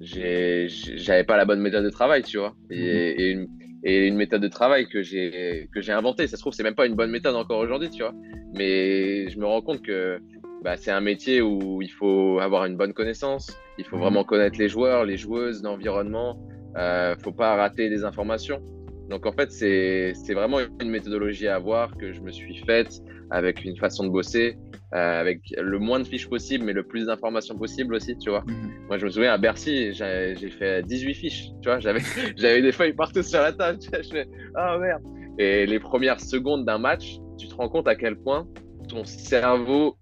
j'avais 0.00 1.24
pas 1.24 1.36
la 1.36 1.44
bonne 1.44 1.60
méthode 1.60 1.84
de 1.84 1.90
travail, 1.90 2.22
tu 2.22 2.38
vois. 2.38 2.54
Et, 2.70 3.34
mhm. 3.34 3.46
et, 3.84 4.06
une, 4.06 4.16
méthode 4.16 4.42
de 4.42 4.48
travail 4.48 4.86
que 4.86 5.02
j'ai 5.02 5.68
que 5.72 5.80
j'ai 5.80 5.92
inventée. 5.92 6.26
Ça 6.26 6.36
se 6.36 6.42
trouve, 6.42 6.52
c'est 6.52 6.62
même 6.62 6.74
pas 6.74 6.86
une 6.86 6.94
bonne 6.94 7.10
méthode 7.10 7.36
encore 7.36 7.58
aujourd'hui, 7.58 7.90
tu 7.90 8.02
vois. 8.02 8.14
Mais 8.54 9.28
je 9.28 9.38
me 9.38 9.46
rends 9.46 9.62
compte 9.62 9.82
que 9.82 10.18
bah, 10.62 10.76
c'est 10.76 10.90
un 10.90 11.00
métier 11.00 11.42
où 11.42 11.82
il 11.82 11.90
faut 11.90 12.38
avoir 12.40 12.64
une 12.64 12.76
bonne 12.76 12.92
connaissance, 12.92 13.56
il 13.78 13.84
faut 13.84 13.96
mhm. 13.96 14.02
vraiment 14.02 14.24
connaître 14.24 14.58
les 14.58 14.68
joueurs, 14.68 15.04
les 15.04 15.16
joueuses, 15.16 15.62
l'environnement. 15.62 16.38
Euh, 16.76 17.14
faut 17.22 17.32
pas 17.32 17.54
rater 17.54 17.88
des 17.88 18.04
informations. 18.04 18.60
Donc 19.08 19.26
en 19.26 19.32
fait, 19.32 19.52
c'est 19.52 20.34
vraiment 20.34 20.58
une 20.80 20.90
méthodologie 20.90 21.46
à 21.46 21.56
avoir 21.56 21.96
que 21.96 22.12
je 22.12 22.20
me 22.20 22.32
suis 22.32 22.56
faite 22.64 23.00
avec 23.30 23.64
une 23.64 23.76
façon 23.76 24.04
de 24.04 24.10
bosser, 24.10 24.56
euh, 24.94 25.20
avec 25.20 25.40
le 25.56 25.78
moins 25.78 25.98
de 25.98 26.04
fiches 26.04 26.28
possible, 26.28 26.64
mais 26.64 26.72
le 26.72 26.84
plus 26.84 27.06
d'informations 27.06 27.56
possible 27.56 27.94
aussi, 27.94 28.16
tu 28.16 28.30
vois. 28.30 28.44
Mhm. 28.46 28.70
Moi, 28.88 28.98
je 28.98 29.04
me 29.06 29.10
souviens 29.10 29.32
à 29.32 29.38
Bercy, 29.38 29.92
j'ai 29.92 30.50
fait 30.50 30.82
18 30.82 31.14
fiches, 31.14 31.48
tu 31.62 31.68
vois. 31.68 31.78
J'avais 32.36 32.62
des 32.62 32.72
feuilles 32.72 32.92
partout 32.92 33.22
sur 33.22 33.40
la 33.40 33.52
table. 33.52 33.78
Tu 33.78 33.90
vois, 33.90 34.02
je 34.02 34.08
fais, 34.08 34.28
oh 34.56 34.78
merde. 34.78 35.02
Et 35.38 35.66
les 35.66 35.80
premières 35.80 36.20
secondes 36.20 36.64
d'un 36.64 36.78
match, 36.78 37.16
tu 37.38 37.48
te 37.48 37.54
rends 37.54 37.68
compte 37.68 37.88
à 37.88 37.96
quel 37.96 38.16
point 38.16 38.46
ton 38.88 39.04
cerveau, 39.04 39.96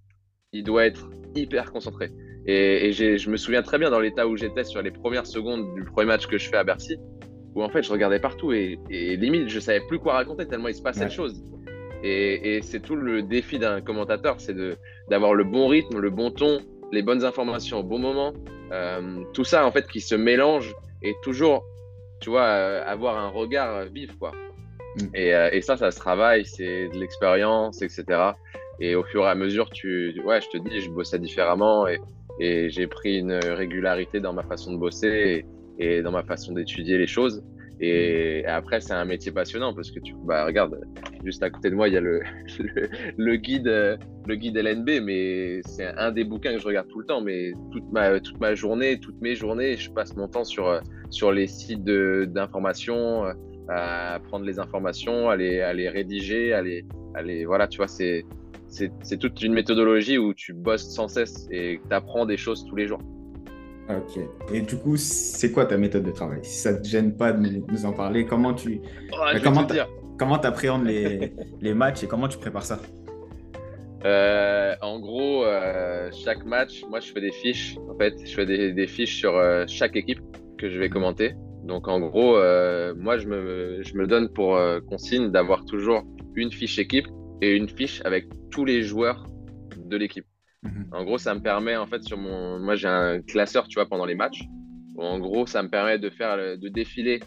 il 0.52 0.64
doit 0.64 0.86
être 0.86 1.08
hyper 1.34 1.72
concentré. 1.72 2.10
Et, 2.46 2.92
je 2.92 3.30
me 3.30 3.36
souviens 3.36 3.62
très 3.62 3.78
bien 3.78 3.90
dans 3.90 4.00
l'état 4.00 4.26
où 4.26 4.36
j'étais 4.36 4.64
sur 4.64 4.82
les 4.82 4.90
premières 4.90 5.26
secondes 5.26 5.74
du 5.74 5.84
premier 5.84 6.08
match 6.08 6.26
que 6.26 6.38
je 6.38 6.48
fais 6.48 6.56
à 6.56 6.64
Bercy, 6.64 6.98
où 7.54 7.62
en 7.62 7.68
fait 7.68 7.82
je 7.82 7.92
regardais 7.92 8.18
partout 8.18 8.52
et, 8.52 8.78
limite 8.90 9.48
je 9.48 9.60
savais 9.60 9.80
plus 9.88 9.98
quoi 9.98 10.14
raconter 10.14 10.46
tellement 10.46 10.68
il 10.68 10.74
se 10.74 10.82
passait 10.82 11.04
de 11.04 11.10
choses. 11.10 11.44
Et, 12.02 12.60
c'est 12.62 12.80
tout 12.80 12.96
le 12.96 13.22
défi 13.22 13.58
d'un 13.58 13.80
commentateur, 13.80 14.40
c'est 14.40 14.56
d'avoir 15.08 15.34
le 15.34 15.44
bon 15.44 15.68
rythme, 15.68 16.00
le 16.00 16.10
bon 16.10 16.30
ton, 16.30 16.60
les 16.92 17.02
bonnes 17.02 17.24
informations 17.24 17.78
au 17.80 17.82
bon 17.82 17.98
moment, 17.98 18.32
euh, 18.72 19.22
tout 19.32 19.44
ça 19.44 19.66
en 19.66 19.72
fait 19.72 19.86
qui 19.86 20.00
se 20.00 20.14
mélange 20.14 20.74
et 21.02 21.14
toujours, 21.22 21.64
tu 22.20 22.30
vois, 22.30 22.46
euh, 22.46 22.82
avoir 22.86 23.18
un 23.18 23.28
regard 23.28 23.86
vif 23.86 24.16
quoi. 24.18 24.32
Mm. 24.96 25.04
Euh, 25.16 25.50
et, 25.52 25.60
ça, 25.62 25.76
ça 25.76 25.90
se 25.90 25.98
travaille, 25.98 26.44
c'est 26.44 26.88
de 26.88 26.98
l'expérience, 26.98 27.82
etc. 27.82 28.04
Et 28.80 28.94
au 28.94 29.04
fur 29.04 29.24
et 29.24 29.28
à 29.28 29.34
mesure, 29.34 29.70
tu, 29.70 30.20
ouais, 30.24 30.40
je 30.40 30.48
te 30.48 30.58
dis, 30.58 30.80
je 30.80 30.90
bossais 30.90 31.18
différemment 31.18 31.86
et, 31.86 32.00
et 32.40 32.70
j'ai 32.70 32.86
pris 32.86 33.18
une 33.18 33.32
régularité 33.32 34.20
dans 34.20 34.32
ma 34.32 34.42
façon 34.42 34.72
de 34.72 34.78
bosser 34.78 35.44
et, 35.78 36.02
dans 36.02 36.10
ma 36.10 36.22
façon 36.22 36.52
d'étudier 36.52 36.98
les 36.98 37.06
choses. 37.06 37.42
Et, 37.84 38.44
après, 38.46 38.80
c'est 38.80 38.92
un 38.92 39.04
métier 39.04 39.32
passionnant 39.32 39.74
parce 39.74 39.90
que 39.90 39.98
tu, 39.98 40.14
bah, 40.24 40.46
regarde, 40.46 40.80
juste 41.24 41.42
à 41.42 41.50
côté 41.50 41.68
de 41.68 41.74
moi, 41.74 41.88
il 41.88 41.94
y 41.94 41.96
a 41.96 42.00
le, 42.00 42.22
le, 43.16 43.36
guide, 43.36 43.98
le 44.26 44.34
guide 44.36 44.56
LNB, 44.56 45.02
mais 45.02 45.60
c'est 45.64 45.86
un 45.86 46.12
des 46.12 46.22
bouquins 46.22 46.52
que 46.52 46.60
je 46.60 46.66
regarde 46.66 46.86
tout 46.88 47.00
le 47.00 47.06
temps. 47.06 47.20
Mais 47.20 47.52
toute 47.72 47.90
ma, 47.92 48.20
toute 48.20 48.40
ma 48.40 48.54
journée, 48.54 49.00
toutes 49.00 49.20
mes 49.20 49.34
journées, 49.34 49.76
je 49.76 49.90
passe 49.90 50.16
mon 50.16 50.28
temps 50.28 50.44
sur, 50.44 50.80
sur 51.10 51.32
les 51.32 51.48
sites 51.48 51.84
d'information, 51.84 53.24
à 53.68 54.20
prendre 54.28 54.44
les 54.44 54.60
informations, 54.60 55.28
à 55.28 55.36
les, 55.36 55.60
à 55.60 55.72
les 55.72 55.88
rédiger, 55.88 56.52
à 56.52 56.62
les, 56.62 56.84
à 57.14 57.22
les, 57.22 57.44
voilà, 57.44 57.66
tu 57.66 57.78
vois, 57.78 57.88
c'est, 57.88 58.24
c'est 58.68 59.18
toute 59.18 59.42
une 59.42 59.52
méthodologie 59.52 60.18
où 60.18 60.34
tu 60.34 60.52
bosses 60.52 60.88
sans 60.94 61.08
cesse 61.08 61.46
et 61.50 61.80
tu 61.88 61.94
apprends 61.94 62.26
des 62.26 62.36
choses 62.36 62.64
tous 62.64 62.76
les 62.76 62.86
jours. 62.86 63.00
Ok. 63.88 64.20
Et 64.52 64.60
du 64.60 64.76
coup, 64.76 64.96
c'est 64.96 65.50
quoi 65.50 65.66
ta 65.66 65.76
méthode 65.76 66.04
de 66.04 66.10
travail? 66.10 66.40
Si 66.42 66.60
ça 66.60 66.72
ne 66.72 66.78
te 66.78 66.86
gêne 66.86 67.16
pas 67.16 67.32
de 67.32 67.62
nous 67.68 67.84
en 67.84 67.92
parler, 67.92 68.26
comment 68.26 68.54
tu 68.54 68.80
oh, 69.12 69.16
comment 69.42 69.66
comment 70.18 70.36
appréhendes 70.36 70.86
les, 70.86 71.32
les, 71.60 71.74
matchs 71.74 72.04
et 72.04 72.06
comment 72.06 72.28
tu 72.28 72.38
prépares 72.38 72.64
ça? 72.64 72.78
Euh, 74.04 74.74
En 74.80 75.00
gros, 75.00 75.44
euh, 75.44 76.10
chaque 76.12 76.44
match, 76.44 76.84
moi 76.88 77.00
je 77.00 77.12
fais 77.12 77.20
des 77.20 77.32
fiches. 77.32 77.76
En 77.90 77.96
fait, 77.98 78.14
je 78.24 78.32
fais 78.34 78.46
des, 78.46 78.72
des 78.72 78.86
fiches 78.86 79.16
sur 79.16 79.36
euh, 79.36 79.64
chaque 79.66 79.96
équipe 79.96 80.20
que 80.58 80.70
je 80.70 80.78
vais 80.78 80.88
commenter. 80.88 81.34
Donc 81.64 81.88
en 81.88 82.00
gros, 82.00 82.32
moi 82.96 83.18
je 83.18 83.28
me, 83.28 83.82
je 83.82 83.94
me 83.96 84.06
donne 84.06 84.28
pour 84.32 84.58
consigne 84.88 85.30
d'avoir 85.30 85.64
toujours 85.64 86.02
une 86.34 86.50
fiche 86.50 86.78
équipe 86.78 87.06
et 87.40 87.52
une 87.52 87.68
fiche 87.68 88.02
avec 88.04 88.26
tous 88.50 88.64
les 88.64 88.82
joueurs 88.82 89.26
de 89.76 89.96
l'équipe. 89.96 90.26
Mhm. 90.62 90.86
En 90.92 91.04
gros, 91.04 91.18
ça 91.18 91.34
me 91.34 91.40
permet, 91.40 91.76
en 91.76 91.86
fait, 91.86 92.02
sur 92.04 92.18
mon. 92.18 92.58
Moi, 92.58 92.76
j'ai 92.76 92.88
un 92.88 93.20
classeur, 93.20 93.68
tu 93.68 93.74
vois, 93.74 93.86
pendant 93.86 94.06
les 94.06 94.14
matchs. 94.14 94.44
en 94.96 95.18
gros, 95.18 95.46
ça 95.46 95.62
me 95.62 95.68
permet 95.68 95.98
de 95.98 96.10
faire, 96.10 96.36
de 96.36 96.68
défiler 96.68 97.20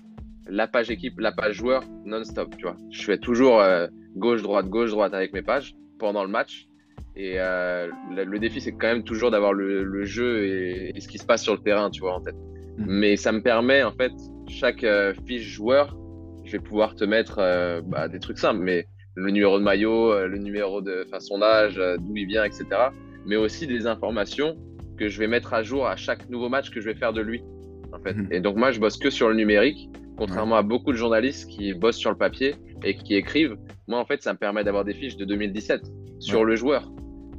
la 0.47 0.67
page 0.67 0.89
équipe, 0.91 1.19
la 1.19 1.31
page 1.31 1.55
joueur 1.55 1.83
non-stop, 2.05 2.55
tu 2.57 2.63
vois. 2.65 2.77
Je 2.91 3.03
fais 3.03 3.17
toujours 3.17 3.59
euh, 3.59 3.87
gauche, 4.15 4.41
droite, 4.41 4.67
gauche, 4.67 4.91
droite 4.91 5.13
avec 5.13 5.33
mes 5.33 5.41
pages 5.41 5.75
pendant 5.99 6.23
le 6.23 6.29
match. 6.29 6.67
Et 7.15 7.35
euh, 7.37 7.89
le, 8.11 8.39
défi, 8.39 8.59
c'est 8.59 8.73
quand 8.73 8.87
même 8.87 9.03
toujours 9.03 9.31
d'avoir 9.31 9.53
le, 9.53 10.03
jeu 10.03 10.45
et, 10.45 10.99
ce 10.99 11.07
qui 11.07 11.17
se 11.17 11.25
passe 11.25 11.43
sur 11.43 11.53
le 11.53 11.61
terrain, 11.61 11.89
tu 11.89 12.01
vois, 12.01 12.15
en 12.15 12.21
tête. 12.21 12.35
Mhm. 12.77 12.85
Mais 12.87 13.15
ça 13.15 13.31
me 13.31 13.41
permet, 13.41 13.83
en 13.83 13.91
fait, 13.91 14.11
chaque 14.47 14.83
euh, 14.83 15.13
fiche 15.25 15.47
joueur, 15.47 15.97
je 16.43 16.51
vais 16.51 16.59
pouvoir 16.59 16.95
te 16.95 17.03
mettre 17.03 17.37
bah, 17.85 18.07
des 18.07 18.19
trucs 18.19 18.37
simples, 18.37 18.59
mais 18.59 18.85
le 19.15 19.31
numéro 19.31 19.57
de 19.57 19.63
maillot, 19.63 20.27
le 20.27 20.37
numéro 20.37 20.81
de 20.81 21.07
son 21.19 21.41
âge, 21.41 21.81
d'où 21.99 22.15
il 22.17 22.27
vient, 22.27 22.43
etc. 22.43 22.65
Mais 23.25 23.35
aussi 23.35 23.67
des 23.67 23.87
informations 23.87 24.55
que 24.97 25.09
je 25.09 25.19
vais 25.19 25.27
mettre 25.27 25.53
à 25.53 25.63
jour 25.63 25.87
à 25.87 25.95
chaque 25.95 26.29
nouveau 26.29 26.49
match 26.49 26.69
que 26.69 26.79
je 26.79 26.85
vais 26.85 26.95
faire 26.95 27.13
de 27.13 27.21
lui. 27.21 27.43
En 27.93 27.99
fait. 27.99 28.13
Mhm. 28.13 28.27
Et 28.31 28.39
donc 28.39 28.55
moi, 28.57 28.71
je 28.71 28.79
bosse 28.79 28.97
que 28.97 29.09
sur 29.09 29.29
le 29.29 29.35
numérique, 29.35 29.89
contrairement 30.17 30.55
à 30.55 30.63
beaucoup 30.63 30.91
de 30.91 30.97
journalistes 30.97 31.49
qui 31.49 31.73
bossent 31.73 31.97
sur 31.97 32.11
le 32.11 32.17
papier 32.17 32.55
et 32.83 32.95
qui 32.95 33.15
écrivent. 33.15 33.57
Moi, 33.87 33.99
en 33.99 34.05
fait, 34.05 34.21
ça 34.21 34.33
me 34.33 34.37
permet 34.37 34.63
d'avoir 34.63 34.85
des 34.85 34.93
fiches 34.93 35.17
de 35.17 35.25
2017 35.25 35.81
sur 36.19 36.45
le 36.45 36.55
joueur 36.55 36.91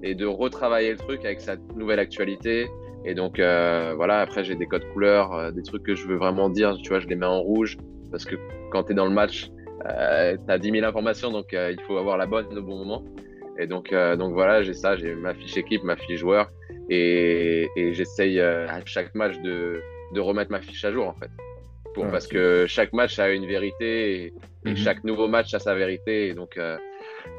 et 0.02 0.14
de 0.14 0.26
retravailler 0.26 0.92
le 0.92 0.98
truc 0.98 1.24
avec 1.24 1.40
sa 1.40 1.56
nouvelle 1.76 1.98
actualité. 1.98 2.68
Et 3.04 3.14
donc 3.14 3.38
euh, 3.38 3.94
voilà, 3.96 4.20
après 4.20 4.42
j'ai 4.42 4.56
des 4.56 4.66
codes 4.66 4.86
couleurs, 4.92 5.52
des 5.52 5.62
trucs 5.62 5.84
que 5.84 5.94
je 5.94 6.06
veux 6.06 6.16
vraiment 6.16 6.48
dire, 6.48 6.76
tu 6.76 6.88
vois, 6.88 6.98
je 6.98 7.06
les 7.06 7.14
mets 7.14 7.26
en 7.26 7.40
rouge 7.40 7.78
parce 8.10 8.24
que 8.24 8.36
quand 8.70 8.84
tu 8.84 8.92
es 8.92 8.94
dans 8.94 9.06
le 9.06 9.12
match, 9.12 9.50
euh, 9.86 10.36
tu 10.36 10.52
as 10.52 10.58
10 10.58 10.70
000 10.70 10.86
informations, 10.86 11.30
donc 11.30 11.52
euh, 11.54 11.72
il 11.72 11.80
faut 11.82 11.96
avoir 11.96 12.16
la 12.16 12.26
bonne 12.26 12.46
au 12.56 12.62
bon 12.62 12.78
moment. 12.78 13.04
Et 13.58 13.66
donc, 13.66 13.92
euh, 13.92 14.16
donc 14.16 14.32
voilà, 14.32 14.62
j'ai 14.62 14.74
ça, 14.74 14.96
j'ai 14.96 15.14
ma 15.14 15.34
fiche 15.34 15.56
équipe, 15.56 15.82
ma 15.82 15.96
fiche 15.96 16.20
joueur, 16.20 16.50
et, 16.90 17.68
et 17.76 17.94
j'essaye 17.94 18.40
à 18.40 18.84
chaque 18.84 19.14
match 19.14 19.38
de, 19.40 19.80
de, 20.12 20.20
remettre 20.20 20.50
ma 20.50 20.60
fiche 20.60 20.84
à 20.84 20.92
jour 20.92 21.08
en 21.08 21.14
fait. 21.14 21.30
Pour, 21.94 22.06
parce 22.08 22.26
que 22.26 22.66
chaque 22.66 22.92
match 22.92 23.18
a 23.18 23.30
une 23.30 23.46
vérité 23.46 24.26
et, 24.26 24.70
mhm. 24.70 24.76
chaque 24.76 25.02
nouveau 25.02 25.28
match 25.28 25.54
a 25.54 25.58
sa 25.58 25.74
vérité. 25.74 26.28
Et 26.28 26.34
donc, 26.34 26.58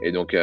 et 0.01 0.12
donc, 0.12 0.36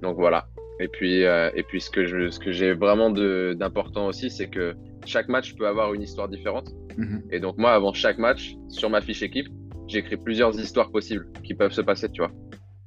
donc 0.00 0.16
voilà. 0.16 0.46
Et 0.78 0.86
puis, 0.86 1.22
et 1.22 1.62
puis 1.66 1.80
ce 1.80 1.90
que 1.90 2.04
je, 2.06 2.30
ce 2.30 2.38
que 2.38 2.52
j'ai 2.52 2.74
vraiment 2.74 3.10
d'important 3.10 4.06
aussi, 4.06 4.30
c'est 4.30 4.48
que 4.48 4.76
chaque 5.04 5.28
match 5.28 5.56
peut 5.56 5.66
avoir 5.66 5.94
une 5.94 6.02
histoire 6.02 6.28
différente. 6.28 6.70
Mhm. 6.96 7.22
Et 7.32 7.40
donc 7.40 7.58
moi, 7.58 7.72
avant 7.72 7.92
chaque 7.92 8.18
match, 8.18 8.54
sur 8.68 8.88
ma 8.88 9.00
fiche 9.00 9.22
équipe, 9.22 9.48
j'écris 9.88 10.16
plusieurs 10.16 10.58
histoires 10.58 10.92
possibles 10.92 11.26
qui 11.42 11.54
peuvent 11.54 11.72
se 11.72 11.80
passer, 11.80 12.08
tu 12.10 12.20
vois. 12.20 12.30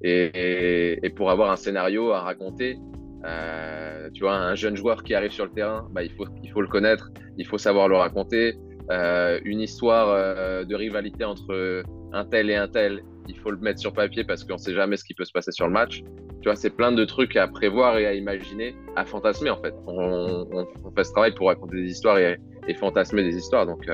Et, 0.03 1.13
pour 1.15 1.29
avoir 1.29 1.51
un 1.51 1.55
scénario 1.55 2.11
à 2.11 2.21
raconter, 2.21 2.77
euh, 3.25 4.09
tu 4.13 4.23
vois, 4.23 4.35
un 4.35 4.55
jeune 4.55 4.75
joueur 4.75 5.03
qui 5.03 5.13
arrive 5.13 5.31
sur 5.31 5.45
le 5.45 5.51
terrain, 5.51 5.87
bah, 5.91 6.03
il, 6.03 6.11
faut, 6.11 6.25
il 6.43 6.49
faut 6.49 6.61
le 6.61 6.67
connaître, 6.67 7.11
il 7.37 7.45
faut 7.45 7.57
savoir 7.57 7.87
le 7.87 7.95
raconter. 7.95 8.55
Euh, 8.89 9.39
une 9.45 9.61
histoire 9.61 10.09
euh, 10.09 10.65
de 10.65 10.75
rivalité 10.75 11.23
entre 11.23 11.83
un 12.11 12.25
tel 12.25 12.49
et 12.49 12.55
un 12.55 12.67
tel, 12.67 13.03
il 13.29 13.37
faut 13.37 13.51
le 13.51 13.57
mettre 13.57 13.79
sur 13.79 13.93
papier 13.93 14.23
parce 14.23 14.43
qu'on 14.43 14.53
ne 14.53 14.59
sait 14.59 14.73
jamais 14.73 14.97
ce 14.97 15.05
qui 15.05 15.13
peut 15.13 15.23
se 15.23 15.31
passer 15.31 15.51
sur 15.51 15.67
le 15.67 15.73
match. 15.73 16.01
Tu 16.41 16.49
vois, 16.49 16.55
c'est 16.55 16.71
plein 16.71 16.91
de 16.91 17.05
trucs 17.05 17.35
à 17.35 17.47
prévoir 17.47 17.97
et 17.99 18.07
à 18.07 18.13
imaginer, 18.13 18.75
à 18.95 19.05
fantasmer 19.05 19.51
en 19.51 19.61
fait. 19.61 19.73
On, 19.85 20.65
fait 20.95 21.03
ce 21.03 21.11
travail 21.11 21.33
pour 21.35 21.47
raconter 21.47 21.77
des 21.77 21.91
histoires 21.91 22.17
et, 22.17 22.37
fantasmer 22.79 23.21
des 23.21 23.35
histoires. 23.35 23.65
Donc, 23.67 23.85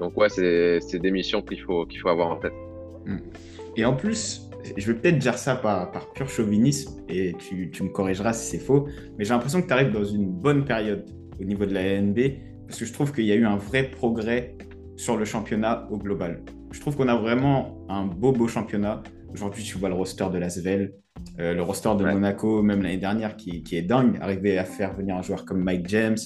donc 0.00 0.16
ouais, 0.16 0.28
c'est 0.28 0.98
des 0.98 1.10
missions 1.10 1.42
qu'il 1.42 1.60
faut, 1.60 1.84
qu'il 1.86 1.98
faut 1.98 2.08
avoir 2.08 2.28
en 2.28 2.36
tête. 2.36 2.52
Hmm. 3.04 3.18
Et 3.76 3.84
en 3.84 3.94
plus, 3.94 4.47
je 4.76 4.92
vais 4.92 4.98
peut-être 4.98 5.18
dire 5.18 5.38
ça 5.38 5.56
par, 5.56 5.90
par, 5.90 6.12
pur 6.12 6.28
chauvinisme 6.28 7.00
et 7.08 7.34
tu, 7.34 7.70
tu 7.70 7.82
me 7.82 7.88
corrigeras 7.88 8.32
si 8.32 8.50
c'est 8.50 8.64
faux, 8.64 8.88
mais 9.16 9.24
j'ai 9.24 9.30
l'impression 9.30 9.62
que 9.62 9.66
tu 9.66 9.72
arrives 9.72 9.92
dans 9.92 10.04
une 10.04 10.30
bonne 10.30 10.64
période 10.64 11.04
au 11.40 11.44
niveau 11.44 11.66
de 11.66 11.74
la 11.74 12.00
NB 12.00 12.18
parce 12.66 12.80
que 12.80 12.84
je 12.84 12.92
trouve 12.92 13.12
qu'il 13.12 13.24
y 13.24 13.32
a 13.32 13.34
eu 13.34 13.46
un 13.46 13.56
vrai 13.56 13.84
progrès 13.84 14.56
sur 14.96 15.16
le 15.16 15.24
championnat 15.24 15.88
au 15.90 15.96
global. 15.96 16.42
Je 16.72 16.80
trouve 16.80 16.96
qu'on 16.96 17.08
a 17.08 17.16
vraiment 17.16 17.86
un 17.88 18.04
beau, 18.04 18.32
beau 18.32 18.46
championnat. 18.46 19.02
Aujourd'hui, 19.32 19.62
tu 19.62 19.78
vois 19.78 19.88
le 19.88 19.94
roster 19.94 20.26
de 20.30 20.38
la 20.38 20.50
Svel, 20.50 20.92
euh, 21.38 21.54
le 21.54 21.62
roster 21.62 21.90
de 21.98 22.04
Monaco, 22.04 22.62
même 22.62 22.82
l'année 22.82 22.98
dernière, 22.98 23.36
qui, 23.36 23.62
qui, 23.62 23.76
est 23.76 23.82
dingue, 23.82 24.18
arriver 24.20 24.58
à 24.58 24.64
faire 24.64 24.94
venir 24.94 25.16
un 25.16 25.22
joueur 25.22 25.44
comme 25.44 25.62
Mike 25.62 25.88
James, 25.88 26.18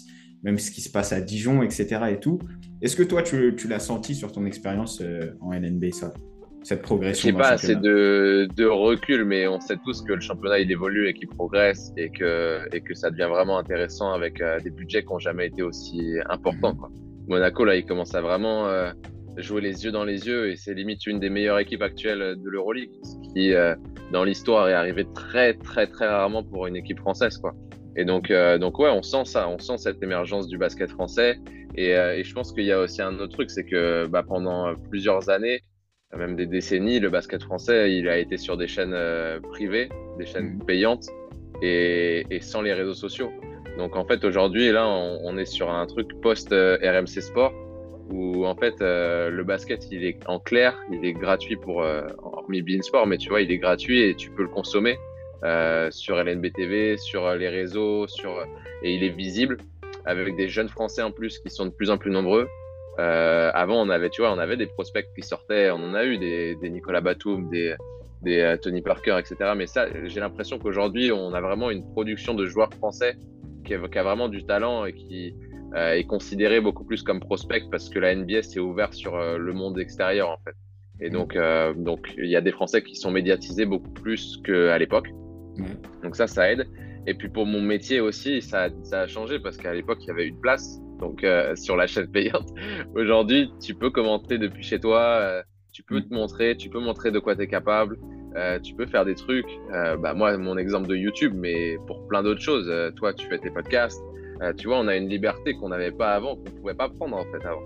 même 0.42 0.58
ce 0.58 0.70
qui 0.70 0.80
se 0.80 0.90
passe 0.90 1.12
à 1.12 1.20
Dijon, 1.20 1.62
etc. 1.62 2.00
Et 2.10 2.18
tout. 2.18 2.40
Est-ce 2.80 2.96
que 2.96 3.02
toi, 3.04 3.22
tu, 3.22 3.54
tu 3.56 3.68
l'as 3.68 3.78
senti 3.78 4.14
sur 4.14 4.32
ton 4.32 4.46
expérience 4.46 5.00
euh, 5.00 5.36
en 5.40 5.52
NNB, 5.52 5.92
ça? 5.92 6.12
Cette 6.62 6.82
progression 6.82 7.30
Je 7.30 7.34
pas 7.34 7.50
assez 7.50 7.76
de, 7.76 8.48
de, 8.56 8.66
recul, 8.66 9.24
mais 9.24 9.46
on 9.48 9.60
sait 9.60 9.76
tous 9.84 10.02
que 10.02 10.12
le 10.12 10.20
championnat 10.20 10.60
il 10.60 10.70
évolue 10.70 11.08
et 11.08 11.14
qu'il 11.14 11.28
progresse 11.28 11.92
et 11.96 12.10
que, 12.10 12.60
et 12.72 12.80
que 12.80 12.94
ça 12.94 13.10
devient 13.10 13.28
vraiment 13.30 13.58
intéressant 13.58 14.12
avec 14.12 14.40
euh, 14.40 14.60
des 14.60 14.70
budgets 14.70 15.02
qui 15.02 15.12
n'ont 15.12 15.18
jamais 15.18 15.46
été 15.46 15.62
aussi 15.62 16.16
importants. 16.28 16.74
Quoi. 16.74 16.90
Monaco, 17.28 17.64
là, 17.64 17.76
il 17.76 17.84
commence 17.84 18.14
à 18.14 18.20
vraiment 18.20 18.68
euh, 18.68 18.90
jouer 19.36 19.60
les 19.60 19.84
yeux 19.84 19.92
dans 19.92 20.04
les 20.04 20.26
yeux 20.26 20.50
et 20.50 20.56
c'est 20.56 20.74
limite 20.74 21.06
une 21.06 21.20
des 21.20 21.30
meilleures 21.30 21.58
équipes 21.58 21.82
actuelles 21.82 22.36
de 22.36 22.50
l'Euroleague, 22.50 22.90
ce 23.02 23.32
qui, 23.32 23.54
euh, 23.54 23.74
dans 24.12 24.24
l'histoire, 24.24 24.68
est 24.68 24.74
arrivé 24.74 25.06
très, 25.14 25.54
très, 25.54 25.86
très 25.86 26.06
rarement 26.06 26.42
pour 26.44 26.66
une 26.66 26.76
équipe 26.76 26.98
française. 26.98 27.38
Quoi. 27.38 27.54
Et 27.96 28.04
donc, 28.04 28.32
donc, 28.58 28.78
ouais, 28.78 28.88
on 28.88 29.02
sent 29.02 29.26
ça, 29.26 29.48
on 29.50 29.58
sent 29.58 29.76
cette 29.76 30.02
émergence 30.02 30.48
du 30.48 30.56
basket 30.56 30.90
français. 30.90 31.38
Et, 31.74 31.90
et 31.90 32.24
je 32.24 32.34
pense 32.34 32.52
qu'il 32.52 32.64
y 32.64 32.72
a 32.72 32.80
aussi 32.80 33.02
un 33.02 33.14
autre 33.18 33.34
truc, 33.34 33.50
c'est 33.50 33.64
que 33.64 34.06
bah, 34.06 34.22
pendant 34.26 34.74
plusieurs 34.90 35.28
années, 35.28 35.62
même 36.16 36.36
des 36.36 36.46
décennies, 36.46 37.00
le 37.00 37.08
basket 37.08 37.42
français, 37.42 37.96
il 37.96 38.08
a 38.08 38.18
été 38.18 38.36
sur 38.36 38.56
des 38.56 38.66
chaînes 38.66 38.94
euh, 38.94 39.40
privées, 39.40 39.88
des 40.18 40.26
chaînes 40.26 40.56
mm. 40.56 40.64
payantes 40.64 41.06
et, 41.62 42.24
sans 42.40 42.62
les 42.62 42.72
réseaux 42.72 42.94
sociaux. 42.94 43.32
Donc 43.78 43.96
en 43.96 44.04
fait, 44.04 44.24
aujourd'hui, 44.24 44.70
là, 44.70 44.86
on, 44.86 45.38
est 45.38 45.46
sur 45.46 45.70
un 45.70 45.86
truc 45.86 46.20
post-RMC 46.20 47.20
Sport 47.22 47.52
où 48.10 48.44
en 48.44 48.54
fait, 48.54 48.74
euh, 48.82 49.30
le 49.30 49.44
basket, 49.44 49.88
il 49.90 50.04
est 50.04 50.18
en 50.28 50.38
clair, 50.38 50.76
il 50.92 51.04
est 51.04 51.14
gratuit 51.14 51.56
pour, 51.56 51.82
euh, 51.82 52.02
hormis 52.22 52.62
Sport, 52.82 53.06
mais 53.06 53.16
tu 53.16 53.30
vois, 53.30 53.40
il 53.40 53.50
est 53.50 53.58
gratuit 53.58 54.02
et 54.02 54.14
tu 54.14 54.30
peux 54.30 54.42
le 54.42 54.48
consommer 54.48 54.98
euh, 55.44 55.90
sur 55.90 56.22
LNB 56.22 56.52
TV, 56.52 56.98
sur 56.98 57.32
les 57.34 57.48
réseaux, 57.48 58.06
sur, 58.06 58.46
et 58.82 58.94
il 58.94 59.02
est 59.02 59.16
visible 59.16 59.56
avec 60.04 60.36
des 60.36 60.48
jeunes 60.48 60.68
Français 60.68 61.00
en 61.00 61.10
plus 61.10 61.38
qui 61.38 61.48
sont 61.48 61.64
de 61.64 61.70
plus 61.70 61.90
en 61.90 61.96
plus 61.96 62.10
nombreux. 62.10 62.48
Euh, 62.98 63.50
avant, 63.54 63.80
on 63.80 63.88
avait, 63.88 64.10
tu 64.10 64.20
vois, 64.20 64.32
on 64.32 64.38
avait 64.38 64.56
des 64.56 64.66
prospects 64.66 65.06
qui 65.14 65.22
sortaient, 65.22 65.70
on 65.70 65.76
en 65.76 65.94
a 65.94 66.04
eu 66.04 66.18
des, 66.18 66.56
des 66.56 66.70
Nicolas 66.70 67.00
Batum, 67.00 67.48
des, 67.48 67.74
des 68.22 68.38
euh, 68.38 68.56
Tony 68.56 68.82
Parker, 68.82 69.18
etc. 69.18 69.52
Mais 69.56 69.66
ça, 69.66 69.86
j'ai 70.04 70.20
l'impression 70.20 70.58
qu'aujourd'hui, 70.58 71.12
on 71.12 71.34
a 71.34 71.40
vraiment 71.40 71.70
une 71.70 71.84
production 71.92 72.34
de 72.34 72.46
joueurs 72.46 72.72
français 72.74 73.16
qui 73.64 73.74
a, 73.74 73.88
qui 73.88 73.98
a 73.98 74.02
vraiment 74.02 74.28
du 74.28 74.44
talent 74.44 74.84
et 74.84 74.92
qui 74.92 75.34
euh, 75.74 75.92
est 75.92 76.04
considéré 76.04 76.60
beaucoup 76.60 76.84
plus 76.84 77.02
comme 77.02 77.20
prospect 77.20 77.64
parce 77.70 77.88
que 77.88 77.98
la 77.98 78.14
NBA 78.14 78.42
s'est 78.42 78.60
ouverte 78.60 78.94
sur 78.94 79.16
euh, 79.16 79.36
le 79.38 79.52
monde 79.52 79.78
extérieur, 79.78 80.30
en 80.30 80.38
fait. 80.44 80.54
Et 81.00 81.10
donc, 81.10 81.36
donc, 81.76 82.14
il 82.16 82.30
y 82.30 82.36
a 82.36 82.40
des 82.40 82.52
Français 82.52 82.80
qui 82.80 82.94
sont 82.94 83.10
médiatisés 83.10 83.64
beaucoup 83.64 83.90
plus 83.90 84.40
qu'à 84.44 84.78
l'époque. 84.78 85.08
Donc 86.04 86.14
ça, 86.14 86.28
ça 86.28 86.52
aide. 86.52 86.68
Et 87.08 87.14
puis 87.14 87.28
pour 87.28 87.44
mon 87.44 87.60
métier 87.60 87.98
aussi, 87.98 88.40
ça, 88.40 88.68
ça 88.84 89.00
a 89.00 89.06
changé 89.08 89.40
parce 89.40 89.56
qu'à 89.56 89.74
l'époque, 89.74 89.98
il 90.02 90.06
y 90.06 90.10
avait 90.10 90.28
une 90.28 90.38
place 90.38 90.78
donc 91.02 91.24
euh, 91.24 91.56
sur 91.56 91.76
la 91.76 91.86
chaîne 91.86 92.06
payante. 92.06 92.48
Aujourd'hui, 92.94 93.52
tu 93.60 93.74
peux 93.74 93.90
commenter 93.90 94.38
depuis 94.38 94.62
chez 94.62 94.78
toi, 94.78 95.00
euh, 95.00 95.42
tu 95.72 95.82
peux 95.82 96.00
te 96.00 96.14
montrer, 96.14 96.56
tu 96.56 96.70
peux 96.70 96.78
montrer 96.78 97.10
de 97.10 97.18
quoi 97.18 97.34
tu 97.34 97.42
es 97.42 97.48
capable, 97.48 97.98
euh, 98.36 98.60
tu 98.60 98.74
peux 98.74 98.86
faire 98.86 99.04
des 99.04 99.16
trucs. 99.16 99.50
bah, 99.98 100.14
moi, 100.14 100.36
mon 100.38 100.56
exemple 100.56 100.86
de 100.88 100.94
YouTube, 100.94 101.32
mais 101.34 101.76
pour 101.86 102.06
plein 102.06 102.22
d'autres 102.22 102.40
choses. 102.40 102.70
toi, 102.96 103.12
tu 103.12 103.26
fais 103.26 103.38
tes 103.38 103.50
podcasts. 103.50 104.02
tu 104.56 104.68
vois, 104.68 104.78
on 104.78 104.86
a 104.86 104.96
une 104.96 105.08
liberté 105.08 105.54
qu'on 105.54 105.70
n'avait 105.70 105.90
pas 105.90 106.14
avant, 106.14 106.36
qu'on 106.36 106.50
ne 106.52 106.60
pouvait 106.60 106.74
pas 106.74 106.88
prendre 106.88 107.16
en 107.16 107.24
fait 107.24 107.44
avant. 107.44 107.62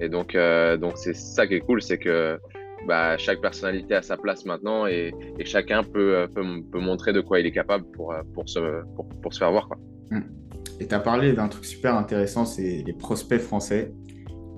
Et 0.00 0.08
donc, 0.08 0.36
donc 0.80 0.92
c'est 0.96 1.14
ça 1.14 1.46
qui 1.46 1.54
est 1.54 1.60
cool, 1.60 1.82
c'est 1.82 1.98
que 1.98 2.38
bah, 2.86 3.18
chaque 3.18 3.40
personnalité 3.40 3.96
a 3.96 4.02
sa 4.02 4.16
place 4.16 4.46
maintenant 4.46 4.86
et, 4.86 5.12
et 5.38 5.44
chacun 5.44 5.82
peut, 5.82 6.26
peut, 6.34 6.44
peut, 6.72 6.80
montrer 6.80 7.12
de 7.12 7.20
quoi 7.20 7.40
il 7.40 7.46
est 7.46 7.52
capable 7.52 7.84
pour, 7.90 8.14
pour, 8.34 8.48
se, 8.48 8.60
pour, 8.94 9.08
pour 9.20 9.34
se 9.34 9.40
faire 9.40 9.50
voir. 9.50 9.66
Quoi. 9.68 9.76
Mm. 10.10 10.38
Et 10.80 10.86
tu 10.86 10.94
as 10.94 11.00
parlé 11.00 11.32
d'un 11.32 11.48
truc 11.48 11.64
super 11.64 11.94
intéressant, 11.96 12.44
c'est 12.44 12.82
les 12.86 12.92
prospects 12.92 13.40
français. 13.40 13.92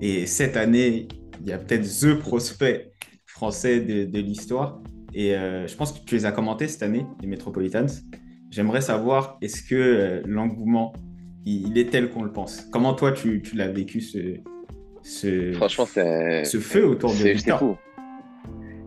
Et 0.01 0.25
cette 0.25 0.55
année, 0.57 1.07
il 1.41 1.49
y 1.49 1.51
a 1.51 1.57
peut-être 1.57 1.83
The 1.83 2.19
prospect 2.19 2.91
français 3.25 3.79
de, 3.81 4.19
l'histoire. 4.19 4.81
Et 5.13 5.35
euh, 5.35 5.67
je 5.67 5.75
pense 5.75 5.91
que 5.91 6.05
tu 6.05 6.15
les 6.15 6.25
as 6.25 6.31
commentés 6.31 6.67
cette 6.67 6.83
année, 6.83 7.05
les 7.21 7.27
Metropolitans. 7.27 7.87
J'aimerais 8.49 8.81
savoir, 8.81 9.37
est-ce 9.41 9.63
que 9.63 9.75
euh, 9.75 10.21
l'engouement, 10.25 10.93
il, 11.45 11.77
est 11.77 11.89
tel 11.89 12.09
qu'on 12.09 12.23
le 12.23 12.31
pense? 12.31 12.67
Comment 12.71 12.93
toi, 12.93 13.11
tu, 13.11 13.41
l'as 13.55 13.69
vécu, 13.69 14.01
ce, 14.01 14.35
ce, 15.01 15.53
Franchement, 15.53 15.85
ce 15.85 16.59
feu 16.59 16.85
autour 16.85 17.11
de 17.11 17.15
C'est 17.15 17.57
fou. 17.57 17.77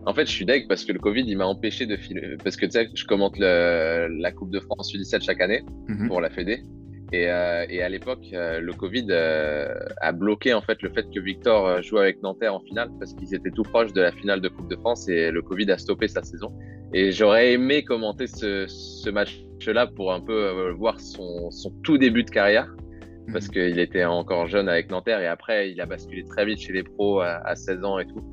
En 0.07 0.13
fait, 0.13 0.27
je 0.27 0.31
suis 0.31 0.45
deg 0.45 0.67
parce 0.67 0.85
que 0.85 0.91
le 0.91 0.99
Covid, 0.99 1.23
il 1.27 1.35
m'a 1.35 1.47
empêché 1.47 1.87
de 1.87 1.97
filer. 1.97 2.37
Parce 2.43 2.55
que 2.55 2.65
tu 2.65 2.73
sais, 2.73 2.89
je 2.93 3.05
commente 3.05 3.37
la 3.39 4.31
Coupe 4.31 4.51
de 4.51 4.59
France 4.59 4.93
U17 4.93 5.23
chaque 5.23 5.41
année 5.41 5.63
mhm. 5.87 6.07
pour 6.07 6.21
la 6.21 6.29
Fédé. 6.29 6.63
Et, 7.11 7.29
euh, 7.29 7.65
et 7.69 7.81
à 7.83 7.89
l'époque, 7.89 8.25
euh, 8.33 8.59
le 8.59 8.73
Covid 8.73 9.05
euh, 9.09 9.67
a 10.01 10.11
bloqué 10.11 10.53
en 10.53 10.61
fait 10.61 10.81
le 10.81 10.89
fait 10.89 11.05
que 11.13 11.19
Victor 11.19 11.81
joue 11.83 11.99
avec 11.99 12.21
Nanterre 12.23 12.55
en 12.55 12.59
finale 12.61 12.89
parce 12.99 13.13
qu'ils 13.13 13.33
étaient 13.35 13.51
tout 13.51 13.63
proches 13.63 13.93
de 13.93 14.01
la 14.01 14.11
finale 14.11 14.41
de 14.41 14.49
Coupe 14.49 14.69
de 14.69 14.75
France 14.75 15.07
et 15.07 15.29
le 15.29 15.41
Covid 15.41 15.71
a 15.71 15.77
stoppé 15.77 16.07
sa 16.07 16.23
saison. 16.23 16.51
Et 16.93 17.11
j'aurais 17.11 17.53
aimé 17.53 17.83
commenter 17.83 18.25
ce, 18.25 18.65
ce 18.67 19.09
match-là 19.09 19.87
pour 19.87 20.13
un 20.13 20.21
peu 20.21 20.71
voir 20.71 20.99
son, 20.99 21.51
son, 21.51 21.71
tout 21.83 21.97
début 21.97 22.23
de 22.23 22.29
carrière 22.29 22.73
parce 23.31 23.47
mhm. 23.47 23.53
qu'il 23.53 23.79
était 23.79 24.05
encore 24.05 24.47
jeune 24.47 24.69
avec 24.69 24.89
Nanterre 24.89 25.19
et 25.19 25.27
après 25.27 25.71
il 25.71 25.81
a 25.81 25.85
basculé 25.85 26.23
très 26.23 26.45
vite 26.45 26.59
chez 26.59 26.73
les 26.73 26.83
pros 26.83 27.19
à, 27.19 27.41
à 27.45 27.55
16 27.55 27.83
ans 27.83 27.99
et 27.99 28.07
tout. 28.07 28.23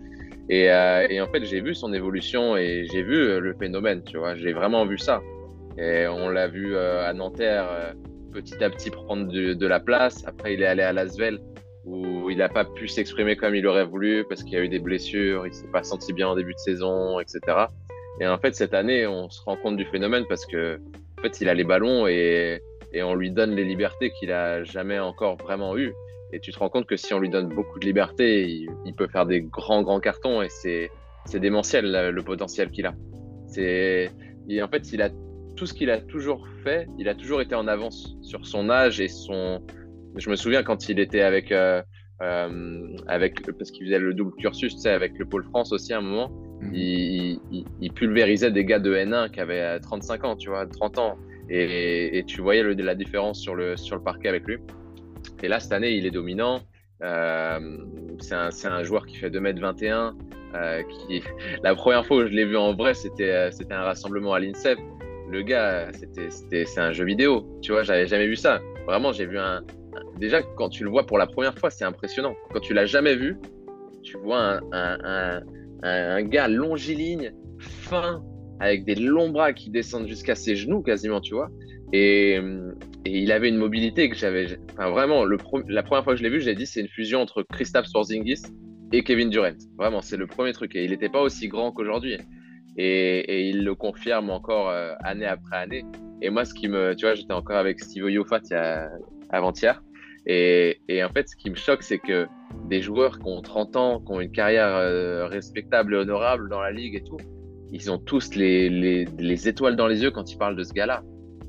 Et, 0.48 0.64
et 0.64 1.20
en 1.20 1.28
fait, 1.28 1.44
j'ai 1.44 1.60
vu 1.60 1.74
son 1.74 1.94
évolution 1.94 2.56
et 2.56 2.84
j'ai 2.90 3.02
vu 3.02 3.40
le 3.40 3.54
phénomène, 3.58 4.02
tu 4.02 4.18
vois. 4.18 4.34
J'ai 4.34 4.52
vraiment 4.52 4.84
vu 4.84 4.98
ça. 4.98 5.22
Et 5.78 6.06
on 6.08 6.28
l'a 6.28 6.48
vu 6.48 6.76
à 6.76 7.12
Nanterre 7.14 7.94
petit 8.32 8.62
à 8.64 8.70
petit 8.70 8.90
prendre 8.90 9.30
de, 9.30 9.66
la 9.66 9.80
place. 9.80 10.24
Après, 10.26 10.54
il 10.54 10.62
est 10.62 10.66
allé 10.66 10.82
à 10.82 10.92
Lasvel 10.92 11.38
où 11.84 12.30
il 12.30 12.38
n'a 12.38 12.48
pas 12.48 12.64
pu 12.64 12.86
s'exprimer 12.86 13.36
comme 13.36 13.54
il 13.54 13.66
aurait 13.66 13.84
voulu 13.84 14.24
parce 14.28 14.42
qu'il 14.44 14.52
y 14.52 14.56
a 14.56 14.64
eu 14.64 14.68
des 14.68 14.78
blessures, 14.78 15.46
il 15.46 15.52
s'est 15.52 15.70
pas 15.72 15.82
senti 15.82 16.12
bien 16.12 16.28
en 16.28 16.36
début 16.36 16.54
de 16.54 16.58
saison, 16.58 17.18
etc. 17.18 17.40
Et 18.20 18.26
en 18.26 18.38
fait, 18.38 18.54
cette 18.54 18.74
année, 18.74 19.06
on 19.06 19.28
se 19.30 19.42
rend 19.42 19.56
compte 19.56 19.76
du 19.76 19.84
phénomène 19.84 20.24
parce 20.28 20.46
que 20.46 20.80
en 21.18 21.22
fait, 21.22 21.40
il 21.40 21.48
a 21.48 21.54
les 21.54 21.64
ballons 21.64 22.06
et, 22.06 22.60
on 22.94 23.14
lui 23.14 23.30
donne 23.30 23.54
les 23.54 23.64
libertés 23.64 24.10
qu'il 24.10 24.32
a 24.32 24.64
jamais 24.64 24.98
encore 24.98 25.36
vraiment 25.36 25.76
eues. 25.76 25.94
Et 26.32 26.40
tu 26.40 26.52
te 26.52 26.58
rends 26.58 26.68
compte 26.68 26.86
que 26.86 26.96
si 26.96 27.14
on 27.14 27.20
lui 27.20 27.30
donne 27.30 27.48
beaucoup 27.48 27.78
de 27.78 27.86
liberté, 27.86 28.46
il, 28.84 28.94
peut 28.94 29.08
faire 29.08 29.26
des 29.26 29.40
grands, 29.40 29.82
grands 29.82 30.00
cartons 30.00 30.42
et 30.42 30.48
c'est, 30.50 30.90
c'est 31.24 31.40
démentiel 31.40 32.10
le 32.10 32.22
potentiel 32.22 32.70
qu'il 32.70 32.86
a. 32.86 32.94
C'est, 33.46 34.10
en 34.62 34.68
fait, 34.68 34.92
il 34.92 35.02
a 35.02 35.10
tout 35.56 35.66
ce 35.66 35.74
qu'il 35.74 35.90
a 35.90 36.00
toujours 36.00 36.46
fait, 36.64 36.86
il 36.98 37.08
a 37.08 37.14
toujours 37.14 37.40
été 37.40 37.54
en 37.54 37.66
avance 37.66 38.16
sur 38.22 38.46
son 38.46 38.70
âge 38.70 39.00
et 39.00 39.08
son. 39.08 39.62
Je 40.16 40.30
me 40.30 40.36
souviens 40.36 40.62
quand 40.62 40.88
il 40.88 40.98
était 40.98 41.22
avec, 41.22 41.52
euh, 41.52 41.82
euh, 42.22 42.96
avec 43.06 43.42
parce 43.58 43.70
qu'il 43.70 43.86
faisait 43.86 43.98
le 43.98 44.14
double 44.14 44.34
cursus, 44.36 44.74
tu 44.74 44.80
sais, 44.80 44.90
avec 44.90 45.18
le 45.18 45.24
Pôle 45.24 45.44
France 45.44 45.72
aussi 45.72 45.92
à 45.92 45.98
un 45.98 46.02
moment, 46.02 46.30
mhm. 46.60 46.74
il, 46.74 47.92
pulvérisait 47.94 48.50
des 48.50 48.64
gars 48.64 48.78
de 48.78 48.94
N1 48.94 49.30
qui 49.30 49.40
avaient 49.40 49.80
35 49.80 50.24
ans, 50.24 50.36
tu 50.36 50.50
vois, 50.50 50.66
30 50.66 50.98
ans, 50.98 51.18
et, 51.48 52.24
tu 52.26 52.40
voyais 52.40 52.62
la 52.62 52.94
différence 52.94 53.40
sur 53.40 53.54
le, 53.54 53.76
sur 53.76 53.96
le 53.96 54.02
parquet 54.02 54.28
avec 54.28 54.44
lui. 54.44 54.58
Et 55.42 55.48
là, 55.48 55.60
cette 55.60 55.72
année, 55.72 55.92
il 55.92 56.06
est 56.06 56.10
dominant. 56.10 56.60
Euh, 57.02 57.58
c'est 58.20 58.34
un, 58.34 58.50
un, 58.64 58.82
joueur 58.84 59.06
qui 59.06 59.16
fait 59.16 59.28
2m21. 59.28 60.12
qui... 60.88 61.22
La 61.62 61.74
première 61.74 62.06
fois 62.06 62.18
où 62.18 62.26
je 62.26 62.32
l'ai 62.32 62.44
vu 62.44 62.56
en 62.56 62.74
vrai, 62.74 62.94
c'était 62.94 63.50
un 63.70 63.82
rassemblement 63.82 64.34
à 64.34 64.40
l'INSEP 64.40 64.78
le 65.32 65.42
gars, 65.42 65.90
c'était, 65.92 66.64
c'est 66.66 66.80
un 66.80 66.92
jeu 66.92 67.04
vidéo. 67.04 67.58
Tu 67.62 67.72
vois, 67.72 67.82
j'avais 67.82 68.06
jamais 68.06 68.26
vu 68.26 68.36
ça. 68.36 68.60
Vraiment, 68.86 69.12
j'ai 69.12 69.26
vu 69.26 69.38
un, 69.38 69.62
Déjà, 70.18 70.42
quand 70.42 70.68
tu 70.68 70.84
le 70.84 70.90
vois 70.90 71.06
pour 71.06 71.18
la 71.18 71.26
première 71.26 71.58
fois, 71.58 71.70
c'est 71.70 71.84
impressionnant. 71.84 72.34
Quand 72.52 72.60
tu 72.60 72.74
l'as 72.74 72.86
jamais 72.86 73.16
vu, 73.16 73.36
tu 74.02 74.16
vois 74.18 74.60
un, 74.72 75.42
un, 75.82 76.22
gars 76.22 76.48
longiligne, 76.48 77.32
fin, 77.58 78.22
avec 78.60 78.84
des 78.84 78.94
longs 78.94 79.30
bras 79.30 79.52
qui 79.52 79.70
descendent 79.70 80.06
jusqu'à 80.06 80.34
ses 80.34 80.54
genoux 80.54 80.82
quasiment, 80.82 81.20
tu 81.20 81.34
vois. 81.34 81.50
Et, 81.92 82.40
il 83.04 83.32
avait 83.32 83.48
une 83.48 83.56
mobilité 83.56 84.08
que 84.08 84.16
j'avais. 84.16 84.58
Vraiment, 84.78 85.24
la 85.24 85.82
première 85.82 86.04
fois 86.04 86.12
que 86.12 86.18
je 86.18 86.22
l'ai 86.22 86.30
vu, 86.30 86.40
j'ai 86.40 86.54
dit 86.54 86.66
c'est 86.66 86.80
une 86.80 86.88
fusion 86.88 87.20
entre 87.20 87.42
Christophe 87.42 87.86
Sporzingis 87.86 88.42
et 88.92 89.02
Kevin 89.02 89.28
Durant. 89.28 89.58
Vraiment, 89.76 90.02
c'est 90.02 90.16
le 90.16 90.28
premier 90.28 90.52
truc. 90.52 90.76
Et 90.76 90.84
il 90.84 90.90
n'était 90.90 91.08
pas 91.08 91.20
aussi 91.20 91.48
grand 91.48 91.72
qu'aujourd'hui. 91.72 92.18
Et, 92.76 93.48
il 93.48 93.64
le 93.64 93.74
confirme 93.74 94.30
encore 94.30 94.72
année 95.04 95.26
après 95.26 95.56
année. 95.56 95.84
Et 96.20 96.30
moi, 96.30 96.44
ce 96.44 96.54
qui 96.54 96.68
me, 96.68 96.94
tu 96.94 97.04
vois, 97.04 97.14
j'étais 97.14 97.32
encore 97.32 97.56
avec 97.56 97.80
Steve 97.80 98.10
Yofat 98.10 98.42
avant-hier. 99.30 99.82
Et, 100.26 100.80
et, 100.88 101.02
en 101.02 101.08
fait, 101.08 101.28
ce 101.28 101.36
qui 101.36 101.50
me 101.50 101.56
choque, 101.56 101.82
c'est 101.82 101.98
que 101.98 102.26
des 102.68 102.80
joueurs 102.80 103.18
qui 103.18 103.26
ont 103.26 103.42
30 103.42 103.76
ans, 103.76 104.00
qui 104.00 104.12
ont 104.12 104.20
une 104.20 104.30
carrière 104.30 105.28
respectable 105.28 105.94
et 105.94 105.96
honorable 105.96 106.48
dans 106.48 106.60
la 106.60 106.70
ligue 106.70 106.94
et 106.94 107.02
tout, 107.02 107.18
ils 107.72 107.90
ont 107.90 107.98
tous 107.98 108.34
les, 108.34 108.68
les, 108.68 109.06
les, 109.18 109.48
étoiles 109.48 109.76
dans 109.76 109.86
les 109.86 110.02
yeux 110.02 110.10
quand 110.10 110.30
ils 110.30 110.36
parlent 110.36 110.56
de 110.56 110.62
ce 110.62 110.74
gars-là, 110.74 111.02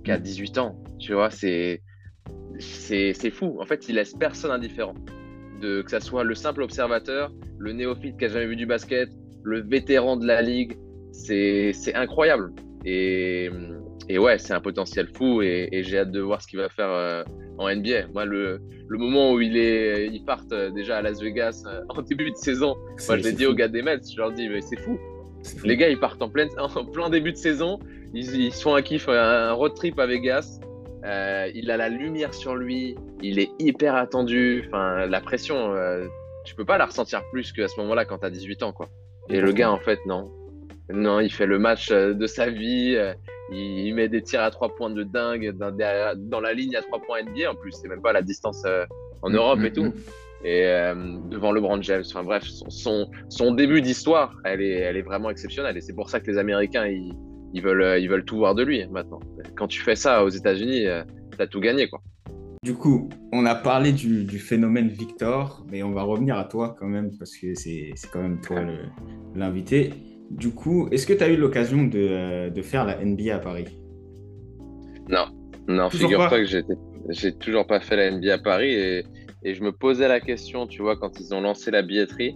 qui 0.06 0.12
a 0.12 0.18
18 0.18 0.58
mm. 0.58 0.60
ans. 0.62 0.84
Tu 0.98 1.14
vois, 1.14 1.30
c'est, 1.30 1.82
c'est, 2.60 3.30
fou. 3.30 3.58
En 3.60 3.66
fait, 3.66 3.90
il 3.90 3.96
laisse 3.96 4.14
personne 4.14 4.52
indifférent. 4.52 4.96
De, 5.62 5.82
que 5.82 5.92
ça 5.92 6.00
soit 6.00 6.24
le 6.24 6.34
simple 6.34 6.62
observateur, 6.62 7.32
le 7.58 7.74
néophyte 7.74 8.18
qui 8.18 8.26
a 8.26 8.28
jamais 8.30 8.48
vu 8.48 8.56
du 8.56 8.66
basket, 8.66 9.10
le 9.44 9.62
vétéran 9.62 10.18
de 10.18 10.26
la 10.26 10.42
ligue, 10.42 10.78
c'est, 11.14 11.94
incroyable. 11.94 12.52
Et, 12.86 13.50
et 14.10 14.20
ouais, 14.20 14.38
c'est 14.38 14.54
un 14.54 14.60
potentiel 14.60 15.08
fou 15.08 15.42
et, 15.42 15.70
j'ai 15.84 16.00
hâte 16.00 16.12
de 16.12 16.20
voir 16.20 16.42
ce 16.42 16.48
qu'il 16.48 16.60
va 16.60 16.70
faire 16.70 16.90
euh, 16.90 17.24
en 17.58 17.74
NBA. 17.74 18.08
Moi, 18.14 18.26
le, 18.26 18.60
le, 18.88 18.98
moment 18.98 19.32
où 19.32 19.40
il 19.40 19.56
est, 19.56 20.08
ils 20.08 20.26
partent 20.26 20.52
euh, 20.52 20.72
déjà 20.72 20.98
à 20.98 21.02
Las 21.02 21.22
Vegas 21.22 21.64
euh, 21.66 21.82
en 21.90 22.02
début 22.02 22.32
de 22.32 22.36
saison, 22.36 22.76
moi 23.08 23.18
je 23.18 23.24
l'ai 23.24 23.32
dit 23.32 23.46
aux 23.46 23.54
gars 23.54 23.68
des 23.68 23.82
Mets, 23.82 24.02
je 24.12 24.18
leur 24.18 24.32
dis 24.32 24.50
mais 24.50 24.62
c'est 24.62 24.80
fou. 24.80 25.00
Les 25.64 25.76
gars, 25.76 25.90
ils 25.90 26.00
partent 26.00 26.22
en 26.22 26.30
plein, 26.30 26.48
en 26.58 26.86
plein 26.86 27.10
début 27.10 27.32
de 27.32 27.38
saison. 27.38 27.80
Ils, 28.14 28.36
ils 28.36 28.54
font 28.54 28.76
un 28.76 28.82
kiff, 28.82 29.08
un 29.10 29.52
road 29.54 29.74
trip 29.76 30.00
à 30.00 30.06
Vegas. 30.06 30.60
Il 31.54 31.70
a 31.70 31.78
la 31.78 31.90
lumière 31.90 32.34
sur 32.34 32.56
lui. 32.56 32.96
Il 33.22 33.40
est 33.40 33.50
hyper 33.60 33.96
attendu. 33.96 34.64
Enfin, 34.68 35.06
la 35.06 35.20
pression, 35.20 35.74
tu 36.46 36.56
peux 36.56 36.64
pas 36.64 36.78
la 36.78 36.86
ressentir 36.86 37.24
plus 37.32 37.52
qu'à 37.52 37.68
ce 37.68 37.78
moment-là 37.82 38.06
quand 38.06 38.20
tu 38.20 38.26
as 38.26 38.30
18 38.30 38.64
ans. 38.64 38.72
Quoi. 38.72 38.88
Et 39.30 39.42
le 39.42 39.52
gars, 39.52 39.72
en 39.72 39.80
fait, 39.80 40.00
non. 40.06 40.32
Non, 40.92 41.20
il 41.20 41.32
fait 41.32 41.46
le 41.46 41.60
match 41.60 41.92
euh, 41.92 42.14
de 42.14 42.28
sa 42.28 42.50
vie. 42.50 42.98
Il, 43.52 43.94
met 43.94 44.10
des 44.10 44.22
tirs 44.22 44.42
à 44.42 44.52
trois 44.52 44.76
points 44.76 44.90
de 44.90 45.04
dingue 45.04 45.52
dans, 45.52 46.42
la 46.42 46.54
ligne 46.54 46.76
à 46.76 46.82
trois 46.82 47.00
points 47.00 47.22
NBA. 47.22 47.52
En 47.52 47.56
plus, 47.56 47.72
c'est 47.72 47.88
même 47.88 48.02
pas 48.02 48.14
la 48.14 48.22
distance 48.22 48.64
en 49.22 49.30
mm, 49.30 49.36
Europe 49.36 49.60
et 49.64 49.70
mm, 49.70 49.74
tout. 49.74 49.84
Mm. 49.84 49.94
Et 50.46 50.64
devant 51.30 51.52
LeBron 51.52 51.82
James. 51.82 52.04
Enfin 52.06 52.24
bref, 52.24 52.44
son, 52.46 53.10
son, 53.30 53.54
début 53.54 53.82
d'histoire, 53.82 54.36
elle 54.44 54.62
est, 54.62 54.80
elle 54.80 54.98
est 54.98 55.04
vraiment 55.04 55.30
exceptionnelle. 55.30 55.78
Et 55.78 55.82
c'est 55.82 55.94
pour 55.94 56.10
ça 56.10 56.20
que 56.20 56.30
les 56.30 56.38
Américains, 56.38 56.88
ils, 56.88 57.14
ils 57.54 57.62
veulent, 57.62 58.02
ils 58.02 58.10
veulent 58.10 58.26
tout 58.26 58.38
voir 58.38 58.56
de 58.56 58.64
lui 58.64 58.86
maintenant. 58.88 59.20
Quand 59.56 59.68
tu 59.68 59.82
fais 59.82 59.96
ça 59.96 60.24
aux 60.24 60.30
États-Unis, 60.30 60.86
tu 61.38 61.42
as 61.42 61.48
tout 61.48 61.60
gagné. 61.60 61.88
quoi. 61.88 62.02
Du 62.64 62.76
coup, 62.76 63.10
on 63.34 63.46
a 63.46 63.56
parlé 63.56 63.92
du, 63.92 64.40
phénomène 64.40 64.88
Victor, 64.88 65.66
mais 65.70 65.84
on 65.84 65.92
va 65.92 66.04
revenir 66.04 66.38
à 66.38 66.46
toi 66.46 66.74
quand 66.80 66.88
même, 66.88 67.12
parce 67.18 67.36
que 67.36 67.54
c'est 67.56 67.94
quand 68.10 68.22
même 68.22 68.40
toi 68.40 68.62
l'invité. 69.36 69.92
Du 70.38 70.52
coup, 70.52 70.88
est-ce 70.92 71.06
que 71.06 71.14
tu 71.14 71.24
as 71.24 71.30
eu 71.30 71.38
l'occasion 71.38 71.84
de, 71.84 72.50
de, 72.50 72.62
faire 72.62 72.86
la 72.86 73.04
NBA 73.04 73.36
à 73.36 73.40
Paris? 73.40 73.66
Non, 75.10 75.26
non, 75.68 75.90
figure-toi 75.90 76.44
que 76.44 76.64
j'ai 77.10 77.34
toujours 77.34 77.68
pas 77.68 77.80
fait 77.80 77.96
la 77.96 78.12
NBA 78.12 78.34
à 78.34 78.38
Paris 78.40 78.74
et, 78.74 79.04
et, 79.44 79.54
je 79.54 79.64
me 79.64 79.72
posais 79.72 80.08
la 80.08 80.20
question, 80.20 80.66
tu 80.66 80.82
vois, 80.82 80.98
quand 80.98 81.20
ils 81.20 81.34
ont 81.34 81.42
lancé 81.42 81.70
la 81.72 81.82
billetterie. 81.82 82.36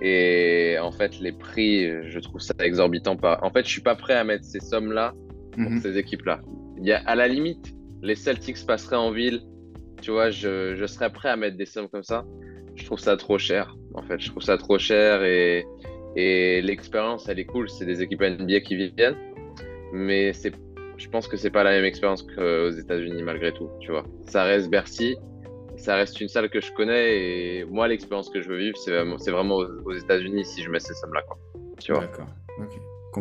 Et 0.00 0.76
en 0.80 0.92
fait, 0.92 1.20
les 1.20 1.32
prix, 1.32 1.90
je 2.08 2.18
trouve 2.20 2.40
ça 2.40 2.54
exorbitant. 2.60 3.16
En 3.42 3.50
fait, 3.50 3.64
je 3.64 3.70
suis 3.70 3.82
pas 3.82 3.96
prêt 3.96 4.14
à 4.14 4.24
mettre 4.24 4.44
ces 4.44 4.60
sommes-là 4.60 5.12
pour 5.52 5.70
mhm. 5.70 5.80
ces 5.80 5.98
équipes-là. 5.98 6.40
Il 6.78 6.86
y 6.86 6.92
a, 6.92 7.00
à 7.06 7.14
la 7.14 7.28
limite, 7.28 7.74
les 8.02 8.14
Celtics 8.14 8.64
passeraient 8.66 8.96
en 8.96 9.10
ville. 9.10 9.42
Tu 10.00 10.10
vois, 10.10 10.30
je, 10.30 10.74
je, 10.74 10.86
serais 10.86 11.12
prêt 11.12 11.28
à 11.28 11.36
mettre 11.36 11.58
des 11.58 11.66
sommes 11.66 11.88
comme 11.88 12.02
ça. 12.02 12.24
Je 12.74 12.84
trouve 12.86 12.98
ça 12.98 13.16
trop 13.18 13.36
cher. 13.36 13.76
En 13.94 14.02
fait, 14.02 14.18
je 14.18 14.30
trouve 14.30 14.42
ça 14.42 14.56
trop 14.56 14.78
cher 14.78 15.22
et, 15.22 15.66
et 16.16 16.60
l'expérience, 16.62 17.28
elle 17.28 17.38
est 17.38 17.44
cool. 17.44 17.68
C'est 17.68 17.86
des 17.86 18.02
équipes 18.02 18.22
NBA 18.22 18.60
qui 18.60 18.76
viennent, 18.76 19.16
mais 19.92 20.32
c'est, 20.32 20.52
je 20.96 21.08
pense 21.08 21.28
que 21.28 21.36
c'est 21.36 21.50
pas 21.50 21.62
la 21.62 21.70
même 21.70 21.84
expérience 21.84 22.22
qu'aux 22.22 22.70
États-Unis 22.70 23.22
malgré 23.22 23.52
tout. 23.52 23.68
Tu 23.80 23.90
vois, 23.90 24.04
ça 24.26 24.44
reste 24.44 24.70
Bercy 24.70 25.16
ça 25.80 25.96
reste 25.96 26.20
une 26.20 26.28
salle 26.28 26.50
que 26.50 26.60
je 26.60 26.72
connais 26.72 27.16
et 27.16 27.64
moi, 27.64 27.88
l'expérience 27.88 28.28
que 28.28 28.40
je 28.40 28.48
veux 28.48 28.58
vivre, 28.58 28.76
c'est 28.76 29.30
vraiment 29.30 29.56
aux, 29.56 29.92
États-Unis 29.92 30.44
si 30.44 30.62
je 30.62 30.70
mets 30.70 30.80
ces 30.80 30.94
sommes-là. 30.94 31.22
Tu 31.80 31.92
vois. 31.92 32.02
D'accord. 32.02 32.26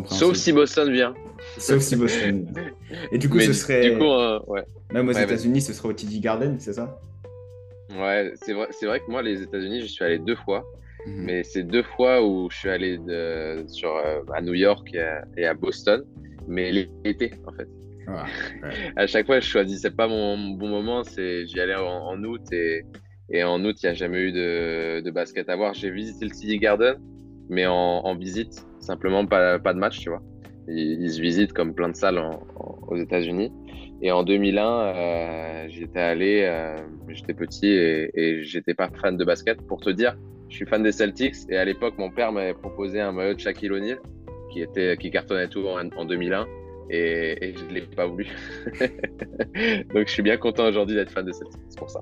Sauf 0.10 0.36
si 0.36 0.52
Boston 0.52 0.92
vient. 0.92 1.14
Sauf 1.58 1.82
si 1.82 1.96
Boston 1.96 2.48
vient. 2.54 2.72
Et 3.12 3.18
du 3.18 3.30
coup, 3.30 3.40
ce 3.40 3.54
serait. 3.54 3.90
Du 3.90 3.98
coup, 3.98 4.04
euh, 4.04 4.40
ouais. 4.48 4.64
Même 4.92 5.08
aux 5.08 5.14
États-Unis, 5.14 5.62
ce 5.62 5.74
serait 5.74 5.90
au 5.90 5.94
TD 5.94 6.20
Garden, 6.20 6.58
c'est 6.60 6.74
ça? 6.74 7.00
Ouais, 7.98 8.34
c'est 8.36 8.54
vrai, 8.54 8.68
vrai 8.84 9.00
que 9.00 9.10
moi, 9.10 9.24
les 9.24 9.42
États-Unis, 9.42 9.82
je 9.82 9.88
suis 9.88 10.04
allé 10.04 10.20
deux 10.20 10.36
fois. 10.36 10.64
Mhm. 11.06 11.24
Mais 11.26 11.44
c'est 11.44 11.64
deux 11.64 11.84
fois 11.84 12.26
où 12.26 12.50
je 12.50 12.58
suis 12.58 12.70
allé 12.70 12.98
de, 12.98 13.64
sur, 13.68 13.96
euh, 13.96 14.22
à 14.34 14.42
New 14.42 14.54
York 14.54 14.96
et 15.38 15.46
à 15.46 15.54
Boston. 15.54 16.04
Mais 16.48 16.72
l'été, 16.72 17.32
en 17.46 17.52
fait 17.52 17.68
à 18.96 19.08
chaque 19.08 19.26
fois, 19.26 19.40
je 19.40 19.48
choisissais 19.48 19.92
pas 19.92 20.08
mon, 20.08 20.38
bon 20.52 20.70
moment. 20.70 21.04
C'est, 21.04 21.46
j'y 21.48 21.60
allais 21.60 21.76
en, 21.76 22.24
août 22.24 22.42
et, 22.52 22.84
et, 23.30 23.44
en 23.44 23.64
août, 23.64 23.78
il 23.82 23.86
n'y 23.86 23.90
a 23.92 23.94
jamais 23.94 24.20
eu 24.20 24.32
de, 24.32 25.02
de, 25.02 25.12
basket 25.12 25.50
à 25.50 25.56
voir. 25.56 25.74
J'ai 25.74 25.92
visité 25.92 26.26
le 26.26 26.34
City 26.34 26.58
Garden, 26.60 26.96
mais 27.50 27.66
en, 27.66 27.74
en 27.74 28.16
visite, 28.16 28.66
simplement 28.80 29.26
pas, 29.26 29.60
pas, 29.60 29.74
de 29.74 29.80
match, 29.80 30.00
tu 30.00 30.10
vois. 30.10 30.22
Ils, 30.70 31.12
se 31.12 31.22
visitent 31.22 31.54
comme 31.54 31.74
plein 31.74 31.90
de 31.90 31.96
salles 31.96 32.22
aux 32.88 32.96
États-Unis. 32.96 33.52
Et 34.02 34.12
en 34.12 34.24
2001, 34.24 34.64
euh, 34.64 35.66
j'étais 35.68 36.00
allé, 36.00 36.44
euh, 36.44 36.78
j'étais 37.10 37.34
petit 37.34 37.68
et, 37.68 38.12
et 38.14 38.44
j'étais 38.44 38.74
pas 38.74 38.90
fan 39.02 39.18
de 39.18 39.26
basket. 39.26 39.62
Pour 39.64 39.82
te 39.82 39.90
dire, 39.90 40.16
je 40.50 40.56
suis 40.56 40.66
fan 40.66 40.84
des 40.84 40.92
Celtics 40.92 41.36
et 41.50 41.58
à 41.58 41.66
l'époque, 41.66 41.96
mon 41.98 42.10
père 42.10 42.32
m'avait 42.32 42.54
proposé 42.54 43.00
un 43.02 43.12
maillot 43.12 43.34
de 43.34 43.40
Shaquille 43.40 43.72
O'Neal 43.72 44.00
qui 44.52 44.62
était 44.62 44.98
qui 44.98 45.12
cartonnait 45.12 45.48
tout 45.48 45.66
en, 45.68 45.88
en 45.96 46.06
2001 46.06 46.48
et, 46.90 47.54
je 47.56 47.66
ne 47.66 47.72
l'ai 47.72 47.82
pas 47.82 48.08
voulu. 48.08 48.28
Donc 49.94 50.08
je 50.08 50.12
suis 50.12 50.24
bien 50.24 50.38
content 50.38 50.68
aujourd'hui 50.68 50.96
d'être 50.96 51.12
fan 51.12 51.26
des 51.26 51.34
Celtics, 51.34 51.62
c'est 51.70 51.78
pour 51.80 51.90
ça. 51.90 52.02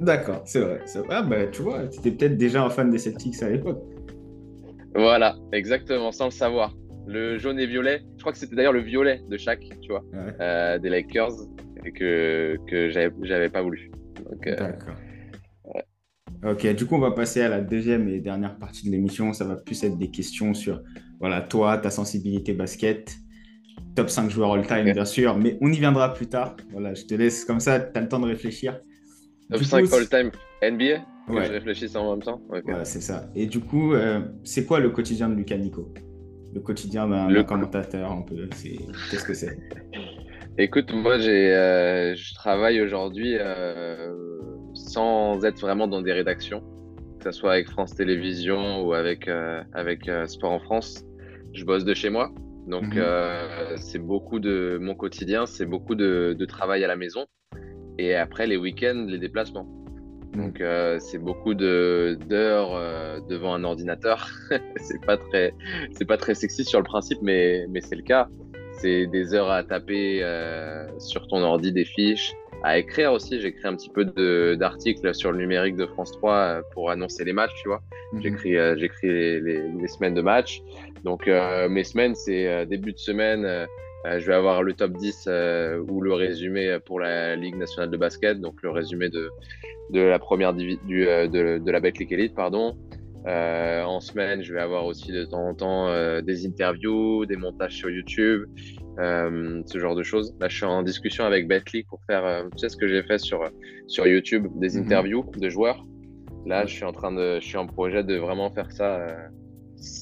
D'accord, 0.00 0.42
c'est 0.44 0.60
vrai. 0.60 0.80
Ah 1.08 1.22
bah 1.22 1.46
tu 1.46 1.62
vois, 1.62 1.88
tu 1.88 1.98
étais 2.00 2.10
peut-être 2.10 2.36
déjà 2.36 2.62
un 2.62 2.70
fan 2.70 2.90
des 2.90 2.98
Celtics 2.98 3.42
à 3.42 3.48
l'époque. 3.48 3.82
Voilà, 4.94 5.36
exactement, 5.52 6.12
sans 6.12 6.26
le 6.26 6.30
savoir. 6.30 6.74
Le 7.08 7.38
jaune 7.38 7.58
et 7.58 7.66
violet, 7.66 8.02
je 8.16 8.20
crois 8.20 8.32
que 8.32 8.38
c'était 8.38 8.54
d'ailleurs 8.54 8.72
le 8.72 8.82
violet 8.82 9.22
de 9.28 9.36
chaque, 9.36 9.64
tu 9.80 9.88
vois, 9.88 10.04
euh, 10.40 10.78
des 10.78 10.90
Lakers, 10.90 11.32
que, 11.94 12.56
que 12.66 12.90
j'avais 12.90 13.48
pas 13.48 13.62
voulu. 13.62 13.90
Euh, 14.46 14.56
D'accord. 14.56 14.94
Ok, 16.44 16.66
du 16.74 16.86
coup, 16.86 16.94
on 16.94 17.00
va 17.00 17.10
passer 17.10 17.40
à 17.40 17.48
la 17.48 17.60
deuxième 17.60 18.08
et 18.08 18.20
dernière 18.20 18.56
partie 18.58 18.86
de 18.86 18.92
l'émission. 18.92 19.32
Ça 19.32 19.44
va 19.44 19.56
plus 19.56 19.82
être 19.82 19.96
des 19.96 20.10
questions 20.10 20.54
sur 20.54 20.82
voilà, 21.18 21.40
toi, 21.40 21.78
ta 21.78 21.90
sensibilité 21.90 22.52
basket, 22.52 23.16
top 23.96 24.10
5 24.10 24.30
joueurs 24.30 24.52
all-time, 24.52 24.92
bien 24.92 25.04
sûr, 25.04 25.36
mais 25.36 25.58
on 25.60 25.72
y 25.72 25.78
viendra 25.78 26.14
plus 26.14 26.28
tard. 26.28 26.56
Voilà, 26.70 26.94
je 26.94 27.04
te 27.04 27.14
laisse 27.14 27.44
comme 27.44 27.58
ça, 27.58 27.80
tu 27.80 27.98
as 27.98 28.02
le 28.02 28.08
temps 28.08 28.20
de 28.20 28.26
réfléchir. 28.26 28.78
Top 29.50 29.62
5 29.62 29.92
all-time 29.92 30.30
NBA 30.62 31.04
Ouais. 31.28 31.44
Je 31.44 31.52
réfléchisse 31.52 31.94
en 31.94 32.10
même 32.12 32.22
temps. 32.22 32.40
Voilà, 32.48 32.84
c'est 32.84 33.00
ça. 33.00 33.28
Et 33.34 33.46
du 33.46 33.60
coup, 33.60 33.92
euh, 33.92 34.20
c'est 34.44 34.64
quoi 34.64 34.80
le 34.80 34.90
quotidien 34.90 35.28
de 35.28 35.34
Lucas 35.34 35.58
Nico? 35.58 35.92
Le 36.58 36.64
quotidien 36.64 37.06
d'un 37.06 37.44
commentateur, 37.44 38.10
un 38.10 38.22
peu. 38.22 38.48
Qu'est-ce 39.10 39.24
que 39.24 39.34
c'est? 39.34 39.56
Écoute, 40.58 40.92
moi, 40.92 41.18
j'ai, 41.18 41.54
euh, 41.54 42.16
je 42.16 42.34
travaille 42.34 42.80
aujourd'hui 42.80 43.36
euh, 43.38 44.12
sans 44.74 45.44
être 45.44 45.60
vraiment 45.60 45.86
dans 45.86 46.02
des 46.02 46.12
rédactions, 46.12 46.64
que 47.20 47.30
ce 47.32 47.38
soit 47.38 47.52
avec 47.52 47.70
France 47.70 47.94
Télévisions 47.94 48.82
ou 48.82 48.92
avec, 48.92 49.30
avec 49.72 50.10
Sport 50.26 50.50
en 50.50 50.58
France. 50.58 51.04
Je 51.52 51.64
bosse 51.64 51.84
de 51.84 51.94
chez 51.94 52.10
moi. 52.10 52.32
Donc, 52.66 52.94
mhm. 52.94 52.98
euh, 52.98 53.76
c'est 53.76 54.00
beaucoup 54.00 54.40
de 54.40 54.78
mon 54.80 54.96
quotidien, 54.96 55.46
c'est 55.46 55.64
beaucoup 55.64 55.94
de, 55.94 56.36
travail 56.46 56.82
à 56.82 56.88
la 56.88 56.96
maison. 56.96 57.26
Et 57.98 58.16
après, 58.16 58.48
les 58.48 58.56
week-ends, 58.56 59.06
les 59.08 59.18
déplacements. 59.18 59.66
Donc, 60.38 60.60
euh, 60.60 60.98
c'est 61.00 61.18
beaucoup 61.18 61.54
d'heures 61.54 62.74
euh, 62.74 63.20
devant 63.28 63.54
un 63.54 63.64
ordinateur. 63.64 64.28
c'est 64.76 65.00
pas 65.04 65.16
très, 65.16 65.52
c'est 65.92 66.04
pas 66.04 66.16
très 66.16 66.34
sexy 66.34 66.64
sur 66.64 66.78
le 66.78 66.84
principe, 66.84 67.18
mais, 67.22 67.66
mais 67.68 67.80
c'est 67.80 67.96
le 67.96 68.02
cas. 68.02 68.28
C'est 68.72 69.06
des 69.06 69.34
heures 69.34 69.50
à 69.50 69.64
taper 69.64 70.22
sur 70.98 71.26
ton 71.26 71.42
ordi 71.42 71.72
des 71.72 71.84
fiches, 71.84 72.32
à 72.62 72.78
écrire 72.78 73.12
aussi. 73.12 73.40
J'écris 73.40 73.66
un 73.66 73.74
petit 73.74 73.90
peu 73.90 74.04
d'articles 74.56 75.12
sur 75.16 75.32
le 75.32 75.38
numérique 75.38 75.74
de 75.74 75.84
France 75.86 76.12
3 76.12 76.60
pour 76.72 76.88
annoncer 76.88 77.24
les 77.24 77.32
matchs, 77.32 77.54
tu 77.60 77.68
vois. 77.68 77.82
Mhm. 78.12 78.22
J'écris, 78.22 78.54
j'écris 78.78 79.08
les, 79.08 79.40
les, 79.40 79.88
semaines 79.88 80.14
de 80.14 80.22
matchs. 80.22 80.62
Donc 81.04 81.28
euh, 81.28 81.68
mes 81.68 81.84
semaines, 81.84 82.14
c'est 82.14 82.46
euh, 82.46 82.64
début 82.64 82.92
de 82.92 82.98
semaine, 82.98 83.44
euh, 83.44 83.66
je 84.04 84.26
vais 84.26 84.34
avoir 84.34 84.62
le 84.62 84.72
top 84.74 84.92
10 84.92 85.28
ou 85.88 86.00
le 86.00 86.12
résumé 86.12 86.78
pour 86.84 87.00
la 87.00 87.36
Ligue 87.36 87.56
nationale 87.56 87.90
de 87.90 87.96
basket, 87.96 88.40
donc 88.40 88.62
le 88.62 88.70
résumé 88.70 89.08
de, 89.08 89.30
de 89.90 90.00
la 90.00 90.18
première 90.18 90.54
du, 90.54 90.76
de, 90.76 91.58
de, 91.58 91.70
la 91.70 91.80
Betclic 91.80 92.12
Elite, 92.12 92.34
pardon. 92.34 92.76
en 93.26 94.00
semaine, 94.00 94.42
je 94.42 94.54
vais 94.54 94.60
avoir 94.60 94.86
aussi 94.86 95.12
de 95.12 95.24
temps 95.24 95.48
en 95.48 95.54
temps 95.54 96.20
des 96.22 96.46
interviews, 96.46 97.26
des 97.26 97.36
montages 97.36 97.74
sur 97.74 97.90
YouTube, 97.90 98.44
ce 98.98 99.78
genre 99.78 99.94
de 99.94 100.02
choses. 100.02 100.34
Là, 100.40 100.48
je 100.48 100.56
suis 100.56 100.66
en 100.66 100.82
discussion 100.82 101.24
avec 101.24 101.48
Betclic 101.48 101.86
pour 101.88 102.00
faire, 102.06 102.44
tu 102.52 102.58
sais 102.58 102.68
ce 102.68 102.76
que 102.76 102.86
j'ai 102.86 103.02
fait 103.02 103.18
sur, 103.18 103.50
sur 103.86 104.06
YouTube, 104.06 104.46
des 104.56 104.76
mhm. 104.76 104.84
interviews 104.84 105.24
de 105.36 105.48
joueurs. 105.48 105.84
Là, 106.46 106.66
je 106.66 106.74
suis 106.74 106.84
en 106.84 106.92
train 106.92 107.12
de, 107.12 107.40
je 107.40 107.46
suis 107.46 107.58
en 107.58 107.66
projet 107.66 108.04
de 108.04 108.16
vraiment 108.16 108.50
faire 108.50 108.70
ça 108.72 109.06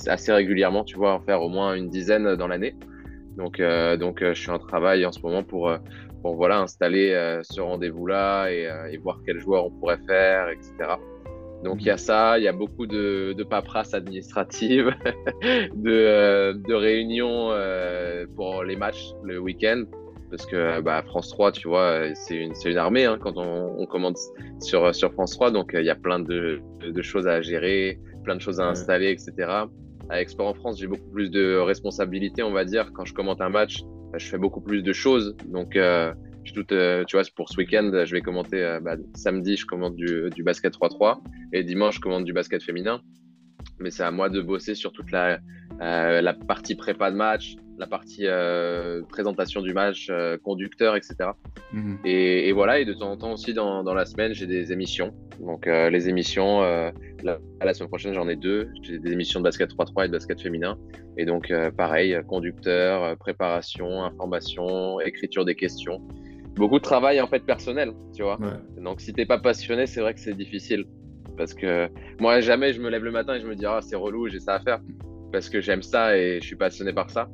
assez 0.07 0.32
régulièrement, 0.32 0.84
tu 0.84 0.97
vois, 0.97 1.14
en 1.14 1.20
faire 1.20 1.42
au 1.42 1.49
moins 1.49 1.74
une 1.74 1.88
dizaine 1.88 2.36
dans 2.36 2.49
l'année. 2.49 2.74
Donc, 3.37 3.61
donc 3.61 4.22
je 4.22 4.32
suis 4.32 4.51
en 4.51 4.59
travail 4.59 5.05
en 5.05 5.12
ce 5.12 5.20
moment 5.20 5.43
pour, 5.43 5.70
pour 6.22 6.37
voilà, 6.37 6.61
installer 6.61 7.41
ce 7.43 7.61
rendez-vous-là 7.61 8.51
et, 8.51 8.68
et, 8.93 8.97
voir 8.97 9.20
quels 9.26 9.39
joueurs 9.41 9.66
on 9.66 9.70
pourrait 9.70 10.01
faire, 10.07 10.49
etc. 10.49 10.95
Donc 11.62 11.78
il 11.80 11.87
y 11.87 11.91
a 11.91 11.97
ça, 11.97 12.39
il 12.39 12.45
y 12.45 12.49
a 12.49 12.53
beaucoup 12.53 12.87
de, 12.87 13.34
de 13.37 13.45
paperasse 13.45 13.93
administrative, 13.95 14.95
de, 15.43 16.53
de, 16.53 16.74
réunions 16.74 17.51
pour 18.34 18.64
les 18.64 18.76
matchs 18.76 19.12
le 19.22 19.39
week-end 19.39 19.84
parce 20.30 20.47
que 20.47 20.80
bah, 20.80 21.03
France 21.03 21.30
3, 21.30 21.53
tu 21.53 21.68
vois, 21.68 22.14
c'est 22.14 22.37
une, 22.37 22.53
une, 22.64 22.78
armée 22.78 23.05
hein, 23.05 23.18
quand 23.20 23.37
on, 23.37 23.74
on, 23.78 23.87
commande 23.87 24.16
sur, 24.61 24.95
sur 24.95 25.12
France 25.12 25.32
3, 25.32 25.51
donc 25.51 25.70
il 25.74 25.84
y 25.84 25.91
a 25.91 25.95
plein 25.95 26.18
de, 26.18 26.61
de, 26.80 27.03
choses 27.03 27.26
à 27.26 27.41
gérer, 27.43 27.99
plein 28.24 28.37
de 28.37 28.41
choses 28.41 28.61
à 28.61 28.66
installer, 28.66 29.11
etc. 29.11 29.66
Avec 30.09 30.30
Sport 30.30 30.48
en 30.48 30.54
France, 30.54 30.78
j'ai 30.78 30.86
beaucoup 30.86 31.11
plus 31.11 31.30
de 31.30 31.57
responsabilités, 31.57 32.42
on 32.42 32.52
va 32.52 32.64
dire. 32.64 32.92
Quand 32.92 33.04
je 33.04 33.14
commente 33.14 33.40
un 33.40 33.48
match, 33.48 33.82
bah, 34.12 34.18
je 34.18 34.26
fais 34.28 34.38
beaucoup 34.38 34.61
plus 34.61 34.82
de 34.82 34.92
choses. 34.92 35.36
Donc, 35.48 35.76
euh, 35.76 36.12
je 36.44 36.52
doute, 36.52 36.72
euh, 36.72 37.04
tu 37.04 37.16
vois, 37.16 37.24
pour 37.34 37.48
ce 37.48 37.57
week-end, 37.57 37.90
je 38.04 38.12
vais 38.12 38.20
commenter 38.20 38.62
euh, 38.62 38.80
bah, 38.80 38.96
samedi, 39.14 39.57
je 39.57 39.66
commente 39.66 39.96
du, 39.96 40.30
du 40.30 40.42
basket 40.42 40.74
3-3 40.74 41.18
et 41.52 41.64
dimanche, 41.64 41.96
je 41.96 42.00
commente 42.00 42.24
du 42.24 42.32
basket 42.32 42.62
féminin. 42.62 43.00
Mais 43.78 43.90
c'est 43.90 44.02
à 44.02 44.10
moi 44.10 44.28
de 44.28 44.40
bosser 44.40 44.74
sur 44.74 44.92
toute 44.92 45.10
la, 45.10 45.38
la 45.80 46.34
partie 46.34 46.74
prépa 46.74 47.10
de 47.10 47.16
match, 47.16 47.56
la 47.78 47.86
partie 47.86 48.22
euh, 48.26 49.02
présentation 49.08 49.60
du 49.60 49.72
match, 49.72 50.08
euh, 50.10 50.38
conducteur, 50.38 50.96
etc. 50.96 51.30
Mhm. 51.72 51.98
Et, 52.04 52.52
voilà, 52.52 52.80
et 52.80 52.84
de 52.84 52.94
temps 52.94 53.10
en 53.10 53.16
temps 53.16 53.32
aussi 53.32 53.54
dans, 53.54 53.84
dans 53.84 53.94
la 53.94 54.06
semaine, 54.06 54.32
j'ai 54.32 54.46
des 54.46 54.72
émissions. 54.72 55.12
Donc 55.40 55.66
euh, 55.66 55.90
les 55.90 56.08
émissions, 56.08 56.60
la, 56.60 57.38
la, 57.60 57.74
semaine 57.74 57.88
prochaine 57.88 58.14
j'en 58.14 58.28
ai 58.28 58.36
deux. 58.36 58.68
J'ai 58.82 58.98
des 58.98 59.12
émissions 59.12 59.40
de 59.40 59.44
basket 59.44 59.70
3-3 59.70 60.04
et 60.04 60.08
de 60.08 60.12
basket 60.12 60.40
féminin. 60.40 60.78
Et 61.16 61.24
donc 61.24 61.52
pareil, 61.76 62.18
conducteur, 62.26 63.16
préparation, 63.18 64.04
information, 64.04 65.00
écriture 65.00 65.44
des 65.44 65.54
questions. 65.54 66.00
Beaucoup 66.54 66.78
de 66.78 66.84
travail 66.84 67.20
en 67.20 67.26
fait 67.26 67.40
personnel, 67.40 67.92
tu 68.14 68.22
vois. 68.22 68.38
Donc 68.78 69.00
si 69.00 69.12
t'es 69.12 69.26
pas 69.26 69.38
passionné, 69.38 69.86
c'est 69.86 70.00
vrai 70.00 70.14
que 70.14 70.20
c'est 70.20 70.36
difficile. 70.36 70.86
Parce 71.37 71.55
que 71.55 71.89
moi, 72.20 72.41
jamais 72.41 72.72
je 72.72 72.80
me 72.80 72.89
lève 72.89 73.05
le 73.05 73.11
matin 73.11 73.34
et 73.34 73.41
je 73.41 73.47
me 73.47 73.55
dis, 73.55 73.66
ah, 73.66 73.80
c'est 73.82 73.97
relou, 73.97 74.28
j'ai 74.28 74.41
ça 74.41 74.55
à 74.55 74.61
faire. 74.61 74.80
Parce 75.32 75.49
que 75.49 75.61
j'aime 75.61 75.82
ça 75.82 76.16
et 76.16 76.41
je 76.41 76.47
suis 76.47 76.57
passionné 76.57 76.93
par 76.93 77.11
ça. 77.11 77.28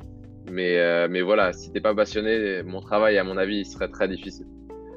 Mais, 0.51 0.79
euh, 0.79 1.09
mais 1.11 1.23
voilà, 1.23 1.53
si 1.53 1.71
t'es 1.73 1.81
pas 1.81 1.95
passionné, 1.95 2.63
mon 2.63 2.81
travail, 2.81 3.17
à 3.19 3.25
mon 3.25 3.37
avis, 3.37 3.59
il 3.59 3.65
serait 3.65 3.89
très 3.89 4.09
difficile. 4.09 4.47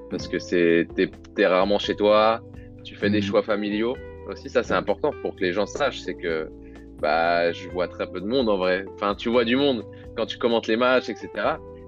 Parce 0.09 0.27
que 0.27 0.39
c'est, 0.39 0.87
t'es, 0.95 1.09
es 1.37 1.45
rarement 1.45 1.79
chez 1.79 1.95
toi, 1.95 2.41
tu 2.83 2.95
fais 2.95 3.09
des 3.09 3.19
mhm. 3.19 3.23
choix 3.23 3.43
familiaux. 3.43 3.95
Aussi, 4.27 4.49
ça, 4.49 4.63
c'est 4.63 4.73
important 4.73 5.11
pour 5.21 5.35
que 5.35 5.41
les 5.41 5.53
gens 5.53 5.65
sachent. 5.65 6.01
C'est 6.01 6.15
que 6.15 6.49
bah, 6.99 7.51
je 7.51 7.69
vois 7.69 7.87
très 7.87 8.09
peu 8.09 8.21
de 8.21 8.25
monde 8.25 8.49
en 8.49 8.57
vrai. 8.57 8.85
Enfin, 8.95 9.15
tu 9.15 9.29
vois 9.29 9.45
du 9.45 9.55
monde 9.55 9.83
quand 10.15 10.25
tu 10.25 10.37
commentes 10.37 10.67
les 10.67 10.77
matchs, 10.77 11.09
etc. 11.09 11.29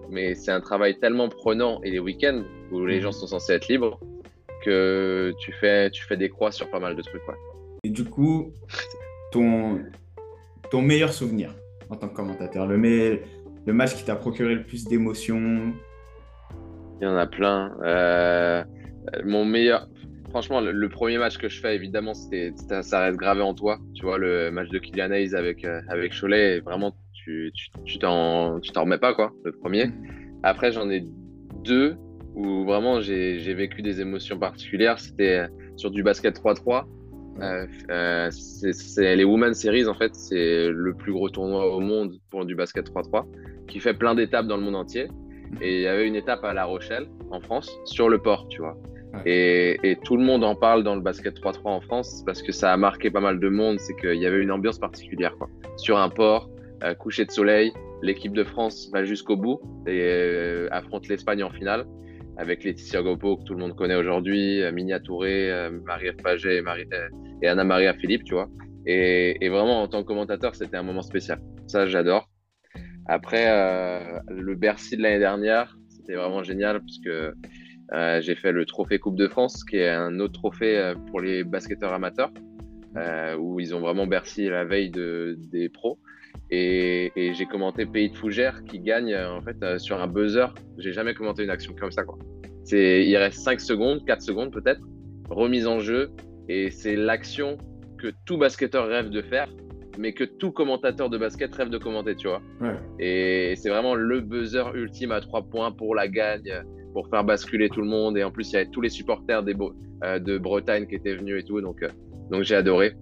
Mais 0.09 0.36
c'est 0.36 0.51
un 0.51 0.61
travail 0.61 0.99
tellement 0.99 1.30
prenant 1.30 1.82
et 1.84 1.91
les 1.91 1.99
week-ends 1.99 2.43
où 2.72 2.86
les 2.86 2.97
mhm. 2.97 3.01
gens 3.01 3.11
sont 3.11 3.28
censés 3.28 3.53
être 3.53 3.68
libres 3.68 3.99
que 4.63 5.33
tu 5.39 5.51
fais, 5.53 5.89
tu 5.91 6.03
fais 6.03 6.17
des 6.17 6.29
croix 6.29 6.51
sur 6.51 6.69
pas 6.69 6.79
mal 6.79 6.95
de 6.95 7.01
trucs. 7.01 7.21
Et 7.83 7.89
du 7.89 8.05
coup, 8.05 8.53
ton, 9.31 9.79
ton 10.69 10.81
meilleur 10.81 11.13
souvenir 11.13 11.53
en 11.89 11.95
tant 11.95 12.09
que 12.09 12.15
commentateur, 12.15 12.67
le, 12.67 13.21
match 13.67 13.95
qui 13.95 14.03
t'a 14.03 14.15
procuré 14.15 14.55
le 14.55 14.63
plus 14.63 14.85
d'émotions? 14.85 15.73
Il 16.99 17.03
y 17.03 17.07
en 17.07 17.15
a 17.15 17.27
plein. 17.27 17.77
Euh, 17.83 18.63
mon 19.23 19.45
meilleur. 19.45 19.87
Franchement, 20.29 20.59
le, 20.59 20.89
premier 20.89 21.17
match 21.17 21.37
que 21.37 21.47
je 21.47 21.61
fais, 21.61 21.75
évidemment, 21.75 22.13
c'était, 22.13 22.53
ça 22.81 23.01
reste 23.01 23.17
gravé 23.17 23.41
en 23.41 23.53
toi. 23.53 23.79
Tu 23.95 24.03
vois, 24.03 24.17
le 24.17 24.51
match 24.51 24.69
de 24.69 24.79
Kylian 24.79 25.11
Hayes 25.11 25.35
avec, 25.35 25.63
euh, 25.63 25.81
avec 25.87 26.13
Cholet, 26.19 26.59
vraiment, 26.59 26.93
tu, 27.13 27.53
tu, 27.85 27.97
t'en, 27.97 28.59
tu 28.59 28.71
t'en 28.71 28.81
remets 28.81 28.97
pas, 28.97 29.13
quoi, 29.13 29.31
le 29.45 29.51
premier. 29.51 29.91
Après, 30.43 30.71
j'en 30.71 30.89
ai 30.89 31.05
deux 31.63 31.97
où 32.38 32.63
vraiment 32.65 33.01
j'ai, 33.01 33.53
vécu 33.55 33.81
des 33.81 33.99
émotions 33.99 34.38
particulières. 34.38 34.99
C'était 34.99 35.47
sur 35.75 35.89
du 35.89 36.03
basket 36.03 36.39
3-3. 36.39 36.85
Euh, 37.41 37.65
euh, 37.89 38.29
c'est 38.31 39.15
les 39.15 39.23
Women's 39.23 39.59
Series, 39.59 39.88
en 39.88 39.95
fait, 39.95 40.13
c'est 40.15 40.69
le 40.69 40.93
plus 40.93 41.11
gros 41.11 41.29
tournoi 41.29 41.75
au 41.75 41.79
monde 41.79 42.19
pour 42.29 42.45
du 42.45 42.55
basket 42.55 42.89
3-3, 42.91 43.25
qui 43.67 43.79
fait 43.79 43.95
plein 43.95 44.13
d'étapes 44.13 44.45
dans 44.45 44.57
le 44.57 44.63
monde 44.63 44.75
entier. 44.75 45.07
Et 45.61 45.77
il 45.77 45.81
y 45.81 45.88
avait 45.88 46.07
une 46.07 46.15
étape 46.15 46.43
à 46.43 46.53
La 46.53 46.65
Rochelle, 46.65 47.07
en 47.31 47.39
France, 47.39 47.71
sur 47.85 48.07
le 48.07 48.19
port, 48.19 48.47
tu 48.49 48.61
vois. 48.61 48.77
Et, 49.25 49.79
et, 49.83 49.95
tout 49.95 50.15
le 50.15 50.23
monde 50.23 50.43
en 50.43 50.53
parle 50.53 50.83
dans 50.83 50.93
le 50.93 51.01
basket 51.01 51.39
3-3 51.39 51.61
en 51.63 51.81
France 51.81 52.21
parce 52.23 52.43
que 52.43 52.51
ça 52.51 52.71
a 52.71 52.77
marqué 52.77 53.09
pas 53.09 53.21
mal 53.21 53.39
de 53.39 53.49
monde. 53.49 53.79
C'est 53.79 53.95
qu'il 53.95 54.21
y 54.21 54.27
avait 54.27 54.41
une 54.43 54.51
ambiance 54.51 54.77
particulière, 54.77 55.35
quoi. 55.38 55.49
Sur 55.77 55.97
un 55.97 56.09
port, 56.09 56.51
euh, 56.83 56.93
coucher 56.93 57.25
de 57.25 57.31
soleil, 57.31 57.71
l'équipe 58.03 58.33
de 58.33 58.43
France 58.43 58.91
va 58.93 59.05
jusqu'au 59.05 59.35
bout 59.35 59.59
et 59.88 60.67
affronte 60.69 61.07
l'Espagne 61.07 61.43
en 61.43 61.49
finale 61.49 61.88
avec 62.38 62.63
Laetitia 62.63 63.01
Gopo 63.01 63.38
que 63.38 63.43
tout 63.43 63.53
le 63.53 63.59
monde 63.59 63.75
connaît 63.75 63.95
aujourd'hui, 63.95 64.61
Minia 64.71 64.99
Touré, 64.99 65.69
Marie-Ève 65.85 66.17
Paget 66.17 66.57
et 66.57 66.61
Marie 66.61 66.85
et 67.41 67.47
Anna 67.47 67.63
Maria 67.63 67.93
Philippe, 67.93 68.23
tu 68.23 68.33
vois. 68.33 68.49
Et, 68.85 69.49
vraiment, 69.49 69.81
en 69.81 69.88
tant 69.88 70.01
que 70.01 70.07
commentateur, 70.07 70.55
c'était 70.55 70.77
un 70.77 70.83
moment 70.83 71.01
spécial. 71.01 71.41
Ça, 71.67 71.88
j'adore. 71.88 72.29
Après, 73.05 73.45
euh, 73.47 74.19
le 74.29 74.55
Bercy 74.55 74.95
de 74.95 75.01
l'année 75.01 75.19
dernière, 75.19 75.77
c'était 75.89 76.15
vraiment 76.15 76.43
génial 76.43 76.79
parce 76.79 76.99
que 76.99 77.33
euh, 77.93 78.21
j'ai 78.21 78.35
fait 78.35 78.51
le 78.51 78.65
trophée 78.65 78.99
Coupe 78.99 79.17
de 79.17 79.27
France, 79.27 79.63
qui 79.65 79.77
est 79.77 79.89
un 79.89 80.19
autre 80.19 80.33
trophée 80.33 80.77
euh, 80.77 80.95
pour 80.95 81.19
les 81.19 81.43
basketteurs 81.43 81.93
amateurs, 81.93 82.31
euh, 82.95 83.35
où 83.35 83.59
ils 83.59 83.75
ont 83.75 83.81
vraiment 83.81 84.07
Bercy 84.07 84.47
la 84.47 84.63
veille 84.63 84.89
de, 84.89 85.38
des 85.51 85.67
pros. 85.69 85.99
Et, 86.49 87.11
et 87.15 87.33
j'ai 87.33 87.45
commenté 87.45 87.85
Pays 87.85 88.09
de 88.09 88.15
Fougères 88.15 88.63
qui 88.63 88.79
gagne 88.79 89.15
en 89.15 89.41
fait 89.41 89.79
sur 89.79 90.01
un 90.01 90.07
buzzer. 90.07 90.53
J'ai 90.77 90.93
jamais 90.93 91.13
commenté 91.13 91.43
une 91.43 91.49
action 91.49 91.73
comme 91.77 91.91
ça. 91.91 92.03
Quoi. 92.03 92.17
Il 92.71 93.15
reste 93.17 93.39
5 93.39 93.59
secondes, 93.59 94.05
4 94.05 94.21
secondes 94.21 94.51
peut-être, 94.51 94.81
remise 95.29 95.67
en 95.67 95.79
jeu, 95.79 96.11
et 96.49 96.71
c'est 96.71 96.95
l'action 96.95 97.57
que 97.97 98.11
tout 98.25 98.37
basketteur 98.37 98.87
rêve 98.87 99.09
de 99.09 99.21
faire, 99.21 99.47
mais 99.97 100.13
que 100.13 100.23
tout 100.23 100.51
commentateur 100.51 101.09
de 101.09 101.17
basket 101.17 101.53
rêve 101.55 101.69
de 101.69 101.77
commenter, 101.77 102.15
tu 102.15 102.27
vois. 102.27 102.41
Et 102.99 103.53
c'est 103.57 103.69
vraiment 103.69 103.95
le 103.95 104.21
buzzer 104.21 104.75
ultime 104.75 105.11
à 105.11 105.21
trois 105.21 105.43
points 105.43 105.71
pour 105.71 105.95
la 105.95 106.07
gagne, 106.07 106.63
pour 106.93 107.09
faire 107.09 107.23
basculer 107.23 107.69
tout 107.69 107.81
le 107.81 107.87
monde. 107.87 108.17
Et 108.17 108.23
en 108.23 108.31
plus, 108.31 108.51
il 108.51 108.53
y 108.53 108.55
avait 108.57 108.69
tous 108.69 108.81
les 108.81 108.89
supporters 108.89 109.43
des 109.43 109.55
euh, 110.03 110.19
de 110.19 110.37
Bretagne 110.37 110.85
qui 110.87 110.95
étaient 110.95 111.15
venus 111.15 111.41
et 111.41 111.45
tout. 111.45 111.59
Donc, 111.61 111.81
euh, 111.81 111.89
donc 112.31 112.43
j'ai 112.43 112.55
adoré. 112.55 112.93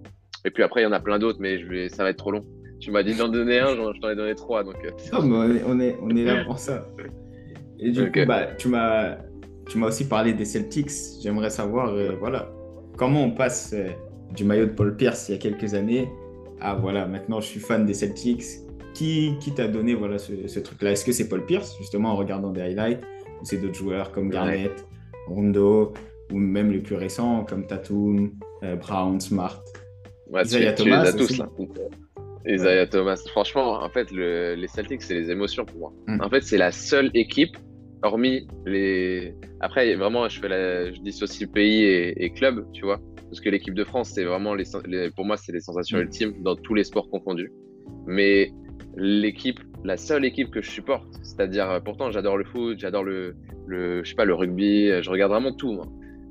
Et 0.44 0.50
puis 0.50 0.62
après, 0.62 0.80
il 0.80 0.84
y 0.84 0.86
en 0.86 0.92
a 0.92 1.00
plein 1.00 1.18
d'autres, 1.18 1.38
mais 1.40 1.58
je 1.58 1.66
vais... 1.66 1.88
ça 1.88 2.02
va 2.02 2.10
être 2.10 2.16
trop 2.16 2.30
long. 2.30 2.44
Tu 2.80 2.90
m'as 2.90 3.02
dit 3.02 3.14
d'en 3.14 3.28
donner 3.28 3.58
un, 3.58 3.74
je 3.74 4.00
t'en 4.00 4.10
ai 4.10 4.16
donné 4.16 4.34
trois. 4.34 4.62
Donc, 4.62 4.76
euh. 4.84 4.90
on, 5.12 5.80
est, 5.80 5.96
on, 6.00 6.10
est, 6.10 6.24
là 6.24 6.44
pour 6.44 6.58
ça. 6.58 6.86
Et 7.78 7.90
du 7.90 8.10
coup, 8.10 8.20
bah, 8.26 8.46
tu 8.56 8.68
m'as 8.68 9.16
aussi 9.82 10.06
parlé 10.06 10.32
des 10.32 10.44
Celtics. 10.44 10.90
J'aimerais 11.22 11.50
savoir, 11.50 11.94
voilà, 12.18 12.50
comment 12.96 13.24
on 13.24 13.30
passe 13.30 13.72
euh, 13.74 13.88
du 14.34 14.44
maillot 14.44 14.66
de 14.66 14.72
Paul 14.72 14.96
Pierce 14.96 15.28
il 15.28 15.32
y 15.32 15.34
a 15.34 15.38
quelques 15.38 15.74
années 15.74 16.08
à 16.60 16.74
voilà, 16.74 17.06
maintenant 17.06 17.40
je 17.40 17.46
suis 17.46 17.60
fan 17.60 17.84
des 17.84 17.94
Celtics. 17.94 18.44
Qui, 18.94 19.34
qui 19.40 19.52
t'a 19.52 19.68
donné 19.68 19.94
voilà, 19.94 20.16
ce, 20.16 20.58
truc-là? 20.58 20.92
Est-ce 20.92 21.04
que 21.04 21.12
c'est 21.12 21.28
Paul 21.28 21.44
Pierce, 21.44 21.76
justement, 21.78 22.12
en 22.12 22.16
regardant 22.16 22.50
des 22.50 22.62
highlights 22.62 23.02
Ou 23.42 23.44
c'est 23.44 23.58
d'autres 23.58 23.74
joueurs 23.74 24.10
comme 24.10 24.30
Garnett, 24.30 24.86
Rondo, 25.28 25.92
ou 26.32 26.38
même 26.38 26.72
les 26.72 26.78
plus 26.78 26.96
récents 26.96 27.44
comme 27.44 27.66
Tatum, 27.66 28.32
euh, 28.62 28.76
Brown, 28.76 29.20
Smart 29.20 29.62
Isaiah 30.34 30.72
Thomas 30.72 31.12
tous, 31.12 31.36
là. 31.36 31.46
Isaiah 32.46 32.86
Thomas. 32.86 33.22
Franchement, 33.30 33.82
en 33.82 33.88
fait, 33.88 34.10
les 34.10 34.68
Celtics, 34.68 35.02
c'est 35.02 35.14
les 35.14 35.30
émotions 35.30 35.64
pour 35.64 35.78
moi. 35.78 35.92
Hmm. 36.06 36.20
En 36.22 36.30
fait, 36.30 36.42
c'est 36.42 36.58
la 36.58 36.72
seule 36.72 37.10
équipe 37.14 37.56
hormis 38.02 38.46
les. 38.64 39.34
Après, 39.60 39.94
vraiment, 39.94 40.28
je, 40.28 40.40
fais 40.40 40.48
la... 40.48 40.92
je 40.92 41.00
dissocie 41.00 41.50
pays 41.50 41.84
et, 41.84 42.30
club, 42.30 42.66
tu 42.72 42.84
vois. 42.84 43.00
Parce 43.24 43.40
que 43.40 43.48
l'équipe 43.48 43.74
de 43.74 43.84
France, 43.84 44.12
c'est 44.14 44.24
vraiment, 44.24 44.54
les... 44.54 44.64
pour 45.16 45.24
moi, 45.24 45.36
c'est 45.36 45.52
les 45.52 45.60
sensations 45.60 45.98
mm. 45.98 46.02
ultimes 46.02 46.42
dans 46.42 46.56
tous 46.56 46.74
les 46.74 46.84
sports 46.84 47.10
confondus. 47.10 47.52
Mais 48.06 48.52
l'équipe, 48.96 49.60
la 49.84 49.96
seule 49.96 50.24
équipe 50.24 50.50
que 50.50 50.62
je 50.62 50.70
supporte, 50.70 51.08
c'est-à-dire, 51.22 51.80
pourtant, 51.84 52.10
j'adore 52.10 52.36
le 52.36 52.44
foot, 52.44 52.78
j'adore 52.78 53.04
le, 53.04 53.34
le, 53.66 54.04
je 54.04 54.10
sais 54.10 54.14
pas, 54.14 54.24
le 54.24 54.34
rugby, 54.34 54.90
je 55.02 55.10
regarde 55.10 55.32
vraiment 55.32 55.52
tout, 55.52 55.72
moi. 55.72 55.86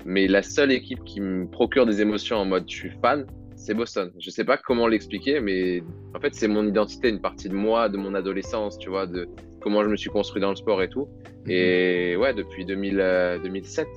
Mais 0.06 0.28
la 0.28 0.42
seule 0.42 0.72
équipe 0.72 1.02
qui 1.04 1.20
me 1.20 1.48
procure 1.48 1.84
des 1.84 2.00
émotions 2.00 2.36
en 2.36 2.44
mode 2.44 2.64
je 2.68 2.76
suis 2.76 2.92
fan, 3.02 3.26
c'est 3.66 3.74
Boston. 3.74 4.12
Je 4.18 4.30
sais 4.30 4.44
pas 4.44 4.56
comment 4.56 4.86
l'expliquer, 4.86 5.40
mais 5.40 5.82
en 6.14 6.20
fait, 6.20 6.34
c'est 6.34 6.46
mon 6.46 6.66
identité, 6.66 7.08
une 7.08 7.20
partie 7.20 7.48
de 7.48 7.54
moi, 7.54 7.88
de 7.88 7.96
mon 7.96 8.14
adolescence, 8.14 8.78
tu 8.78 8.88
vois, 8.88 9.06
de 9.06 9.26
comment 9.60 9.82
je 9.82 9.88
me 9.88 9.96
suis 9.96 10.08
construit 10.08 10.40
dans 10.40 10.50
le 10.50 10.56
sport 10.56 10.80
et 10.82 10.88
tout. 10.88 11.08
Mhm. 11.44 11.50
Et 11.50 12.16
ouais, 12.16 12.32
depuis 12.32 12.64
2000, 12.64 13.40
2007, 13.42 13.86
euh, 13.86 13.90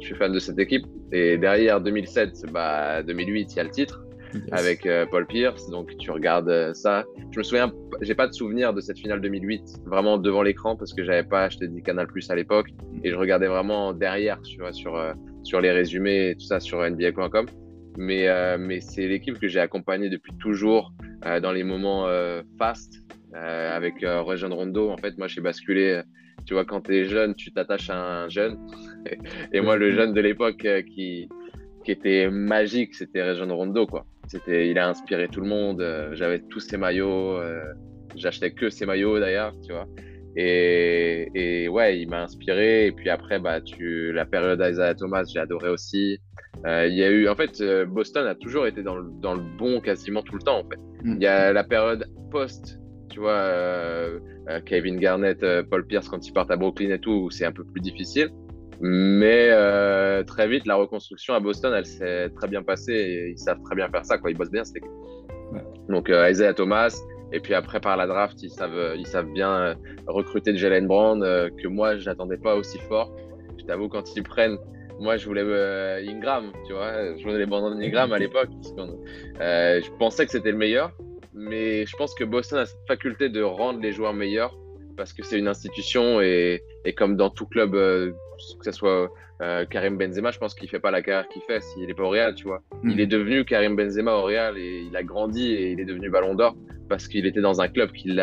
je 0.00 0.06
suis 0.06 0.14
fan 0.14 0.32
de 0.32 0.38
cette 0.38 0.60
équipe. 0.60 0.86
Et 1.10 1.38
derrière 1.38 1.80
2007, 1.80 2.52
bah, 2.52 3.02
2008, 3.02 3.52
il 3.52 3.56
y 3.56 3.60
a 3.60 3.64
le 3.64 3.70
titre 3.70 4.04
avec 4.52 4.86
euh, 4.86 5.06
Paul 5.10 5.26
Pierce. 5.26 5.68
Donc 5.70 5.96
tu 5.98 6.12
regardes 6.12 6.48
euh, 6.48 6.72
ça. 6.72 7.04
Je 7.32 7.38
me 7.38 7.42
souviens, 7.42 7.72
j'ai 8.02 8.14
pas 8.14 8.28
de 8.28 8.32
souvenir 8.32 8.72
de 8.74 8.80
cette 8.80 8.98
finale 8.98 9.20
2008 9.20 9.80
vraiment 9.86 10.18
devant 10.18 10.42
l'écran 10.42 10.76
parce 10.76 10.94
que 10.94 11.02
j'avais 11.02 11.24
pas 11.24 11.42
acheté 11.42 11.66
du 11.66 11.82
Canal 11.82 12.06
Plus 12.06 12.30
à 12.30 12.36
l'époque 12.36 12.68
et 13.02 13.10
je 13.10 13.16
regardais 13.16 13.48
vraiment 13.48 13.92
derrière 13.92 14.38
sur, 14.44 14.72
sur, 14.72 15.14
sur 15.42 15.60
les 15.60 15.72
résumés 15.72 16.30
et 16.30 16.34
tout 16.34 16.46
ça 16.46 16.60
sur 16.60 16.88
NBA.com 16.88 17.46
mais, 17.96 18.28
euh, 18.28 18.56
mais 18.58 18.80
c'est 18.80 19.06
l'équipe 19.06 19.38
que 19.38 19.48
j'ai 19.48 19.60
accompagnée 19.60 20.08
depuis 20.08 20.32
toujours. 20.38 20.92
dans 21.42 21.52
les 21.52 21.64
moments 21.64 22.06
fast 22.58 23.02
avec 23.32 23.94
Rejean 24.02 24.54
Rondo. 24.54 24.90
En 24.90 24.96
fait, 24.96 25.18
moi, 25.18 25.26
j'ai 25.26 25.40
basculé. 25.40 26.02
Tu 26.46 26.54
vois, 26.54 26.64
quand 26.64 26.82
tu 26.82 26.94
es 26.94 27.04
jeune, 27.06 27.34
tu 27.34 27.52
t'attaches 27.52 27.90
à 27.90 28.24
un 28.24 28.28
jeune. 28.28 28.58
Et 29.52 29.60
moi, 29.60 29.76
le 29.76 29.90
jeune 29.92 30.12
de 30.12 30.20
l'époque 30.20 30.66
qui, 30.94 31.28
qui 31.84 31.90
était 31.90 32.30
magique, 32.30 32.94
c'était 32.94 33.28
Rejean 33.28 33.52
Rondo, 33.54 33.86
quoi. 33.86 34.06
C'était, 34.28 34.68
il 34.68 34.78
a 34.78 34.88
inspiré 34.88 35.28
tout 35.28 35.40
le 35.40 35.48
monde. 35.48 35.82
J'avais 36.12 36.40
tous 36.40 36.60
ses 36.60 36.76
maillots. 36.76 37.40
J'achetais 38.14 38.52
que 38.52 38.70
ses 38.70 38.86
maillots 38.86 39.18
d'ailleurs, 39.18 39.54
tu 39.66 39.72
vois. 39.72 39.86
Et, 40.36 41.30
et, 41.34 41.68
ouais, 41.68 41.98
il 41.98 42.08
m'a 42.08 42.22
inspiré. 42.22 42.86
Et 42.86 42.92
puis 42.92 43.08
après, 43.08 43.38
bah, 43.38 43.60
tu, 43.60 44.12
la 44.12 44.26
période 44.26 44.60
d'Isaiah 44.60 44.94
Thomas, 44.94 45.24
j'ai 45.24 45.40
adoré 45.40 45.70
aussi. 45.70 46.20
Euh, 46.66 46.86
il 46.86 46.94
y 46.94 47.04
a 47.04 47.10
eu, 47.10 47.28
en 47.28 47.34
fait, 47.34 47.60
euh, 47.60 47.86
Boston 47.86 48.26
a 48.26 48.34
toujours 48.34 48.66
été 48.66 48.82
dans 48.82 48.96
le, 48.96 49.04
dans 49.20 49.34
le, 49.34 49.42
bon 49.58 49.80
quasiment 49.80 50.22
tout 50.22 50.36
le 50.36 50.42
temps. 50.42 50.60
En 50.60 50.68
fait, 50.68 50.78
mm. 51.04 51.14
il 51.16 51.22
y 51.22 51.26
a 51.26 51.52
la 51.52 51.64
période 51.64 52.06
post, 52.30 52.78
tu 53.10 53.20
vois, 53.20 53.32
euh, 53.32 54.18
Kevin 54.66 54.98
Garnett, 54.98 55.44
Paul 55.70 55.86
Pierce 55.86 56.08
quand 56.08 56.26
ils 56.26 56.32
partent 56.32 56.50
à 56.50 56.56
Brooklyn 56.56 56.90
et 56.90 56.98
tout, 56.98 57.30
c'est 57.30 57.46
un 57.46 57.52
peu 57.52 57.64
plus 57.64 57.80
difficile. 57.80 58.28
Mais 58.80 59.48
très 60.24 60.46
vite, 60.48 60.66
la 60.66 60.74
reconstruction 60.74 61.32
à 61.32 61.40
Boston, 61.40 61.72
elle 61.74 61.86
s'est 61.86 62.28
très 62.30 62.46
bien 62.46 62.62
passée. 62.62 62.92
Et 62.92 63.30
ils 63.30 63.38
savent 63.38 63.62
très 63.64 63.74
bien 63.74 63.88
faire 63.88 64.04
ça, 64.04 64.18
quoi. 64.18 64.30
Ils 64.30 64.36
bossent 64.36 64.50
bien, 64.50 64.64
c'était. 64.64 64.82
Ouais. 65.52 65.64
Donc 65.88 66.10
Isaiah 66.10 66.52
Thomas, 66.52 66.94
et 67.32 67.40
puis 67.40 67.54
après, 67.54 67.80
par 67.80 67.96
la 67.96 68.06
draft, 68.06 68.42
ils 68.42 68.50
savent, 68.50 68.94
ils 68.96 69.06
savent 69.06 69.30
bien 69.32 69.52
euh, 69.52 69.74
recruter 70.06 70.56
Jalen 70.56 70.86
Brown, 70.86 71.22
euh, 71.22 71.50
que 71.50 71.66
moi, 71.66 71.96
je 71.96 72.08
n'attendais 72.08 72.36
pas 72.36 72.54
aussi 72.54 72.78
fort. 72.78 73.14
Je 73.58 73.64
t'avoue, 73.64 73.88
quand 73.88 74.14
ils 74.14 74.22
prennent, 74.22 74.58
moi, 75.00 75.16
je 75.16 75.26
voulais 75.26 75.42
euh, 75.44 76.00
Ingram, 76.06 76.52
tu 76.66 76.72
vois. 76.72 77.16
Je 77.16 77.22
voulais 77.22 77.38
les 77.38 77.46
Brandon 77.46 77.78
Ingram 77.78 78.12
à 78.12 78.18
l'époque. 78.18 78.50
je 78.68 79.98
pensais 79.98 80.24
que 80.24 80.32
c'était 80.32 80.52
le 80.52 80.58
meilleur. 80.58 80.92
Mais 81.38 81.84
je 81.84 81.94
pense 81.96 82.14
que 82.14 82.24
Boston 82.24 82.60
a 82.60 82.66
cette 82.66 82.86
faculté 82.88 83.28
de 83.28 83.42
rendre 83.42 83.80
les 83.80 83.92
joueurs 83.92 84.14
meilleurs 84.14 84.56
parce 84.96 85.12
que 85.12 85.22
c'est 85.22 85.38
une 85.38 85.48
institution 85.48 86.22
et, 86.22 86.62
et, 86.86 86.94
comme 86.94 87.16
dans 87.16 87.28
tout 87.28 87.44
club, 87.44 87.76
que 88.58 88.64
ce 88.64 88.72
soit 88.72 89.10
Karim 89.70 89.98
Benzema, 89.98 90.30
je 90.30 90.38
pense 90.38 90.54
qu'il 90.54 90.68
fait 90.68 90.80
pas 90.80 90.90
la 90.90 91.02
carrière 91.02 91.28
qu'il 91.28 91.42
fait 91.42 91.60
s'il 91.60 91.86
n'est 91.86 91.94
pas 91.94 92.04
au 92.04 92.08
Real, 92.08 92.34
tu 92.34 92.44
vois. 92.44 92.62
Mm. 92.82 92.90
Il 92.90 93.00
est 93.00 93.06
devenu 93.06 93.44
Karim 93.44 93.76
Benzema 93.76 94.14
au 94.14 94.22
Real 94.22 94.56
et 94.56 94.86
il 94.88 94.96
a 94.96 95.02
grandi 95.02 95.52
et 95.52 95.72
il 95.72 95.80
est 95.80 95.84
devenu 95.84 96.08
Ballon 96.08 96.34
d'Or 96.34 96.56
parce 96.88 97.08
qu'il 97.08 97.26
était 97.26 97.40
dans 97.40 97.60
un 97.60 97.68
club 97.68 97.92
qui 97.92 98.16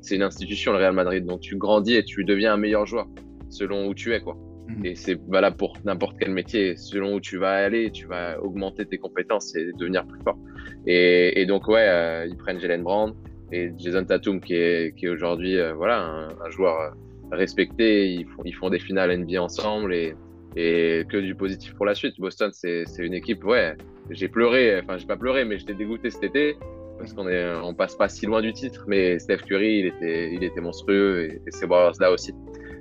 c'est 0.00 0.16
une 0.16 0.22
institution 0.22 0.72
le 0.72 0.78
Real 0.78 0.92
Madrid 0.92 1.24
donc 1.24 1.40
tu 1.40 1.56
grandis 1.56 1.94
et 1.94 2.04
tu 2.04 2.24
deviens 2.24 2.54
un 2.54 2.56
meilleur 2.56 2.86
joueur 2.86 3.06
selon 3.48 3.86
où 3.86 3.94
tu 3.94 4.12
es 4.14 4.20
quoi 4.20 4.36
mhm. 4.68 4.84
et 4.84 4.94
c'est 4.94 5.18
valable 5.28 5.56
pour 5.56 5.76
n'importe 5.84 6.16
quel 6.18 6.30
métier 6.30 6.76
selon 6.76 7.14
où 7.14 7.20
tu 7.20 7.38
vas 7.38 7.52
aller 7.52 7.90
tu 7.90 8.06
vas 8.06 8.40
augmenter 8.42 8.86
tes 8.86 8.98
compétences 8.98 9.54
et 9.56 9.72
devenir 9.72 10.06
plus 10.06 10.20
fort 10.22 10.38
et, 10.86 11.44
donc 11.46 11.68
ouais 11.68 11.86
euh, 11.88 12.26
ils 12.28 12.36
prennent 12.36 12.60
Jalen 12.60 12.82
Brown 12.82 13.14
et 13.52 13.72
Jason 13.78 14.04
Tatum 14.04 14.40
qui 14.40 14.54
est, 14.54 14.94
qui 14.96 15.06
est 15.06 15.08
aujourd'hui 15.08 15.58
euh, 15.58 15.74
voilà 15.74 16.28
un, 16.44 16.50
joueur 16.50 16.94
euh, 17.32 17.36
respecté 17.36 18.10
ils 18.12 18.26
font, 18.26 18.42
ils 18.44 18.54
font 18.54 18.70
des 18.70 18.78
finales 18.78 19.16
NBA 19.16 19.42
ensemble 19.42 19.94
et, 19.94 20.14
et 20.56 21.04
que 21.08 21.16
du 21.16 21.34
positif 21.34 21.74
pour 21.74 21.86
la 21.86 21.94
suite 21.94 22.14
Boston 22.18 22.50
c'est 22.52 22.84
une 22.98 23.14
équipe 23.14 23.44
ouais 23.44 23.76
j'ai 24.10 24.28
pleuré 24.28 24.80
enfin 24.80 24.96
j'ai 24.98 25.06
pas 25.06 25.16
pleuré 25.16 25.44
mais 25.44 25.58
j'étais 25.58 25.74
dégoûté 25.74 26.10
cet 26.10 26.24
été 26.24 26.56
parce 26.98 27.12
qu'on 27.12 27.28
est, 27.28 27.54
on 27.62 27.74
passe 27.74 27.94
pas 27.94 28.08
si 28.08 28.26
loin 28.26 28.42
du 28.42 28.52
titre, 28.52 28.84
mais 28.88 29.18
Steph 29.18 29.38
Curry, 29.46 29.78
il 29.78 29.86
était, 29.86 30.34
il 30.34 30.42
était 30.42 30.60
monstrueux 30.60 31.28
et, 31.30 31.42
et 31.46 31.50
ces 31.50 31.66
là 31.66 32.10
aussi. 32.10 32.34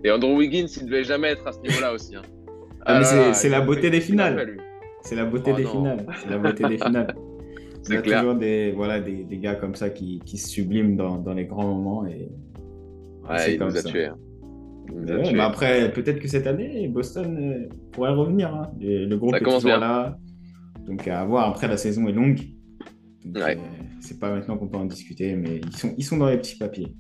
Et 0.04 0.12
Andrew 0.12 0.36
Wiggins, 0.36 0.68
il 0.76 0.86
devait 0.86 1.04
jamais 1.04 1.30
être 1.30 1.48
à 1.48 1.52
ce 1.52 1.60
niveau-là 1.60 1.94
aussi. 1.94 2.16
Hein. 2.16 2.24
Ah, 2.86 3.02
ah 3.04 3.34
c'est 3.34 3.50
la 3.50 3.62
beauté 3.62 3.90
des 3.90 4.02
finales. 4.02 4.58
C'est 5.02 5.16
la 5.16 5.26
beauté 5.26 5.54
des 5.54 5.66
finales. 5.66 6.06
C'est 6.22 6.30
la 6.30 6.38
beauté 6.38 6.68
des 6.68 6.78
finales. 6.78 7.16
Il 7.90 7.94
y 7.94 7.98
a 7.98 8.02
toujours 8.02 8.36
des, 8.36 8.74
voilà, 8.74 9.00
des, 9.00 9.24
des, 9.24 9.38
gars 9.38 9.56
comme 9.56 9.76
ça 9.76 9.90
qui, 9.90 10.20
qui 10.26 10.38
se 10.38 10.50
subliment 10.50 10.98
dans, 10.98 11.18
dans, 11.18 11.34
les 11.34 11.46
grands 11.46 11.68
moments. 11.68 12.06
Et, 12.06 12.28
ouais, 13.30 13.54
il 13.54 13.60
nous 13.64 13.78
a 13.78 13.84
tués. 13.84 14.08
Hein. 14.08 14.18
Mais 14.94 15.40
après, 15.40 15.92
peut-être 15.92 16.20
que 16.20 16.28
cette 16.28 16.48
année, 16.48 16.88
Boston 16.88 17.38
euh, 17.38 17.70
pourrait 17.92 18.12
revenir. 18.12 18.54
Hein. 18.54 18.72
Le, 18.80 19.16
groupe 19.16 19.36
est 19.36 19.44
toujours 19.44 19.78
là. 19.78 20.18
Donc 20.86 21.08
à 21.08 21.24
voir. 21.26 21.50
Après, 21.50 21.68
la 21.68 21.78
saison 21.78 22.08
est 22.08 22.14
longue. 22.14 22.40
ouais. 23.26 23.58
Euh, 23.58 23.88
c'est 24.00 24.20
pas 24.20 24.34
maintenant 24.34 24.58
qu'on 24.58 24.68
peut 24.68 24.78
en 24.78 24.86
discuter, 24.86 25.36
mais 25.36 25.60
ils 25.64 25.76
sont, 25.76 25.94
ils 25.98 26.04
sont 26.04 26.18
dans 26.18 26.30
les 26.30 26.38
petits 26.38 26.56
papiers. 26.56 26.96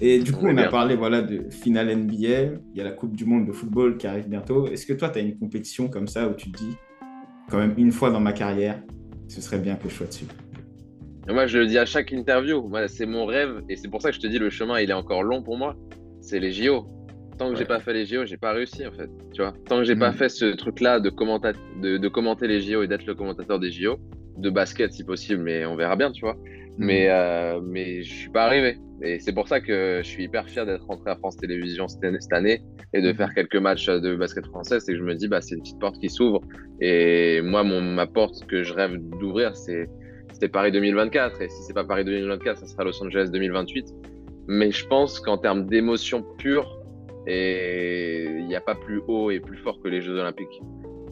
Et 0.00 0.18
du 0.18 0.32
coup, 0.32 0.46
on, 0.46 0.56
a 0.56 0.68
parlé 0.68 0.96
voilà, 0.96 1.22
de 1.22 1.50
finale 1.50 1.94
NBA. 1.94 2.16
Il 2.16 2.58
y 2.74 2.80
a 2.80 2.84
la 2.84 2.92
Coupe 2.92 3.14
du 3.14 3.24
Monde 3.24 3.46
de 3.46 3.52
football 3.52 3.98
qui 3.98 4.06
arrive 4.06 4.28
bientôt. 4.28 4.66
Est-ce 4.66 4.86
que 4.86 4.92
toi, 4.92 5.10
tu 5.10 5.18
as 5.18 5.22
une 5.22 5.38
compétition 5.38 5.88
comme 5.88 6.08
ça 6.08 6.26
où 6.28 6.34
tu 6.34 6.50
te 6.50 6.58
dis, 6.58 6.76
quand 7.50 7.58
même, 7.58 7.74
une 7.76 7.92
fois 7.92 8.10
dans 8.10 8.20
ma 8.20 8.32
carrière, 8.32 8.82
ce 9.28 9.40
serait 9.40 9.58
bien 9.58 9.76
que 9.76 9.88
je 9.88 9.94
sois 9.94 10.06
dessus? 10.06 10.24
Moi, 11.28 11.46
je 11.46 11.58
le 11.58 11.66
dis 11.66 11.78
à 11.78 11.84
chaque 11.84 12.12
interview. 12.12 12.70
c'est 12.88 13.06
mon 13.06 13.26
rêve. 13.26 13.62
Et 13.68 13.76
c'est 13.76 13.88
pour 13.88 14.00
ça 14.02 14.10
que 14.10 14.16
je 14.16 14.20
te 14.20 14.26
dis, 14.26 14.38
le 14.38 14.50
chemin, 14.50 14.80
il 14.80 14.90
est 14.90 14.94
encore 14.94 15.22
long 15.22 15.42
pour 15.42 15.56
moi. 15.58 15.76
C'est 16.20 16.40
les 16.40 16.52
JO. 16.52 16.86
Tant 17.40 17.50
que 17.50 17.56
j'ai 17.56 17.64
pas 17.64 17.80
fait 17.80 17.94
les 17.94 18.04
JO, 18.04 18.26
j'ai 18.26 18.36
pas 18.36 18.52
réussi 18.52 18.86
en 18.86 18.92
fait. 18.92 19.08
Tu 19.32 19.40
vois, 19.40 19.54
tant 19.66 19.78
que 19.78 19.84
j'ai 19.84 19.96
pas 19.96 20.10
mm. 20.10 20.14
fait 20.14 20.28
ce 20.28 20.44
truc-là 20.44 21.00
de, 21.00 21.10
de, 21.80 21.96
de 21.96 22.08
commenter 22.08 22.46
les 22.46 22.60
JO 22.60 22.82
et 22.82 22.86
d'être 22.86 23.06
le 23.06 23.14
commentateur 23.14 23.58
des 23.58 23.70
JO, 23.70 23.98
de 24.36 24.50
basket 24.50 24.92
si 24.92 25.04
possible, 25.04 25.42
mais 25.42 25.64
on 25.64 25.74
verra 25.74 25.96
bien, 25.96 26.12
tu 26.12 26.20
vois. 26.20 26.34
Mm. 26.34 26.84
Mais, 26.84 27.06
euh, 27.08 27.62
mais 27.62 28.02
je 28.02 28.12
suis 28.12 28.28
pas 28.28 28.44
arrivé. 28.44 28.76
Et 29.00 29.20
c'est 29.20 29.32
pour 29.32 29.48
ça 29.48 29.62
que 29.62 30.02
je 30.04 30.06
suis 30.06 30.24
hyper 30.24 30.50
fier 30.50 30.66
d'être 30.66 30.84
rentré 30.84 31.12
à 31.12 31.16
France 31.16 31.38
Télévisions 31.38 31.88
cette 31.88 32.04
année 32.34 32.60
et 32.92 33.00
de 33.00 33.10
faire 33.14 33.32
quelques 33.32 33.56
matchs 33.56 33.86
de 33.86 34.16
basket 34.16 34.44
français. 34.44 34.78
C'est 34.78 34.92
que 34.92 34.98
je 34.98 35.04
me 35.04 35.14
dis, 35.14 35.26
bah, 35.26 35.40
c'est 35.40 35.54
une 35.54 35.62
petite 35.62 35.78
porte 35.78 35.98
qui 35.98 36.10
s'ouvre. 36.10 36.42
Et 36.82 37.40
moi, 37.40 37.62
mon, 37.62 37.80
ma 37.80 38.06
porte 38.06 38.46
que 38.48 38.62
je 38.62 38.74
rêve 38.74 38.98
d'ouvrir, 39.18 39.56
c'est 39.56 39.88
c'était 40.34 40.48
Paris 40.48 40.72
2024. 40.72 41.40
Et 41.40 41.48
si 41.48 41.62
c'est 41.62 41.72
pas 41.72 41.84
Paris 41.84 42.04
2024, 42.04 42.58
ça 42.58 42.66
sera 42.66 42.84
Los 42.84 43.02
Angeles 43.02 43.30
2028. 43.32 43.94
Mais 44.46 44.70
je 44.70 44.86
pense 44.86 45.20
qu'en 45.20 45.38
termes 45.38 45.64
d'émotion 45.64 46.22
pure, 46.36 46.79
il 47.30 48.46
n'y 48.46 48.56
a 48.56 48.60
pas 48.60 48.74
plus 48.74 49.02
haut 49.08 49.30
et 49.30 49.40
plus 49.40 49.56
fort 49.58 49.80
que 49.82 49.88
les 49.88 50.00
Jeux 50.00 50.18
Olympiques. 50.18 50.60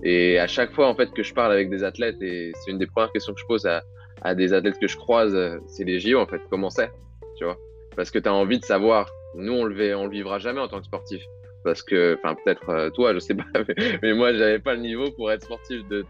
Et 0.03 0.39
à 0.39 0.47
chaque 0.47 0.73
fois 0.73 0.89
en 0.89 0.95
fait 0.95 1.11
que 1.13 1.23
je 1.23 1.35
parle 1.35 1.53
avec 1.53 1.71
des 1.71 1.85
athlètes, 1.85 2.21
et 2.23 2.53
c'est 2.55 2.71
une 2.71 2.79
des 2.79 2.87
premières 2.87 3.13
questions 3.13 3.35
que 3.35 3.41
je 3.41 3.47
pose 3.47 3.67
à, 3.67 3.83
à 4.23 4.35
des 4.35 4.53
athlètes 4.53 4.79
que 4.79 4.89
je 4.89 4.97
croise, 4.97 5.37
c'est 5.67 5.85
les 5.85 5.99
JO 5.99 6.19
en 6.19 6.27
fait, 6.27 6.41
comment 6.51 6.71
c'est, 6.71 6.91
tu 7.37 7.45
vois? 7.45 7.59
Parce 7.97 8.11
que 8.11 8.19
tu 8.19 8.29
as 8.29 8.35
envie 8.35 8.59
de 8.59 8.65
savoir, 8.65 9.11
nous 9.35 9.53
on 9.53 9.65
le, 9.65 9.97
on 9.97 10.05
le 10.05 10.11
vivra 10.11 10.39
jamais 10.39 10.61
en 10.61 10.69
tant 10.69 10.79
que 10.79 10.87
sportif. 10.87 11.23
Parce 11.65 11.83
que, 11.83 12.17
enfin 12.23 12.37
peut-être 12.45 12.69
euh, 12.69 12.91
toi, 12.91 13.13
je 13.13 13.19
sais 13.19 13.35
pas, 13.35 13.45
mais, 14.03 14.15
moi 14.15 14.33
j'avais 14.33 14.61
pas 14.61 14.75
le 14.75 14.81
niveau 14.81 15.11
pour 15.11 15.31
être 15.33 15.43
sportif 15.43 15.87
de... 15.89 16.05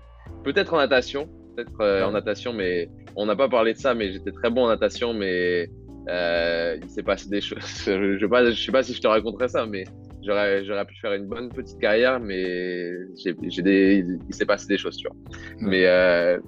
Peut-être 0.45 0.75
en 0.75 0.77
natation, 0.77 1.29
peut-être 1.57 1.81
euh, 1.81 2.05
en 2.05 2.13
natation, 2.13 2.53
mais 2.53 2.91
on 3.17 3.27
n'a 3.27 3.35
pas 3.35 3.49
parlé 3.49 3.73
de 3.73 3.79
ça, 3.79 3.95
mais 3.95 4.13
j'étais 4.13 4.33
très 4.33 4.51
bon 4.51 4.65
en 4.65 4.69
natation, 4.69 5.15
mais 5.15 5.71
euh, 6.09 6.79
il 6.83 6.91
s'est 6.91 7.03
passé 7.03 7.29
des 7.29 7.41
choses. 7.41 7.59
je 7.87 7.93
ne 7.93 8.19
sais, 8.19 8.29
pas, 8.29 8.51
je 8.51 8.63
sais 8.63 8.73
pas 8.73 8.83
si 8.83 8.95
je 8.95 9.01
te 9.01 9.07
raconterai 9.07 9.49
ça, 9.49 9.67
mais 9.67 9.85
j'aurais, 10.23 10.63
pu 10.87 10.97
faire 11.01 11.13
une 11.13 11.27
bonne 11.27 11.51
petite 11.51 11.79
carrière, 11.79 12.21
mais 12.21 12.93
des, 13.25 14.05
il 14.29 14.35
s'est 14.35 14.47
passé 14.47 14.67
des 14.67 14.79
choses, 14.79 14.97
tu 14.97 15.09
vois. 15.09 15.17
Mais, 15.61 15.87
euh, 15.87 16.39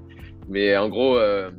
mais 0.48 0.76
en 0.76 0.88
gros, 0.88 1.16
euh, 1.16 1.50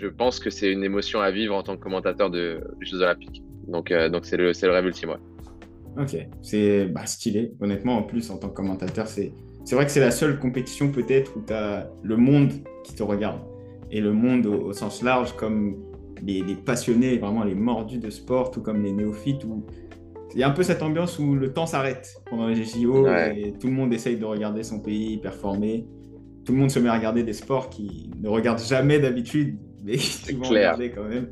je 0.00 0.06
pense 0.08 0.40
que 0.40 0.50
c'est 0.50 0.72
une 0.72 0.84
émotion 0.84 1.20
à 1.20 1.30
vivre 1.30 1.54
en 1.54 1.62
tant 1.62 1.76
que 1.76 1.82
commentateur 1.82 2.30
de, 2.30 2.60
des 2.80 2.86
Jeux 2.86 3.02
Olympiques. 3.02 3.42
Donc, 3.68 3.92
donc 3.92 4.26
c'est, 4.26 4.36
le, 4.36 4.52
rêve 4.70 4.86
ultime, 4.86 5.10
ouais. 5.10 6.02
Ok, 6.02 6.16
c'est 6.42 6.86
bah, 6.86 7.06
stylé. 7.06 7.52
Honnêtement, 7.60 7.98
en 7.98 8.02
plus, 8.02 8.30
en 8.30 8.38
tant 8.38 8.48
que 8.48 8.54
commentateur, 8.54 9.06
c'est, 9.06 9.32
c'est 9.64 9.74
vrai 9.74 9.84
que 9.84 9.92
c'est 9.92 10.00
la 10.00 10.10
seule 10.10 10.38
compétition 10.38 10.90
peut-être 10.90 11.36
où 11.36 11.44
tu 11.46 11.52
as 11.52 11.90
le 12.02 12.16
monde 12.16 12.52
qui 12.84 12.94
te 12.94 13.02
regarde. 13.02 13.40
Et 13.90 14.00
le 14.00 14.12
monde 14.12 14.46
au, 14.46 14.72
sens 14.72 15.02
large, 15.02 15.36
comme 15.36 15.76
les, 16.22 16.42
les, 16.42 16.54
passionnés, 16.54 17.18
vraiment 17.18 17.44
les 17.44 17.54
mordus 17.54 17.98
de 17.98 18.10
sport, 18.10 18.50
tout 18.50 18.60
comme 18.60 18.82
les 18.82 18.92
néophytes, 18.92 19.44
où 19.44 19.64
il 20.34 20.40
y 20.40 20.42
a 20.42 20.48
un 20.48 20.52
peu 20.52 20.62
cette 20.62 20.82
ambiance 20.82 21.18
où 21.18 21.34
le 21.34 21.52
temps 21.52 21.66
s'arrête 21.66 22.16
pendant 22.26 22.46
les 22.46 22.64
JO 22.64 23.06
et 23.08 23.52
tout 23.58 23.66
le 23.66 23.72
monde 23.72 23.92
essaye 23.92 24.16
de 24.16 24.24
regarder 24.24 24.62
son 24.62 24.80
pays 24.80 25.18
performer. 25.18 25.86
Tout 26.44 26.52
le 26.52 26.58
monde 26.58 26.70
se 26.70 26.78
met 26.78 26.88
à 26.88 26.94
regarder 26.94 27.22
des 27.22 27.32
sports 27.32 27.68
qui 27.68 28.10
ne 28.20 28.28
regardent 28.28 28.62
jamais 28.62 28.98
d'habitude, 28.98 29.58
mais 29.84 29.96
qui 29.96 30.32
vont 30.32 30.48
regarder 30.48 30.90
quand 30.90 31.04
même. 31.04 31.30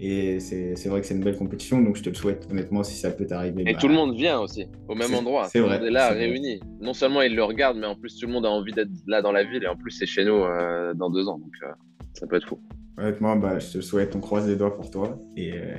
Et 0.00 0.38
c'est 0.38 0.86
vrai 0.86 1.00
que 1.00 1.06
c'est 1.06 1.14
une 1.14 1.24
belle 1.24 1.36
compétition, 1.36 1.82
donc 1.82 1.96
je 1.96 2.04
te 2.04 2.08
le 2.08 2.14
souhaite 2.14 2.46
honnêtement 2.50 2.84
si 2.84 2.94
ça 2.94 3.10
peut 3.10 3.26
t'arriver. 3.26 3.62
Et 3.66 3.72
bah, 3.72 3.78
tout 3.80 3.88
le 3.88 3.94
monde 3.94 4.14
vient 4.14 4.38
aussi, 4.38 4.66
au 4.86 4.94
même 4.94 5.12
endroit. 5.12 5.48
C'est 5.50 5.58
vrai. 5.58 5.80
On 5.82 5.84
est 5.84 5.90
là 5.90 6.10
réunis. 6.10 6.60
Non 6.80 6.94
seulement 6.94 7.20
ils 7.22 7.34
le 7.34 7.42
regardent, 7.42 7.78
mais 7.78 7.86
en 7.86 7.96
plus 7.96 8.16
tout 8.16 8.26
le 8.26 8.32
monde 8.32 8.46
a 8.46 8.50
envie 8.50 8.72
d'être 8.72 8.90
là 9.08 9.22
dans 9.22 9.32
la 9.32 9.42
ville, 9.42 9.64
et 9.64 9.66
en 9.66 9.76
plus 9.76 9.90
c'est 9.90 10.06
chez 10.06 10.24
nous 10.24 10.44
euh, 10.44 10.94
dans 10.94 11.10
deux 11.10 11.26
ans, 11.28 11.38
donc 11.38 11.52
euh, 11.64 11.72
ça 12.14 12.26
peut 12.28 12.36
être 12.36 12.46
fou. 12.46 12.60
Honnêtement, 12.98 13.36
bah, 13.36 13.60
je 13.60 13.78
te 13.78 13.80
souhaite, 13.80 14.16
on 14.16 14.20
croise 14.20 14.48
les 14.48 14.56
doigts 14.56 14.74
pour 14.74 14.90
toi, 14.90 15.18
et, 15.36 15.52
euh, 15.52 15.76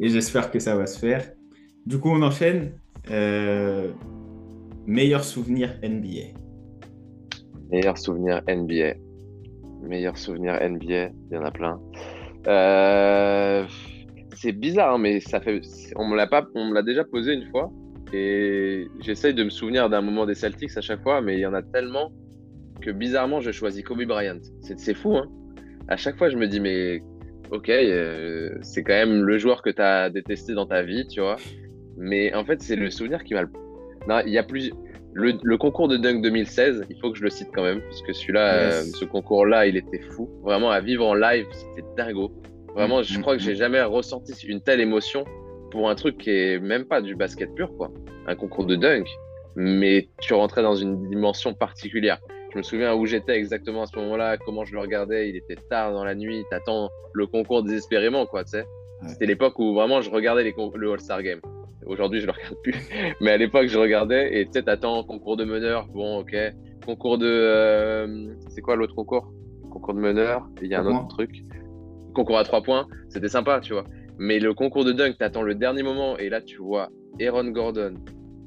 et 0.00 0.08
j'espère 0.08 0.50
que 0.50 0.58
ça 0.58 0.74
va 0.74 0.86
se 0.86 0.98
faire. 0.98 1.30
Du 1.84 1.98
coup, 1.98 2.08
on 2.10 2.22
enchaîne. 2.22 2.72
Euh, 3.10 3.90
meilleur 4.86 5.22
souvenir 5.22 5.78
NBA. 5.82 6.38
Meilleur 7.70 7.98
souvenir 7.98 8.42
NBA. 8.48 8.94
Meilleur 9.82 10.16
souvenir 10.16 10.54
NBA, 10.54 11.10
il 11.30 11.34
y 11.34 11.36
en 11.36 11.44
a 11.44 11.50
plein. 11.50 11.80
Euh, 12.46 13.66
c'est 14.34 14.52
bizarre, 14.52 14.94
hein, 14.94 14.98
mais 14.98 15.20
ça 15.20 15.40
fait. 15.40 15.60
On 15.96 16.08
me 16.08 16.16
l'a 16.16 16.26
pas, 16.26 16.46
on 16.54 16.68
me 16.68 16.74
l'a 16.74 16.82
déjà 16.82 17.04
posé 17.04 17.34
une 17.34 17.46
fois, 17.50 17.70
et 18.14 18.86
j'essaye 19.00 19.34
de 19.34 19.44
me 19.44 19.50
souvenir 19.50 19.90
d'un 19.90 20.00
moment 20.00 20.24
des 20.24 20.34
Celtics 20.34 20.76
à 20.76 20.80
chaque 20.80 21.02
fois, 21.02 21.20
mais 21.20 21.34
il 21.34 21.40
y 21.40 21.46
en 21.46 21.54
a 21.54 21.62
tellement 21.62 22.12
que 22.80 22.90
bizarrement, 22.90 23.40
je 23.40 23.50
choisis 23.50 23.82
Kobe 23.84 24.04
Bryant. 24.04 24.40
C'est 24.62 24.94
fou, 24.94 25.16
hein. 25.16 25.28
À 25.88 25.96
chaque 25.96 26.16
fois, 26.16 26.28
je 26.28 26.36
me 26.36 26.46
dis, 26.46 26.60
mais 26.60 27.02
ok, 27.50 27.68
euh, 27.68 28.50
c'est 28.62 28.82
quand 28.82 28.92
même 28.92 29.22
le 29.22 29.38
joueur 29.38 29.62
que 29.62 29.70
tu 29.70 29.82
as 29.82 30.10
détesté 30.10 30.54
dans 30.54 30.66
ta 30.66 30.82
vie, 30.82 31.06
tu 31.06 31.20
vois. 31.20 31.36
Mais 31.96 32.34
en 32.34 32.44
fait, 32.44 32.62
c'est 32.62 32.76
le 32.76 32.90
souvenir 32.90 33.24
qui 33.24 33.34
m'a 33.34 33.42
le. 33.42 33.48
Non, 34.06 34.20
il 34.24 34.32
y 34.32 34.38
a 34.38 34.42
plus. 34.42 34.72
Le, 35.14 35.56
concours 35.56 35.88
de 35.88 35.96
Dunk 35.96 36.22
2016, 36.22 36.84
il 36.88 37.00
faut 37.00 37.10
que 37.10 37.18
je 37.18 37.24
le 37.24 37.30
cite 37.30 37.48
quand 37.52 37.64
même, 37.64 37.80
parce 37.80 38.02
que 38.02 38.12
celui-là, 38.12 38.54
euh, 38.54 38.82
ce 38.82 39.04
concours-là, 39.04 39.66
il 39.66 39.76
était 39.76 40.00
fou. 40.12 40.30
Vraiment, 40.44 40.70
à 40.70 40.80
vivre 40.80 41.04
en 41.04 41.14
live, 41.14 41.46
c'était 41.50 41.84
dingo. 41.96 42.30
Vraiment, 42.74 43.02
je 43.02 43.18
mm, 43.18 43.22
crois 43.22 43.36
que 43.36 43.42
mm, 43.42 43.44
j'ai 43.44 43.52
mm. 43.54 43.56
jamais 43.56 43.82
ressenti 43.82 44.32
une 44.46 44.60
telle 44.60 44.80
émotion 44.80 45.24
pour 45.72 45.90
un 45.90 45.96
truc 45.96 46.18
qui 46.18 46.30
est 46.30 46.60
même 46.60 46.84
pas 46.84 47.00
du 47.00 47.16
basket 47.16 47.52
pur, 47.54 47.74
quoi. 47.76 47.90
Un 48.28 48.36
concours 48.36 48.66
de 48.66 48.76
dunk, 48.76 49.08
mais 49.56 50.08
tu 50.20 50.34
rentrais 50.34 50.62
dans 50.62 50.76
une 50.76 51.08
dimension 51.08 51.52
particulière. 51.52 52.20
Je 52.58 52.60
me 52.60 52.64
souviens 52.64 52.96
où 52.96 53.06
j'étais 53.06 53.36
exactement 53.36 53.82
à 53.82 53.86
ce 53.86 53.96
moment-là, 54.00 54.36
comment 54.36 54.64
je 54.64 54.72
le 54.72 54.80
regardais. 54.80 55.28
Il 55.28 55.36
était 55.36 55.54
tard 55.54 55.92
dans 55.92 56.02
la 56.02 56.16
nuit, 56.16 56.42
t'attends 56.50 56.90
le 57.12 57.28
concours 57.28 57.62
désespérément, 57.62 58.26
quoi, 58.26 58.42
tu 58.42 58.50
sais. 58.50 58.66
C'était 59.06 59.26
l'époque 59.26 59.60
où 59.60 59.74
vraiment 59.74 60.00
je 60.00 60.10
regardais 60.10 60.42
les 60.42 60.52
le 60.74 60.92
All-Star 60.92 61.22
Game. 61.22 61.38
Aujourd'hui, 61.86 62.18
je 62.18 62.26
le 62.26 62.32
regarde 62.32 62.56
plus. 62.64 62.74
Mais 63.20 63.30
à 63.30 63.36
l'époque, 63.36 63.68
je 63.68 63.78
regardais 63.78 64.40
et 64.40 64.46
tu 64.46 64.54
sais, 64.54 64.64
t'attends 64.64 65.04
concours 65.04 65.36
de 65.36 65.44
meneur. 65.44 65.86
Bon, 65.86 66.18
ok. 66.18 66.34
Concours 66.84 67.18
de. 67.18 67.28
Euh, 67.28 68.34
c'est 68.48 68.60
quoi 68.60 68.74
l'autre 68.74 68.96
concours? 68.96 69.32
Concours 69.70 69.94
de 69.94 70.00
meneur. 70.00 70.44
Il 70.60 70.66
y 70.66 70.74
a 70.74 70.80
un 70.80 70.86
autre 70.86 71.06
truc. 71.06 71.44
Concours 72.12 72.38
à 72.38 72.42
trois 72.42 72.62
points. 72.62 72.88
C'était 73.08 73.28
sympa, 73.28 73.60
tu 73.60 73.72
vois. 73.72 73.84
Mais 74.18 74.40
le 74.40 74.52
concours 74.52 74.84
de 74.84 74.90
dunk, 74.90 75.16
t'attends 75.16 75.42
le 75.42 75.54
dernier 75.54 75.84
moment 75.84 76.18
et 76.18 76.28
là, 76.28 76.40
tu 76.40 76.56
vois 76.56 76.88
Aaron 77.20 77.50
Gordon 77.50 77.94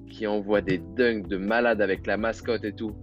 qui 0.09 0.27
envoie 0.27 0.59
des 0.59 0.79
dunks 0.79 1.29
de 1.29 1.37
malade 1.37 1.79
avec 1.79 2.05
la 2.05 2.17
mascotte 2.17 2.65
et 2.65 2.73
tout. 2.73 2.93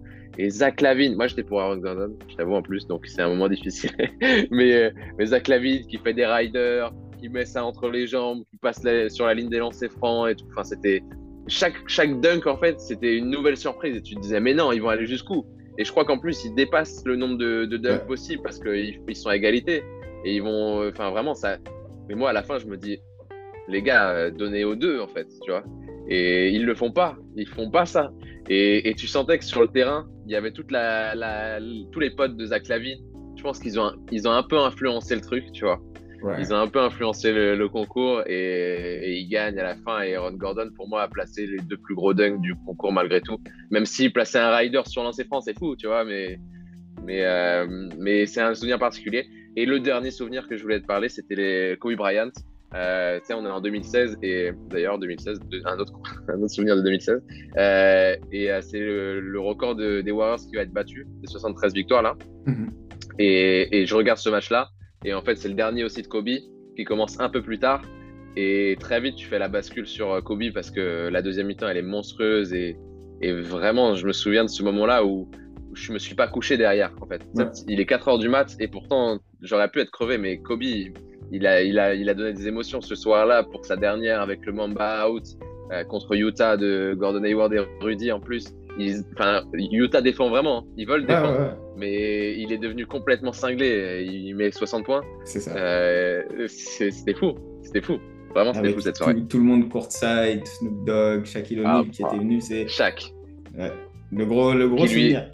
Et 0.41 0.49
Zach 0.49 0.79
Lavine, 0.79 1.15
moi 1.17 1.27
j'étais 1.27 1.43
pour 1.43 1.59
Aaron 1.59 1.75
Gordon, 1.75 2.17
je 2.29 2.35
t'avoue 2.37 2.55
en 2.55 2.61
plus, 2.61 2.87
donc 2.87 3.05
c'est 3.07 3.21
un 3.21 3.27
moment 3.27 3.49
difficile. 3.49 3.91
mais, 4.51 4.73
euh, 4.73 4.89
mais 5.17 5.25
Zach 5.25 5.49
Lavine 5.49 5.85
qui 5.85 5.97
fait 5.97 6.13
des 6.13 6.25
riders, 6.25 6.93
qui 7.19 7.27
met 7.27 7.43
ça 7.43 7.65
entre 7.65 7.89
les 7.89 8.07
jambes, 8.07 8.45
qui 8.49 8.55
passe 8.55 8.81
sur 9.09 9.25
la 9.25 9.33
ligne 9.33 9.49
des 9.49 9.57
lancers 9.57 9.91
francs 9.91 10.29
et 10.29 10.35
tout. 10.35 10.45
Enfin, 10.51 10.63
c'était 10.63 11.03
chaque, 11.47 11.75
chaque 11.87 12.21
dunk 12.21 12.47
en 12.47 12.55
fait, 12.55 12.79
c'était 12.79 13.17
une 13.17 13.29
nouvelle 13.29 13.57
surprise 13.57 13.97
et 13.97 14.01
tu 14.01 14.15
te 14.15 14.21
disais 14.21 14.39
mais 14.39 14.53
non, 14.53 14.71
ils 14.71 14.81
vont 14.81 14.87
aller 14.87 15.05
jusqu'où? 15.05 15.45
Et 15.77 15.83
je 15.83 15.91
crois 15.91 16.05
qu'en 16.05 16.17
plus 16.17 16.45
ils 16.45 16.55
dépassent 16.55 17.03
le 17.05 17.17
nombre 17.17 17.37
de, 17.37 17.65
de 17.65 17.75
dunks 17.75 18.07
possibles 18.07 18.41
parce 18.41 18.59
qu'ils 18.59 19.01
ils 19.05 19.15
sont 19.17 19.27
à 19.27 19.35
égalité 19.35 19.83
et 20.23 20.35
ils 20.35 20.41
vont, 20.41 20.87
enfin 20.87 21.09
vraiment 21.09 21.33
ça. 21.33 21.57
Mais 22.07 22.15
moi 22.15 22.29
à 22.29 22.33
la 22.33 22.43
fin 22.43 22.59
je 22.59 22.65
me 22.65 22.77
dis 22.77 23.01
les 23.67 23.81
gars 23.81 24.11
euh, 24.11 24.31
donnez 24.31 24.63
aux 24.63 24.75
deux 24.75 25.01
en 25.01 25.07
fait, 25.09 25.27
tu 25.43 25.51
vois. 25.51 25.65
Et 26.09 26.49
ils 26.49 26.65
le 26.65 26.73
font 26.73 26.91
pas, 26.91 27.15
ils 27.35 27.47
font 27.47 27.69
pas 27.69 27.85
ça. 27.85 28.11
Et, 28.49 28.89
et 28.89 28.95
tu 28.95 29.05
sentais 29.05 29.37
que 29.37 29.45
sur 29.45 29.61
le 29.61 29.67
terrain, 29.67 30.07
il 30.25 30.31
y 30.31 30.35
avait 30.35 30.51
toute 30.51 30.71
la, 30.71 31.13
la, 31.13 31.59
tous 31.91 31.99
les 31.99 32.09
potes 32.09 32.35
de 32.35 32.45
Zach 32.47 32.67
Lavine. 32.67 32.99
Je 33.37 33.43
pense 33.43 33.59
qu'ils 33.59 33.79
ont, 33.79 33.93
ils 34.11 34.27
ont 34.27 34.31
un 34.31 34.43
peu 34.43 34.57
influencé 34.57 35.15
le 35.15 35.21
truc, 35.21 35.51
tu 35.53 35.65
vois. 35.65 35.79
Ils 36.37 36.53
ont 36.53 36.57
un 36.57 36.67
peu 36.67 36.79
influencé 36.79 37.31
le, 37.31 37.67
concours 37.69 38.23
et, 38.27 39.19
ils 39.19 39.29
gagnent 39.29 39.59
à 39.59 39.63
la 39.63 39.75
fin. 39.75 40.01
Et 40.01 40.15
Aaron 40.15 40.33
Gordon, 40.33 40.69
pour 40.75 40.89
moi, 40.89 41.03
a 41.03 41.07
placé 41.07 41.47
les 41.47 41.59
deux 41.59 41.77
plus 41.77 41.95
gros 41.95 42.13
dunks 42.13 42.41
du 42.41 42.55
concours 42.65 42.91
malgré 42.91 43.21
tout. 43.21 43.37
Même 43.71 43.85
s'il 43.85 44.11
plaçait 44.11 44.39
un 44.39 44.55
rider 44.55 44.81
sur 44.85 45.03
lancer 45.03 45.23
franc, 45.23 45.41
c'est 45.41 45.57
fou, 45.57 45.75
tu 45.75 45.87
vois. 45.87 46.03
Mais, 46.03 46.39
mais, 47.03 47.23
euh, 47.23 47.89
mais 47.97 48.25
c'est 48.25 48.41
un 48.41 48.53
souvenir 48.53 48.79
particulier. 48.79 49.27
Et 49.55 49.65
le 49.65 49.79
dernier 49.79 50.11
souvenir 50.11 50.47
que 50.47 50.57
je 50.57 50.63
voulais 50.63 50.81
te 50.81 50.85
parler, 50.85 51.09
c'était 51.09 51.35
les 51.35 51.77
Kobe 51.79 51.95
Bryant. 51.95 52.31
Euh, 52.75 53.19
on 53.31 53.45
est 53.45 53.49
en 53.49 53.61
2016 53.61 54.17
et 54.21 54.51
d'ailleurs 54.69 54.99
2016, 54.99 55.39
un 55.65 55.79
autre, 55.79 55.93
un 56.27 56.41
autre 56.41 56.53
souvenir 56.53 56.75
de 56.75 56.81
2016. 56.81 57.21
Euh, 57.57 58.15
et 58.31 58.51
euh, 58.51 58.61
c'est 58.61 58.79
le, 58.79 59.39
record 59.39 59.75
des 59.75 60.11
Warriors 60.11 60.39
qui 60.39 60.55
va 60.55 60.61
être 60.61 60.71
battu, 60.71 61.07
des 61.21 61.27
73 61.27 61.73
victoires 61.73 62.03
là. 62.03 62.15
Mm-hmm. 62.45 62.69
et, 63.19 63.81
et, 63.81 63.85
je 63.85 63.95
regarde 63.95 64.19
ce 64.19 64.29
match 64.29 64.49
là 64.49 64.69
et 65.03 65.13
en 65.13 65.21
fait 65.21 65.35
c'est 65.35 65.49
le 65.49 65.55
dernier 65.55 65.83
aussi 65.83 66.01
de 66.01 66.07
Kobe 66.07 66.29
qui 66.75 66.83
commence 66.83 67.19
un 67.19 67.29
peu 67.29 67.41
plus 67.41 67.59
tard. 67.59 67.81
Et 68.35 68.77
très 68.79 69.01
vite 69.01 69.15
tu 69.15 69.27
fais 69.27 69.39
la 69.39 69.49
bascule 69.49 69.87
sur 69.87 70.11
euh, 70.11 70.21
Kobe 70.21 70.51
parce 70.53 70.69
que 70.69 71.09
la 71.11 71.21
deuxième 71.21 71.47
mi-temps 71.47 71.67
elle 71.67 71.77
est 71.77 71.81
monstrueuse 71.81 72.53
et, 72.53 72.77
et, 73.21 73.33
vraiment 73.33 73.95
je 73.95 74.05
me 74.05 74.13
souviens 74.13 74.43
de 74.43 74.49
ce 74.49 74.61
moment 74.61 74.85
là 74.85 75.03
où, 75.03 75.29
je 75.73 75.93
me 75.93 75.99
suis 75.99 76.15
pas 76.15 76.27
couché 76.27 76.57
derrière 76.57 76.91
en 76.99 77.05
fait. 77.07 77.21
Il 77.67 77.79
est 77.79 77.85
4 77.85 78.07
heures 78.07 78.19
du 78.19 78.27
mat 78.27 78.55
et 78.59 78.67
pourtant 78.67 79.19
j'aurais 79.41 79.69
pu 79.69 79.79
être 79.79 79.91
crevé 79.91 80.17
mais 80.17 80.39
Kobe 80.39 80.63
il 81.31 81.45
a, 81.45 81.61
il, 81.61 81.79
a, 81.79 81.93
il 81.93 82.09
a 82.09 82.13
donné 82.13 82.33
des 82.33 82.47
émotions 82.47 82.81
ce 82.81 82.95
soir-là 82.95 83.43
pour 83.43 83.65
sa 83.65 83.75
dernière 83.75 84.21
avec 84.21 84.45
le 84.45 84.53
Mamba 84.53 85.09
out 85.09 85.23
euh, 85.71 85.83
contre 85.83 86.15
Utah 86.15 86.57
de 86.57 86.95
Gordon 86.97 87.23
Hayward 87.23 87.53
et 87.53 87.59
Rudy 87.81 88.11
en 88.11 88.19
plus. 88.19 88.45
Utah 88.77 90.01
défend 90.01 90.29
vraiment, 90.29 90.65
ils 90.77 90.87
veulent 90.87 91.05
défendre, 91.05 91.57
mais 91.75 92.37
il 92.37 92.53
est 92.53 92.57
devenu 92.57 92.85
complètement 92.85 93.33
cinglé. 93.33 94.07
Il 94.09 94.33
met 94.35 94.51
60 94.51 94.85
points. 94.85 95.01
C'est 95.25 95.41
ça. 95.41 95.53
Euh, 95.57 96.23
c'était 96.47 97.13
fou, 97.13 97.35
c'était 97.61 97.81
fou. 97.81 97.99
Vraiment, 98.33 98.53
c'était 98.53 98.71
fou 98.71 98.79
cette 98.79 98.95
soirée. 98.95 99.15
Tout, 99.27 99.37
le 99.37 99.43
monde 99.43 99.69
courtside, 99.69 100.45
Snoop 100.45 100.85
Dogg, 100.85 101.25
Shaquille 101.25 101.59
O'Neal 101.59 101.83
ah, 101.87 101.91
qui 101.91 102.03
était 102.03 102.17
venu. 102.17 102.39
C'est 102.39 102.67
Shaq. 102.67 103.13
Le 104.11 104.25
gros, 104.25 104.53
le 104.53 104.69
gros 104.69 104.87
souvenir. 104.87 105.29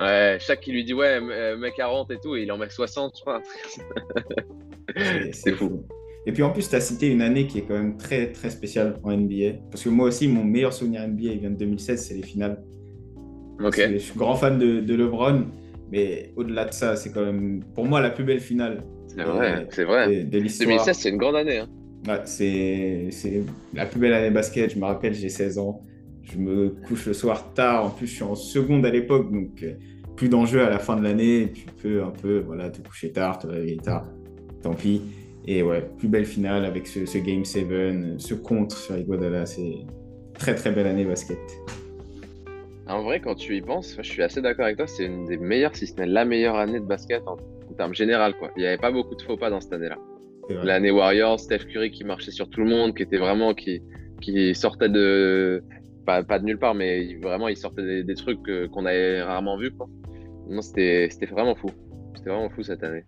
Ouais, 0.00 0.36
chaque 0.40 0.60
qui 0.60 0.72
lui 0.72 0.84
dit 0.84 0.94
ouais, 0.94 1.20
euh, 1.20 1.56
mec 1.56 1.74
40 1.76 2.10
et 2.10 2.18
tout, 2.18 2.36
et 2.36 2.42
il 2.42 2.52
en 2.52 2.58
met 2.58 2.68
60, 2.68 3.14
je 3.16 3.20
crois. 3.22 3.42
c'est 5.32 5.52
fou. 5.52 5.84
Et 6.26 6.32
puis 6.32 6.42
en 6.42 6.50
plus, 6.50 6.68
tu 6.68 6.74
as 6.74 6.80
cité 6.80 7.08
une 7.08 7.22
année 7.22 7.46
qui 7.46 7.58
est 7.58 7.62
quand 7.62 7.74
même 7.74 7.96
très 7.96 8.32
très 8.32 8.50
spéciale 8.50 8.98
en 9.04 9.16
NBA. 9.16 9.58
Parce 9.70 9.84
que 9.84 9.88
moi 9.88 10.08
aussi, 10.08 10.26
mon 10.26 10.44
meilleur 10.44 10.72
souvenir 10.72 11.06
NBA, 11.06 11.32
il 11.32 11.38
vient 11.38 11.50
de 11.50 11.56
2016, 11.56 12.04
c'est 12.04 12.14
les 12.14 12.22
finales. 12.22 12.62
Ok. 13.62 13.80
Je 13.92 13.98
suis 13.98 14.18
grand 14.18 14.34
fan 14.34 14.58
de, 14.58 14.80
de 14.80 14.94
LeBron, 14.94 15.46
mais 15.90 16.32
au-delà 16.36 16.64
de 16.64 16.74
ça, 16.74 16.96
c'est 16.96 17.12
quand 17.12 17.24
même 17.24 17.62
pour 17.74 17.86
moi 17.86 18.00
la 18.00 18.10
plus 18.10 18.24
belle 18.24 18.40
finale. 18.40 18.82
C'est 19.08 19.22
vrai, 19.22 19.66
c'est 19.70 19.84
vrai. 19.84 20.24
2016, 20.24 20.96
c'est 20.96 21.08
une 21.08 21.16
grande 21.16 21.36
année. 21.36 21.58
Hein. 21.58 21.68
Ouais, 22.06 22.20
c'est 22.24 23.08
la 23.72 23.86
plus 23.86 24.00
belle 24.00 24.12
année 24.12 24.30
basket. 24.30 24.72
Je 24.72 24.78
me 24.78 24.84
rappelle, 24.84 25.14
j'ai 25.14 25.28
16 25.28 25.58
ans. 25.58 25.82
Je 26.32 26.38
me 26.38 26.70
couche 26.86 27.06
le 27.06 27.14
soir 27.14 27.54
tard. 27.54 27.86
En 27.86 27.90
plus, 27.90 28.06
je 28.06 28.14
suis 28.14 28.24
en 28.24 28.34
seconde 28.34 28.84
à 28.84 28.90
l'époque, 28.90 29.32
donc 29.32 29.62
euh, 29.62 29.74
plus 30.16 30.28
d'enjeux 30.28 30.62
à 30.62 30.70
la 30.70 30.78
fin 30.78 30.96
de 30.96 31.02
l'année. 31.02 31.52
Tu 31.54 31.66
peux 31.82 32.02
un 32.02 32.10
peu 32.10 32.40
voilà, 32.40 32.70
te 32.70 32.80
coucher 32.80 33.12
tard, 33.12 33.38
te 33.38 33.46
réveiller 33.46 33.76
tard. 33.76 34.06
Tant 34.62 34.74
pis. 34.74 35.02
Et 35.46 35.62
ouais, 35.62 35.88
plus 35.98 36.08
belle 36.08 36.26
finale 36.26 36.64
avec 36.64 36.88
ce, 36.88 37.18
Game 37.18 37.44
7, 37.44 38.18
ce 38.18 38.34
contre 38.34 38.76
sur 38.76 38.96
Iguodala. 38.96 39.46
C'est 39.46 39.76
très 40.34 40.56
très 40.56 40.72
belle 40.72 40.88
année 40.88 41.04
basket. 41.04 41.38
En 42.88 43.02
vrai, 43.02 43.20
quand 43.20 43.36
tu 43.36 43.56
y 43.56 43.60
penses, 43.60 43.96
je 43.96 44.08
suis 44.08 44.22
assez 44.22 44.40
d'accord 44.40 44.64
avec 44.64 44.76
toi. 44.76 44.86
C'est 44.88 45.04
une 45.04 45.24
des 45.26 45.36
meilleures, 45.36 45.76
si 45.76 45.86
ce 45.86 45.94
n'est 45.96 46.06
la 46.06 46.24
meilleure 46.24 46.56
année 46.56 46.80
de 46.80 46.84
basket 46.84 47.22
en, 47.26 47.36
termes 47.76 47.94
général. 47.94 48.34
Quoi. 48.38 48.50
Il 48.56 48.60
n'y 48.60 48.66
avait 48.66 48.78
pas 48.78 48.90
beaucoup 48.90 49.14
de 49.14 49.22
faux 49.22 49.36
pas 49.36 49.50
dans 49.50 49.60
cette 49.60 49.72
année-là. 49.72 49.98
L'année 50.48 50.92
Warriors, 50.92 51.40
Steph 51.40 51.66
Curry 51.72 51.90
qui 51.90 52.04
marchait 52.04 52.30
sur 52.30 52.48
tout 52.48 52.60
le 52.60 52.68
monde, 52.68 52.96
qui 52.96 53.02
était 53.02 53.18
vraiment 53.18 53.52
qui, 53.52 53.82
qui 54.20 54.54
sortait 54.54 54.88
de, 54.88 55.62
pas, 56.06 56.22
de 56.22 56.44
nulle 56.44 56.58
part, 56.58 56.74
mais 56.74 57.16
vraiment, 57.16 57.48
il 57.48 57.56
sortait 57.56 58.02
des, 58.02 58.14
trucs 58.14 58.40
qu'on 58.70 58.86
avait 58.86 59.22
rarement 59.22 59.58
vus. 59.58 59.72
Non, 60.48 60.62
c'était 60.62 61.08
vraiment 61.30 61.54
fou. 61.54 61.68
C'était 62.14 62.30
vraiment 62.30 62.48
fou 62.48 62.62
cette 62.62 62.82
année. 62.82 63.04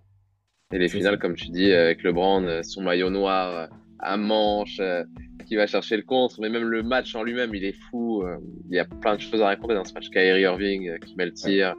Et 0.72 0.78
les 0.78 0.88
finales, 0.88 1.18
comme 1.18 1.34
tu 1.34 1.49
dis, 1.49 1.72
avec 1.72 2.03
LeBron, 2.03 2.44
euh, 2.44 2.62
son 2.62 2.82
maillot 2.82 3.09
noir 3.09 3.57
euh, 3.57 3.66
à 4.01 4.18
manche, 4.18 4.78
euh, 4.80 5.03
qui 5.46 5.57
va 5.57 5.66
chercher 5.66 5.96
le 5.96 6.03
contre, 6.03 6.42
mais 6.42 6.51
même 6.51 6.64
le 6.64 6.82
match 6.82 7.14
en 7.14 7.22
lui-même, 7.22 7.55
il 7.55 7.64
est 7.64 7.76
fou. 7.90 8.22
Il 8.68 8.76
y 8.76 8.78
a 8.78 8.84
plein 8.84 9.16
de 9.16 9.20
choses 9.20 9.40
à 9.40 9.46
raconter 9.46 9.72
dans 9.72 9.84
ce 9.84 9.94
match. 9.94 10.11
Kyrie 10.11 10.42
Irving 10.42 10.99
qui 10.99 11.16
met 11.16 11.24
le 11.24 11.32
tir. 11.32 11.74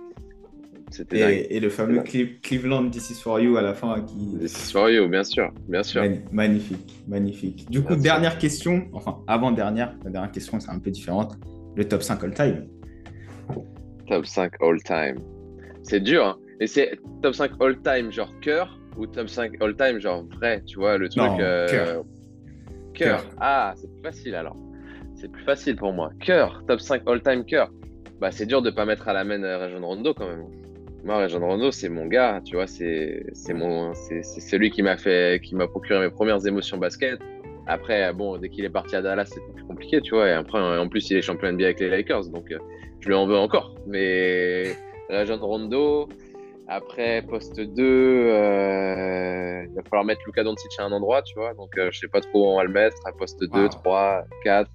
Et, 1.11 1.55
et, 1.55 1.59
le 1.59 1.69
fameux 1.69 2.03
Cleveland 2.41 2.89
This 2.89 3.11
is 3.11 3.21
for 3.21 3.39
you 3.39 3.57
à 3.57 3.61
la 3.61 3.73
fin. 3.73 4.01
Qui... 4.01 4.37
This 4.39 4.53
is 4.53 4.71
for 4.71 4.89
you, 4.89 5.07
bien 5.07 5.23
sûr. 5.23 5.51
Bien 5.67 5.83
sûr. 5.83 6.03
magnifique, 6.31 7.03
magnifique. 7.07 7.69
Du 7.69 7.81
coup, 7.81 7.95
dernière 7.95 8.37
question, 8.37 8.87
enfin 8.93 9.19
avant-dernière, 9.27 9.95
la 10.03 10.11
dernière 10.11 10.31
question, 10.31 10.59
c'est 10.59 10.71
un 10.71 10.79
peu 10.79 10.91
différente. 10.91 11.37
Le 11.75 11.87
top 11.87 12.01
5 12.01 12.23
all-time. 12.23 12.67
Top 14.07 14.25
5 14.25 14.53
all-time. 14.61 15.17
C'est 15.83 15.99
dur, 15.99 16.25
hein. 16.25 16.37
Et 16.59 16.67
c'est 16.67 16.99
top 17.21 17.35
5 17.35 17.51
all-time 17.61 18.11
genre 18.11 18.33
cœur 18.41 18.77
ou 18.97 19.07
top 19.07 19.29
5 19.29 19.61
all-time 19.61 19.99
genre 19.99 20.25
vrai, 20.39 20.61
tu 20.65 20.77
vois, 20.77 20.97
le 20.97 21.07
truc. 21.07 21.23
Non, 21.23 21.37
euh... 21.39 22.01
cœur. 22.93 23.25
Ah, 23.39 23.73
c'est 23.77 23.89
plus 23.91 24.01
facile 24.01 24.35
alors. 24.35 24.57
C'est 25.15 25.31
plus 25.31 25.43
facile 25.43 25.75
pour 25.75 25.93
moi. 25.93 26.11
Cœur, 26.19 26.63
top 26.67 26.81
5 26.81 27.03
all-time 27.07 27.45
cœur. 27.45 27.69
Bah, 28.19 28.31
c'est 28.31 28.45
dur 28.45 28.61
de 28.61 28.69
pas 28.69 28.85
mettre 28.85 29.07
à 29.07 29.13
la 29.13 29.23
main 29.23 29.57
Région 29.57 29.79
Rondo 29.85 30.13
quand 30.13 30.27
même. 30.27 30.45
Moi, 31.03 31.17
Région 31.17 31.39
Rondo, 31.39 31.71
c'est 31.71 31.89
mon 31.89 32.07
gars, 32.07 32.41
tu 32.43 32.55
vois, 32.55 32.67
c'est 32.67 33.23
mon, 33.53 33.93
c'est 33.93 34.23
celui 34.23 34.69
qui 34.69 34.83
m'a 34.83 34.97
fait, 34.97 35.41
qui 35.43 35.55
m'a 35.55 35.67
procuré 35.67 35.99
mes 35.99 36.09
premières 36.09 36.45
émotions 36.45 36.77
basket. 36.77 37.19
Après, 37.67 38.11
bon, 38.13 38.37
dès 38.37 38.49
qu'il 38.49 38.65
est 38.65 38.69
parti 38.69 38.95
à 38.95 39.01
Dallas, 39.01 39.25
c'était 39.25 39.53
plus 39.53 39.63
compliqué, 39.63 40.01
tu 40.01 40.15
vois. 40.15 40.27
Et 40.27 40.33
après, 40.33 40.59
en 40.59 40.89
plus, 40.89 41.09
il 41.11 41.17
est 41.17 41.21
champion 41.21 41.51
NBA 41.51 41.65
avec 41.65 41.79
les 41.79 41.89
Lakers, 41.89 42.27
donc 42.29 42.51
euh, 42.51 42.57
je 42.99 43.07
lui 43.07 43.15
en 43.15 43.27
veux 43.27 43.37
encore. 43.37 43.75
Mais 43.85 44.75
Région 45.09 45.37
Rondo, 45.37 46.09
après, 46.67 47.23
poste 47.23 47.59
2, 47.59 47.83
euh, 47.83 49.65
il 49.67 49.75
va 49.75 49.83
falloir 49.83 50.03
mettre 50.03 50.21
Luka 50.27 50.43
Doncic 50.43 50.71
à 50.77 50.83
un 50.83 50.91
endroit, 50.91 51.23
tu 51.23 51.33
vois. 51.35 51.53
Donc, 51.55 51.75
euh, 51.77 51.89
je 51.91 51.99
sais 51.99 52.07
pas 52.07 52.21
trop 52.21 52.43
où 52.43 52.47
on 52.47 52.57
va 52.57 52.63
le 52.63 52.71
mettre. 52.71 52.97
À 53.05 53.11
poste 53.11 53.43
2, 53.43 53.69
3, 53.69 54.25
4, 54.43 54.69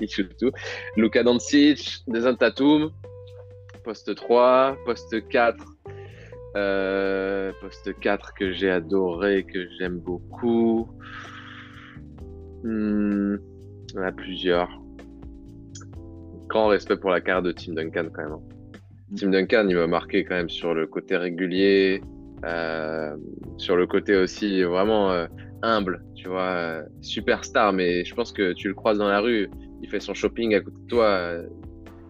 il 0.00 0.08
joue 0.08 0.24
tout. 0.38 0.50
Luka 0.96 1.22
Doncic, 1.22 2.02
Desan 2.06 2.36
Tatum, 2.36 2.90
poste 3.90 4.14
3, 4.14 4.76
poste 4.84 5.28
4. 5.30 5.56
poste 7.60 7.98
4 7.98 8.34
que 8.34 8.52
j'ai 8.52 8.70
adoré, 8.70 9.42
que 9.42 9.66
j'aime 9.76 9.98
beaucoup. 9.98 10.88
Hmm, 12.62 13.34
il 13.88 13.96
y 13.96 13.98
en 13.98 14.02
a 14.02 14.12
plusieurs. 14.12 14.68
Grand 16.46 16.68
respect 16.68 16.98
pour 16.98 17.10
la 17.10 17.20
carte 17.20 17.44
de 17.44 17.50
Tim 17.50 17.72
Duncan 17.72 18.10
quand 18.14 18.22
même. 18.22 18.32
Hein. 18.32 18.42
Mm. 19.10 19.14
Tim 19.16 19.30
Duncan, 19.30 19.66
il 19.68 19.76
m'a 19.76 19.88
marqué 19.88 20.24
quand 20.24 20.36
même 20.36 20.50
sur 20.50 20.72
le 20.72 20.86
côté 20.86 21.16
régulier, 21.16 22.00
euh, 22.44 23.16
sur 23.56 23.74
le 23.74 23.88
côté 23.88 24.14
aussi 24.14 24.62
vraiment 24.62 25.10
euh, 25.10 25.26
humble, 25.62 26.04
tu 26.14 26.28
vois, 26.28 26.52
euh, 26.52 26.82
superstar, 27.00 27.72
mais 27.72 28.04
je 28.04 28.14
pense 28.14 28.30
que 28.30 28.52
tu 28.52 28.68
le 28.68 28.74
croises 28.74 28.98
dans 28.98 29.08
la 29.08 29.18
rue, 29.18 29.50
il 29.82 29.90
fait 29.90 29.98
son 29.98 30.14
shopping 30.14 30.54
à 30.54 30.60
côté 30.60 30.80
de 30.80 30.86
toi, 30.86 31.42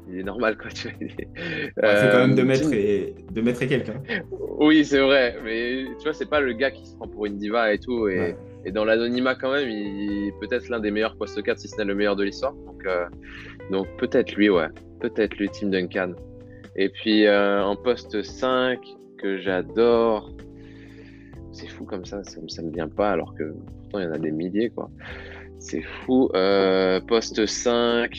il 0.09 0.21
est 0.21 0.23
normal 0.23 0.57
quoi. 0.57 0.71
Tu 0.71 0.89
vois, 0.89 1.97
c'est 1.97 2.11
quand 2.11 2.19
même 2.19 2.35
de 2.35 2.43
mettre 2.43 2.73
et, 2.73 3.15
de 3.31 3.41
mettre 3.41 3.65
quelqu'un. 3.65 4.03
Oui, 4.59 4.85
c'est 4.85 5.01
vrai, 5.01 5.37
mais 5.45 5.85
tu 5.99 6.05
vois, 6.05 6.13
c'est 6.13 6.29
pas 6.29 6.41
le 6.41 6.53
gars 6.53 6.71
qui 6.71 6.87
se 6.87 6.95
prend 6.97 7.09
pour 7.09 7.27
une 7.27 7.39
diva 7.39 7.73
et 7.73 7.79
tout, 7.79 8.09
et, 8.09 8.35
et 8.65 8.73
dans 8.73 8.85
l'anonymat 8.85 9.35
quand 9.35 9.53
même, 9.53 9.69
il 9.69 10.29
est 10.29 10.33
peut-être 10.41 10.69
l'un 10.69 10.81
des 10.81 10.91
meilleurs 10.91 11.17
post 11.17 11.43
4, 11.43 11.59
si 11.59 11.69
ce 11.69 11.77
n'est 11.79 11.85
le 11.85 11.95
meilleur 11.95 12.17
de 12.17 12.25
l'histoire. 12.25 12.53
Donc, 12.53 12.87
donc 13.71 13.87
peut-être 13.99 14.35
lui, 14.35 14.51
ouais, 14.51 14.69
peut-être 15.01 15.37
lui, 15.37 15.49
Tim 15.49 15.69
Duncan. 15.69 16.15
Et 16.77 16.89
puis 16.89 17.27
euh, 17.27 17.63
en 17.63 17.77
poste 17.77 18.23
5, 18.23 18.79
que 19.19 19.39
j'adore. 19.39 20.31
C'est 21.53 21.69
fou 21.69 21.85
comme 21.85 22.05
ça, 22.05 22.23
ça, 22.25 22.41
ne 22.63 22.69
me 22.69 22.73
vient 22.73 22.89
pas 22.89 23.11
alors 23.11 23.35
que 23.35 23.53
pourtant 23.83 23.99
il 23.99 24.05
y 24.05 24.07
en 24.07 24.13
a 24.13 24.19
des 24.19 24.31
milliers 24.31 24.71
quoi. 24.71 24.89
C'est 25.59 25.83
fou. 25.83 26.31
Euh, 26.35 27.01
poste 27.01 27.45
5. 27.45 28.19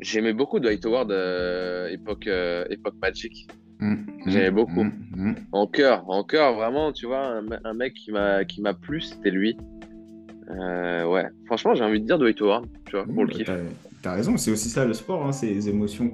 J'aimais 0.00 0.32
beaucoup 0.32 0.60
Dwight 0.60 0.84
Howard 0.86 1.10
euh, 1.12 1.88
époque, 1.88 2.28
époque 2.70 2.94
Magic. 3.02 3.48
Mmh, 3.80 3.92
mmh, 3.92 4.06
J'aimais 4.26 4.50
beaucoup. 4.50 4.84
Mmh, 4.84 5.34
en 5.52 5.66
cœur, 5.66 6.08
en 6.08 6.24
cœur, 6.24 6.54
vraiment, 6.54 6.92
tu 6.92 7.06
vois, 7.06 7.26
un, 7.26 7.44
un 7.64 7.74
mec 7.74 7.94
qui 7.94 8.10
m'a 8.12 8.74
plu, 8.74 9.00
c'était 9.00 9.30
lui. 9.30 9.56
ouais, 10.48 11.26
franchement, 11.46 11.74
j'ai 11.74 11.84
envie 11.84 12.00
de 12.00 12.06
dire 12.06 12.18
Dwight 12.18 12.40
Howard, 12.40 12.66
tu 12.86 12.96
vois, 12.96 13.04
pour 13.04 13.24
le 13.24 13.30
kiff. 13.30 13.50
T'as 14.02 14.14
raison, 14.14 14.36
c'est 14.38 14.50
aussi 14.50 14.68
ça 14.70 14.86
le 14.86 14.94
sport, 14.94 15.26
hein, 15.26 15.32
c'est 15.32 15.46
les 15.46 15.68
émotions 15.68 16.10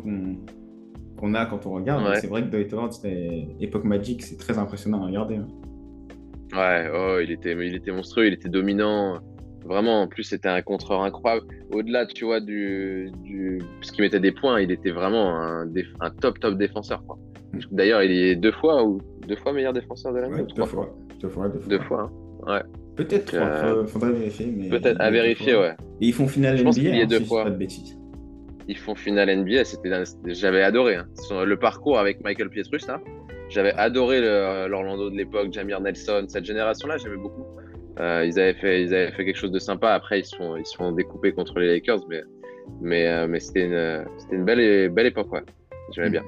qu'on 1.16 1.34
a 1.34 1.46
quand 1.46 1.66
on 1.66 1.70
regarde. 1.72 2.04
C'est 2.20 2.26
vrai 2.26 2.42
que 2.42 2.48
Dwight 2.48 2.72
Howard, 2.72 2.92
c'était 2.92 3.46
époque 3.60 3.84
Magic, 3.84 4.22
c'est 4.22 4.36
très 4.36 4.58
impressionnant 4.58 5.02
à 5.02 5.06
regarder. 5.06 5.36
Hein. 5.36 5.46
Ouais, 6.52 6.90
oh, 6.94 7.18
il, 7.22 7.30
était, 7.30 7.52
il 7.52 7.74
était 7.74 7.92
monstrueux, 7.92 8.26
il 8.26 8.32
était 8.32 8.48
dominant. 8.48 9.20
Vraiment, 9.64 10.02
en 10.02 10.08
plus, 10.08 10.22
c'était 10.22 10.48
un 10.48 10.62
contreur 10.62 11.02
incroyable. 11.02 11.46
Au-delà, 11.72 12.06
tu 12.06 12.24
vois, 12.24 12.40
du, 12.40 13.10
du... 13.24 13.60
ce 13.80 13.90
qui 13.90 14.00
mettait 14.00 14.20
des 14.20 14.32
points, 14.32 14.60
il 14.60 14.70
était 14.70 14.92
vraiment 14.92 15.36
un, 15.40 15.66
un 16.00 16.10
top, 16.10 16.38
top 16.38 16.56
défenseur. 16.56 17.02
Mm. 17.52 17.58
D'ailleurs, 17.72 18.02
il 18.02 18.12
est 18.12 18.36
deux 18.36 18.52
fois 18.52 18.84
ou 18.84 19.00
deux 19.26 19.36
fois 19.36 19.52
meilleur 19.52 19.72
défenseur 19.72 20.12
de 20.12 20.18
l'année. 20.18 20.36
Ouais, 20.36 20.46
deux, 20.54 20.64
fois. 20.64 20.96
Deux 21.20 21.28
fois. 21.28 21.48
Deux 21.68 21.80
fois. 21.80 22.10
Hein. 22.46 22.52
Ouais. 22.52 22.62
Peut-être 22.96 23.26
trois, 23.26 23.40
euh, 23.40 23.86
faudrait 23.86 24.12
vérifier. 24.12 24.46
Peut-être 24.70 25.00
à 25.00 25.10
vérifier, 25.10 25.54
ouais. 25.54 25.74
Et 26.00 26.06
ils 26.06 26.12
font 26.14 26.26
finale 26.26 26.62
NBA, 26.62 26.70
hein, 26.70 27.06
deux 27.06 27.20
fois. 27.20 27.44
pas 27.44 27.50
de 27.50 27.56
bêtises. 27.56 27.98
Ils 28.68 28.78
font 28.78 28.94
finale 28.94 29.34
NBA, 29.36 29.64
c'était, 29.64 29.90
j'avais 30.26 30.62
adoré. 30.62 30.96
Hein. 30.96 31.06
Le 31.44 31.56
parcours 31.56 31.98
avec 31.98 32.22
Michael 32.24 32.48
Pietrus, 32.48 32.86
là, 32.88 33.00
j'avais 33.48 33.72
adoré 33.74 34.20
l'Orlando 34.68 35.10
de 35.10 35.16
l'époque, 35.16 35.52
Jamir 35.52 35.80
Nelson, 35.80 36.24
cette 36.28 36.44
génération-là, 36.44 36.96
j'aimais 36.96 37.16
beaucoup. 37.16 37.44
Euh, 37.98 38.24
ils, 38.26 38.38
avaient 38.38 38.54
fait, 38.54 38.82
ils 38.82 38.94
avaient 38.94 39.12
fait 39.12 39.24
quelque 39.24 39.38
chose 39.38 39.52
de 39.52 39.58
sympa. 39.58 39.92
Après, 39.92 40.20
ils 40.20 40.24
se 40.24 40.36
sont, 40.36 40.56
ils 40.56 41.32
contre 41.34 41.58
les 41.58 41.66
Lakers, 41.66 42.06
mais, 42.08 42.22
mais, 42.80 43.06
euh, 43.06 43.26
mais 43.26 43.40
c'était 43.40 43.64
une, 43.64 44.06
une 44.32 44.44
belle, 44.44 44.90
belle 44.90 45.06
époque, 45.06 45.32
ouais. 45.32 45.42
J'aimais 45.92 46.10
bien. 46.10 46.24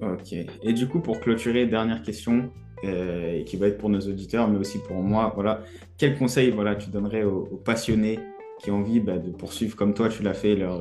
Ok. 0.00 0.32
Et 0.32 0.72
du 0.72 0.88
coup, 0.88 1.00
pour 1.00 1.20
clôturer, 1.20 1.66
dernière 1.66 2.02
question. 2.02 2.50
Euh, 2.82 3.42
qui 3.44 3.58
va 3.58 3.66
être 3.66 3.76
pour 3.76 3.90
nos 3.90 4.00
auditeurs, 4.00 4.48
mais 4.48 4.56
aussi 4.56 4.78
pour 4.78 4.96
moi. 5.02 5.32
Voilà, 5.34 5.64
quel 5.98 6.16
conseil 6.16 6.50
voilà, 6.50 6.76
tu 6.76 6.88
donnerais 6.88 7.24
aux, 7.24 7.60
passionnés 7.62 8.18
qui 8.58 8.70
ont 8.70 8.76
envie 8.76 9.00
bah, 9.00 9.18
de 9.18 9.30
poursuivre 9.30 9.76
comme 9.76 9.92
toi, 9.92 10.08
tu 10.08 10.22
l'as 10.22 10.32
fait, 10.32 10.56
leur, 10.56 10.80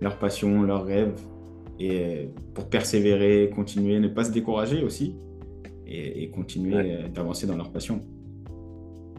leur 0.00 0.18
passion, 0.18 0.64
leurs 0.64 0.84
rêves, 0.84 1.14
et 1.78 2.28
pour 2.54 2.68
persévérer, 2.68 3.50
continuer, 3.54 4.00
ne 4.00 4.08
pas 4.08 4.24
se 4.24 4.32
décourager 4.32 4.82
aussi, 4.82 5.14
et, 5.86 6.28
continuer 6.30 7.04
d'avancer 7.14 7.46
dans 7.46 7.56
leur 7.56 7.70
passion? 7.70 8.04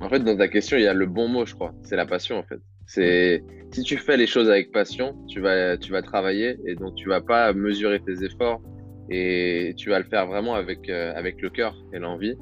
En 0.02 0.10
fait, 0.10 0.20
dans 0.20 0.38
ta 0.38 0.48
question, 0.48 0.78
il 0.78 0.84
y 0.84 0.88
a 0.88 0.94
le 0.94 1.06
bon 1.06 1.28
mot, 1.28 1.46
je 1.46 1.54
crois. 1.54 1.74
C'est 1.84 1.96
la 1.96 2.06
passion, 2.06 2.38
en 2.38 2.44
fait. 2.44 2.60
C'est 2.86 3.44
si 3.72 3.84
tu 3.84 3.98
fais 3.98 4.18
les 4.18 4.26
choses 4.26 4.50
avec 4.50 4.72
passion, 4.72 5.16
tu 5.28 5.42
vas, 5.42 5.78
tu 5.78 5.92
vas 5.92 6.02
travailler 6.02 6.58
et 6.66 6.76
donc 6.76 6.96
tu 6.96 7.08
vas 7.08 7.22
pas 7.22 7.54
mesurer 7.54 8.00
tes 8.00 8.24
efforts 8.24 8.62
et 9.12 9.74
tu 9.78 9.90
vas 9.90 10.00
le 10.00 10.06
faire 10.06 10.26
vraiment 10.28 10.56
avec, 10.56 10.90
euh, 10.90 11.14
avec 11.16 11.42
le 11.42 11.50
cœur 11.50 11.78
et 11.94 12.00
l'envie. 12.00 12.36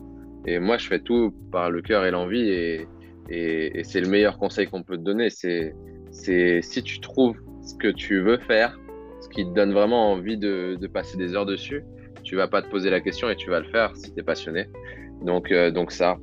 Et 0.45 0.59
moi, 0.59 0.77
je 0.77 0.87
fais 0.87 0.99
tout 0.99 1.33
par 1.51 1.69
le 1.69 1.81
cœur 1.81 2.05
et 2.05 2.11
l'envie 2.11 2.49
et, 2.49 2.87
et, 3.29 3.83
c'est 3.83 3.99
le 3.99 4.07
meilleur 4.07 4.37
conseil 4.37 4.67
qu'on 4.67 4.83
peut 4.83 4.97
te 4.97 5.01
donner. 5.01 5.29
C'est 5.29 5.73
si 6.11 6.83
tu 6.83 6.99
trouves 7.01 7.37
ce 7.61 7.75
que 7.75 7.89
tu 7.89 8.21
veux 8.21 8.37
faire, 8.37 8.79
ce 9.21 9.27
qui 9.29 9.43
te 9.43 9.53
donne 9.53 9.73
vraiment 9.73 10.11
envie 10.11 10.37
de, 10.37 10.77
de, 10.79 10.87
passer 10.87 11.17
des 11.17 11.35
heures 11.35 11.45
dessus, 11.45 11.83
tu 12.23 12.35
vas 12.35 12.47
pas 12.47 12.61
te 12.61 12.69
poser 12.69 12.89
la 12.89 13.01
question 13.01 13.29
et 13.29 13.35
tu 13.35 13.49
vas 13.49 13.59
le 13.59 13.69
faire 13.69 13.95
si 13.97 14.13
tu 14.13 14.19
es 14.19 14.23
passionné. 14.23 14.67
Donc, 15.21 15.51
euh, 15.51 15.71
donc 15.71 15.91
ça. 15.91 16.17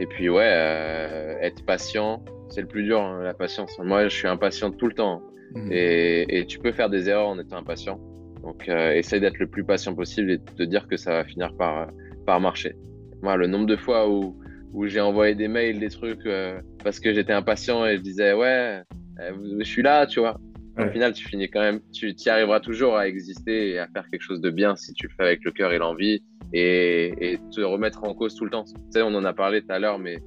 Et 0.00 0.06
puis 0.06 0.28
ouais, 0.28 0.44
euh, 0.44 1.36
être 1.40 1.64
patient, 1.64 2.24
c'est 2.48 2.60
le 2.60 2.66
plus 2.68 2.84
dur, 2.84 3.00
hein, 3.00 3.22
la 3.22 3.34
patience. 3.34 3.78
Moi, 3.78 4.08
je 4.08 4.16
suis 4.16 4.28
impatient 4.28 4.70
tout 4.70 4.86
le 4.86 4.94
temps. 4.94 5.22
Mmh. 5.54 5.72
Et, 5.72 6.38
et, 6.38 6.46
tu 6.46 6.58
peux 6.58 6.72
faire 6.72 6.90
des 6.90 7.08
erreurs 7.08 7.28
en 7.28 7.38
étant 7.38 7.56
impatient. 7.56 7.98
Donc, 8.42 8.68
euh, 8.68 8.92
essaye 8.92 9.20
d'être 9.20 9.38
le 9.38 9.46
plus 9.46 9.64
patient 9.64 9.94
possible 9.94 10.30
et 10.30 10.38
de 10.38 10.44
te 10.44 10.62
dire 10.62 10.86
que 10.86 10.96
ça 10.96 11.12
va 11.12 11.24
finir 11.24 11.54
par, 11.56 11.88
par 12.26 12.40
marcher. 12.40 12.74
Moi, 13.22 13.36
le 13.36 13.46
nombre 13.46 13.66
de 13.66 13.76
fois 13.76 14.08
où, 14.08 14.38
où 14.72 14.86
j'ai 14.86 15.00
envoyé 15.00 15.34
des 15.34 15.48
mails, 15.48 15.80
des 15.80 15.90
trucs, 15.90 16.24
euh, 16.26 16.60
parce 16.84 17.00
que 17.00 17.12
j'étais 17.12 17.32
impatient 17.32 17.84
et 17.86 17.96
je 17.96 18.02
disais, 18.02 18.32
ouais, 18.32 18.82
euh, 19.20 19.32
je 19.58 19.64
suis 19.64 19.82
là, 19.82 20.06
tu 20.06 20.20
vois. 20.20 20.38
Au 20.78 20.88
final, 20.92 21.12
tu 21.12 21.26
finis 21.26 21.48
quand 21.50 21.60
même, 21.60 21.80
tu 21.92 22.12
y 22.12 22.28
arriveras 22.28 22.60
toujours 22.60 22.96
à 22.96 23.08
exister 23.08 23.70
et 23.70 23.78
à 23.80 23.88
faire 23.88 24.06
quelque 24.08 24.22
chose 24.22 24.40
de 24.40 24.48
bien 24.48 24.76
si 24.76 24.92
tu 24.92 25.08
le 25.08 25.12
fais 25.16 25.24
avec 25.24 25.44
le 25.44 25.50
cœur 25.50 25.72
et 25.72 25.78
l'envie 25.78 26.22
et, 26.52 27.32
et, 27.32 27.38
te 27.54 27.60
remettre 27.60 28.04
en 28.04 28.14
cause 28.14 28.34
tout 28.34 28.44
le 28.44 28.50
temps. 28.50 28.64
Tu 28.64 28.74
sais, 28.90 29.02
on 29.02 29.14
en 29.14 29.24
a 29.24 29.32
parlé 29.32 29.62
tout 29.62 29.72
à 29.72 29.78
l'heure, 29.78 29.98
mais 29.98 30.18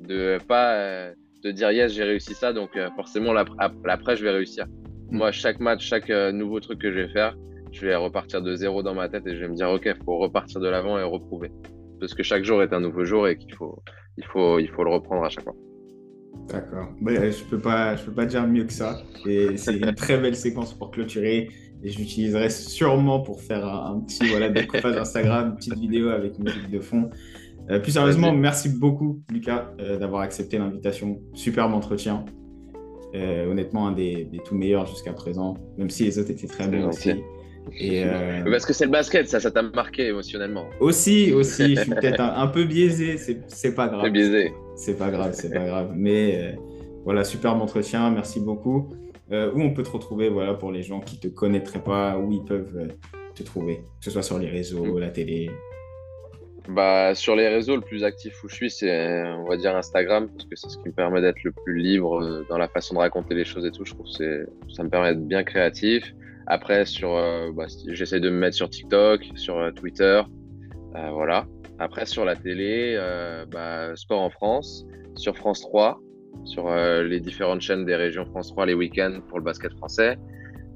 de 0.00 0.38
pas 0.46 1.10
te 1.42 1.48
dire, 1.48 1.70
yes, 1.70 1.92
j'ai 1.92 2.04
réussi 2.04 2.34
ça, 2.34 2.52
donc 2.52 2.70
forcément, 2.96 3.32
l'après, 3.32 4.16
je 4.16 4.24
vais 4.24 4.30
réussir. 4.30 4.66
Mm. 4.66 5.16
Moi, 5.16 5.32
chaque 5.32 5.60
match, 5.60 5.86
chaque 5.86 6.10
nouveau 6.10 6.60
truc 6.60 6.80
que 6.80 6.90
je 6.90 7.00
vais 7.00 7.08
faire, 7.08 7.36
je 7.72 7.86
vais 7.86 7.94
repartir 7.94 8.42
de 8.42 8.54
zéro 8.54 8.82
dans 8.82 8.94
ma 8.94 9.08
tête 9.08 9.26
et 9.26 9.34
je 9.34 9.40
vais 9.40 9.48
me 9.48 9.54
dire, 9.54 9.70
OK, 9.70 9.82
il 9.86 10.04
faut 10.04 10.18
repartir 10.18 10.60
de 10.60 10.68
l'avant 10.68 10.98
et 10.98 11.02
reprouver. 11.02 11.50
Parce 12.00 12.14
que 12.14 12.22
chaque 12.22 12.44
jour 12.44 12.62
est 12.62 12.72
un 12.72 12.80
nouveau 12.80 13.04
jour 13.04 13.28
et 13.28 13.36
qu'il 13.36 13.54
faut, 13.54 13.82
il 14.16 14.24
faut, 14.24 14.58
il 14.58 14.68
faut 14.68 14.84
le 14.84 14.90
reprendre 14.90 15.24
à 15.24 15.28
chaque 15.28 15.44
fois. 15.44 15.56
D'accord. 16.48 16.88
Bah, 17.00 17.30
je 17.30 17.44
peux 17.44 17.58
pas, 17.58 17.96
je 17.96 18.04
peux 18.04 18.12
pas 18.12 18.26
dire 18.26 18.46
mieux 18.46 18.64
que 18.64 18.72
ça. 18.72 19.02
Et 19.26 19.56
c'est 19.56 19.76
une 19.76 19.94
très 19.94 20.18
belle 20.18 20.36
séquence 20.36 20.72
pour 20.72 20.90
clôturer. 20.90 21.50
Et 21.82 21.90
je 21.90 21.98
l'utiliserai 21.98 22.50
sûrement 22.50 23.20
pour 23.20 23.40
faire 23.40 23.66
un, 23.66 24.00
petit 24.00 24.26
voilà, 24.28 24.48
découpage 24.48 24.96
Instagram, 25.00 25.50
une 25.50 25.56
petite 25.56 25.78
vidéo 25.78 26.08
avec 26.08 26.38
une 26.38 26.44
musique 26.44 26.70
de 26.70 26.80
fond. 26.80 27.10
Euh, 27.70 27.78
plus 27.78 27.92
sérieusement, 27.92 28.32
merci 28.32 28.68
beaucoup, 28.68 29.20
Lucas, 29.30 29.70
euh, 29.78 29.98
d'avoir 29.98 30.22
accepté 30.22 30.58
l'invitation. 30.58 31.20
Superbe 31.34 31.74
entretien. 31.74 32.24
Euh, 33.14 33.50
honnêtement, 33.50 33.86
un 33.86 33.92
des, 33.92 34.24
des 34.24 34.38
tout 34.38 34.54
meilleurs 34.54 34.86
jusqu'à 34.86 35.12
présent, 35.12 35.54
même 35.76 35.90
si 35.90 36.04
les 36.04 36.18
autres 36.18 36.30
étaient 36.30 36.46
très 36.46 36.68
bons 36.68 36.88
aussi. 36.88 37.12
Et 37.78 38.02
Parce 38.50 38.64
que 38.64 38.72
c'est 38.72 38.86
le 38.86 38.90
basket, 38.90 39.28
ça, 39.28 39.40
ça 39.40 39.50
t'a 39.50 39.62
marqué 39.62 40.06
émotionnellement. 40.06 40.64
Aussi, 40.80 41.32
aussi, 41.32 41.76
je 41.76 41.82
suis 41.82 41.90
peut-être 41.94 42.20
un, 42.20 42.46
peu 42.46 42.64
biaisé, 42.64 43.18
c'est 43.46 43.74
pas 43.74 43.88
grave. 43.88 44.02
C'est 44.04 44.10
biaisé. 44.10 44.52
C'est 44.76 44.98
pas 44.98 45.10
grave, 45.10 45.32
c'est 45.34 45.52
pas 45.52 45.64
grave. 45.64 45.92
Mais 45.94 46.56
voilà, 47.04 47.24
superbe 47.24 47.60
entretien, 47.60 48.10
merci 48.10 48.40
beaucoup. 48.40 48.88
Euh, 49.30 49.52
où 49.52 49.60
on 49.60 49.74
peut 49.74 49.82
te 49.82 49.90
retrouver 49.90 50.30
voilà, 50.30 50.54
pour 50.54 50.72
les 50.72 50.82
gens 50.82 51.00
qui 51.00 51.16
ne 51.16 51.20
te 51.20 51.28
connaîtraient 51.28 51.82
pas, 51.82 52.16
où 52.16 52.32
ils 52.32 52.44
peuvent 52.44 52.88
te 53.34 53.42
trouver, 53.42 53.76
que 53.98 54.04
ce 54.04 54.10
soit 54.10 54.22
sur 54.22 54.38
les 54.38 54.48
réseaux, 54.48 54.96
mm. 54.96 54.98
la 54.98 55.10
télé 55.10 55.50
bah, 56.68 57.14
sur 57.14 57.34
les 57.34 57.48
réseaux, 57.48 57.76
le 57.76 57.82
plus 57.82 58.04
actif 58.04 58.44
où 58.44 58.48
je 58.48 58.54
suis, 58.54 58.70
c'est, 58.70 59.22
on 59.24 59.48
va 59.48 59.56
dire, 59.56 59.74
Instagram, 59.74 60.28
parce 60.28 60.44
que 60.44 60.54
c'est 60.54 60.68
ce 60.68 60.76
qui 60.76 60.88
me 60.88 60.92
permet 60.92 61.22
d'être 61.22 61.42
le 61.42 61.50
plus 61.50 61.78
libre 61.78 62.44
dans 62.50 62.58
la 62.58 62.68
façon 62.68 62.94
de 62.94 62.98
raconter 62.98 63.34
les 63.34 63.46
choses 63.46 63.64
et 63.64 63.70
tout. 63.70 63.86
Je 63.86 63.94
trouve 63.94 64.06
que 64.18 64.46
ça 64.68 64.82
me 64.82 64.90
permet 64.90 65.14
d'être 65.14 65.26
bien 65.26 65.44
créatif. 65.44 66.14
Après, 66.46 66.84
sur, 66.84 67.14
euh, 67.14 67.52
bah, 67.52 67.66
j'essaie 67.88 68.20
de 68.20 68.28
me 68.30 68.38
mettre 68.38 68.56
sur 68.56 68.68
TikTok, 68.68 69.22
sur 69.34 69.58
euh, 69.58 69.70
Twitter, 69.70 70.22
euh, 70.94 71.10
voilà. 71.10 71.46
Après, 71.78 72.04
sur 72.06 72.24
la 72.24 72.36
télé, 72.36 72.98
bah, 73.50 73.94
Sport 73.94 74.20
en 74.20 74.30
France, 74.30 74.84
sur 75.14 75.36
France 75.36 75.60
3, 75.60 76.00
sur 76.44 76.68
euh, 76.68 77.02
les 77.02 77.20
différentes 77.20 77.60
chaînes 77.60 77.84
des 77.84 77.94
régions 77.94 78.24
France 78.26 78.50
3 78.52 78.66
les 78.66 78.74
week-ends 78.74 79.20
pour 79.28 79.38
le 79.38 79.44
basket 79.44 79.72
français, 79.74 80.16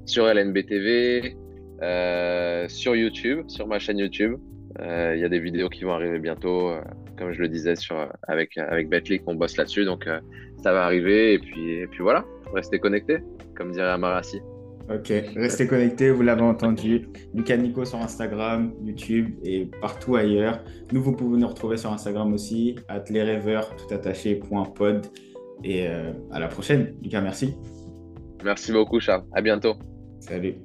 sur 0.05 0.27
LNBTV, 0.27 1.35
euh, 1.81 2.67
sur 2.67 2.95
YouTube, 2.95 3.45
sur 3.47 3.67
ma 3.67 3.79
chaîne 3.79 3.97
YouTube. 3.97 4.37
Euh, 4.79 5.13
il 5.15 5.21
y 5.21 5.25
a 5.25 5.29
des 5.29 5.39
vidéos 5.39 5.69
qui 5.69 5.83
vont 5.83 5.93
arriver 5.93 6.19
bientôt, 6.19 6.71
comme 7.17 7.31
je 7.31 7.41
le 7.41 7.47
disais, 7.47 7.75
sur, 7.75 8.07
avec, 8.27 8.57
avec 8.57 8.89
on 9.27 9.35
bosse 9.35 9.57
là-dessus, 9.57 9.85
donc 9.85 10.07
ça 10.57 10.73
va 10.73 10.85
arriver, 10.85 11.33
et 11.33 11.39
puis, 11.39 11.71
et 11.71 11.87
puis 11.87 12.01
voilà, 12.01 12.25
restez 12.53 12.79
connectés, 12.79 13.19
comme 13.55 13.71
dirait 13.71 13.89
Amarassi. 13.89 14.41
Ok, 14.89 15.13
restez 15.37 15.65
connectés, 15.65 16.11
vous 16.11 16.23
l'avez 16.23 16.41
entendu. 16.41 17.07
Lucas 17.33 17.55
Nico 17.55 17.85
sur 17.85 17.99
Instagram, 17.99 18.73
YouTube 18.83 19.29
et 19.45 19.69
partout 19.79 20.17
ailleurs. 20.17 20.61
Nous, 20.91 21.01
vous 21.01 21.13
pouvez 21.13 21.37
nous 21.39 21.47
retrouver 21.47 21.77
sur 21.77 21.93
Instagram 21.93 22.33
aussi, 22.33 22.75
at 22.89 22.99
tout 22.99 23.13
point 24.41 24.65
pod. 24.65 25.07
Et 25.63 25.87
euh, 25.87 26.11
à 26.31 26.39
la 26.39 26.47
prochaine. 26.47 26.95
Lucas, 27.01 27.21
merci. 27.21 27.55
Merci 28.43 28.71
beaucoup, 28.71 28.99
Charles. 28.99 29.23
À 29.33 29.41
bientôt. 29.41 29.75
Salut. 30.19 30.55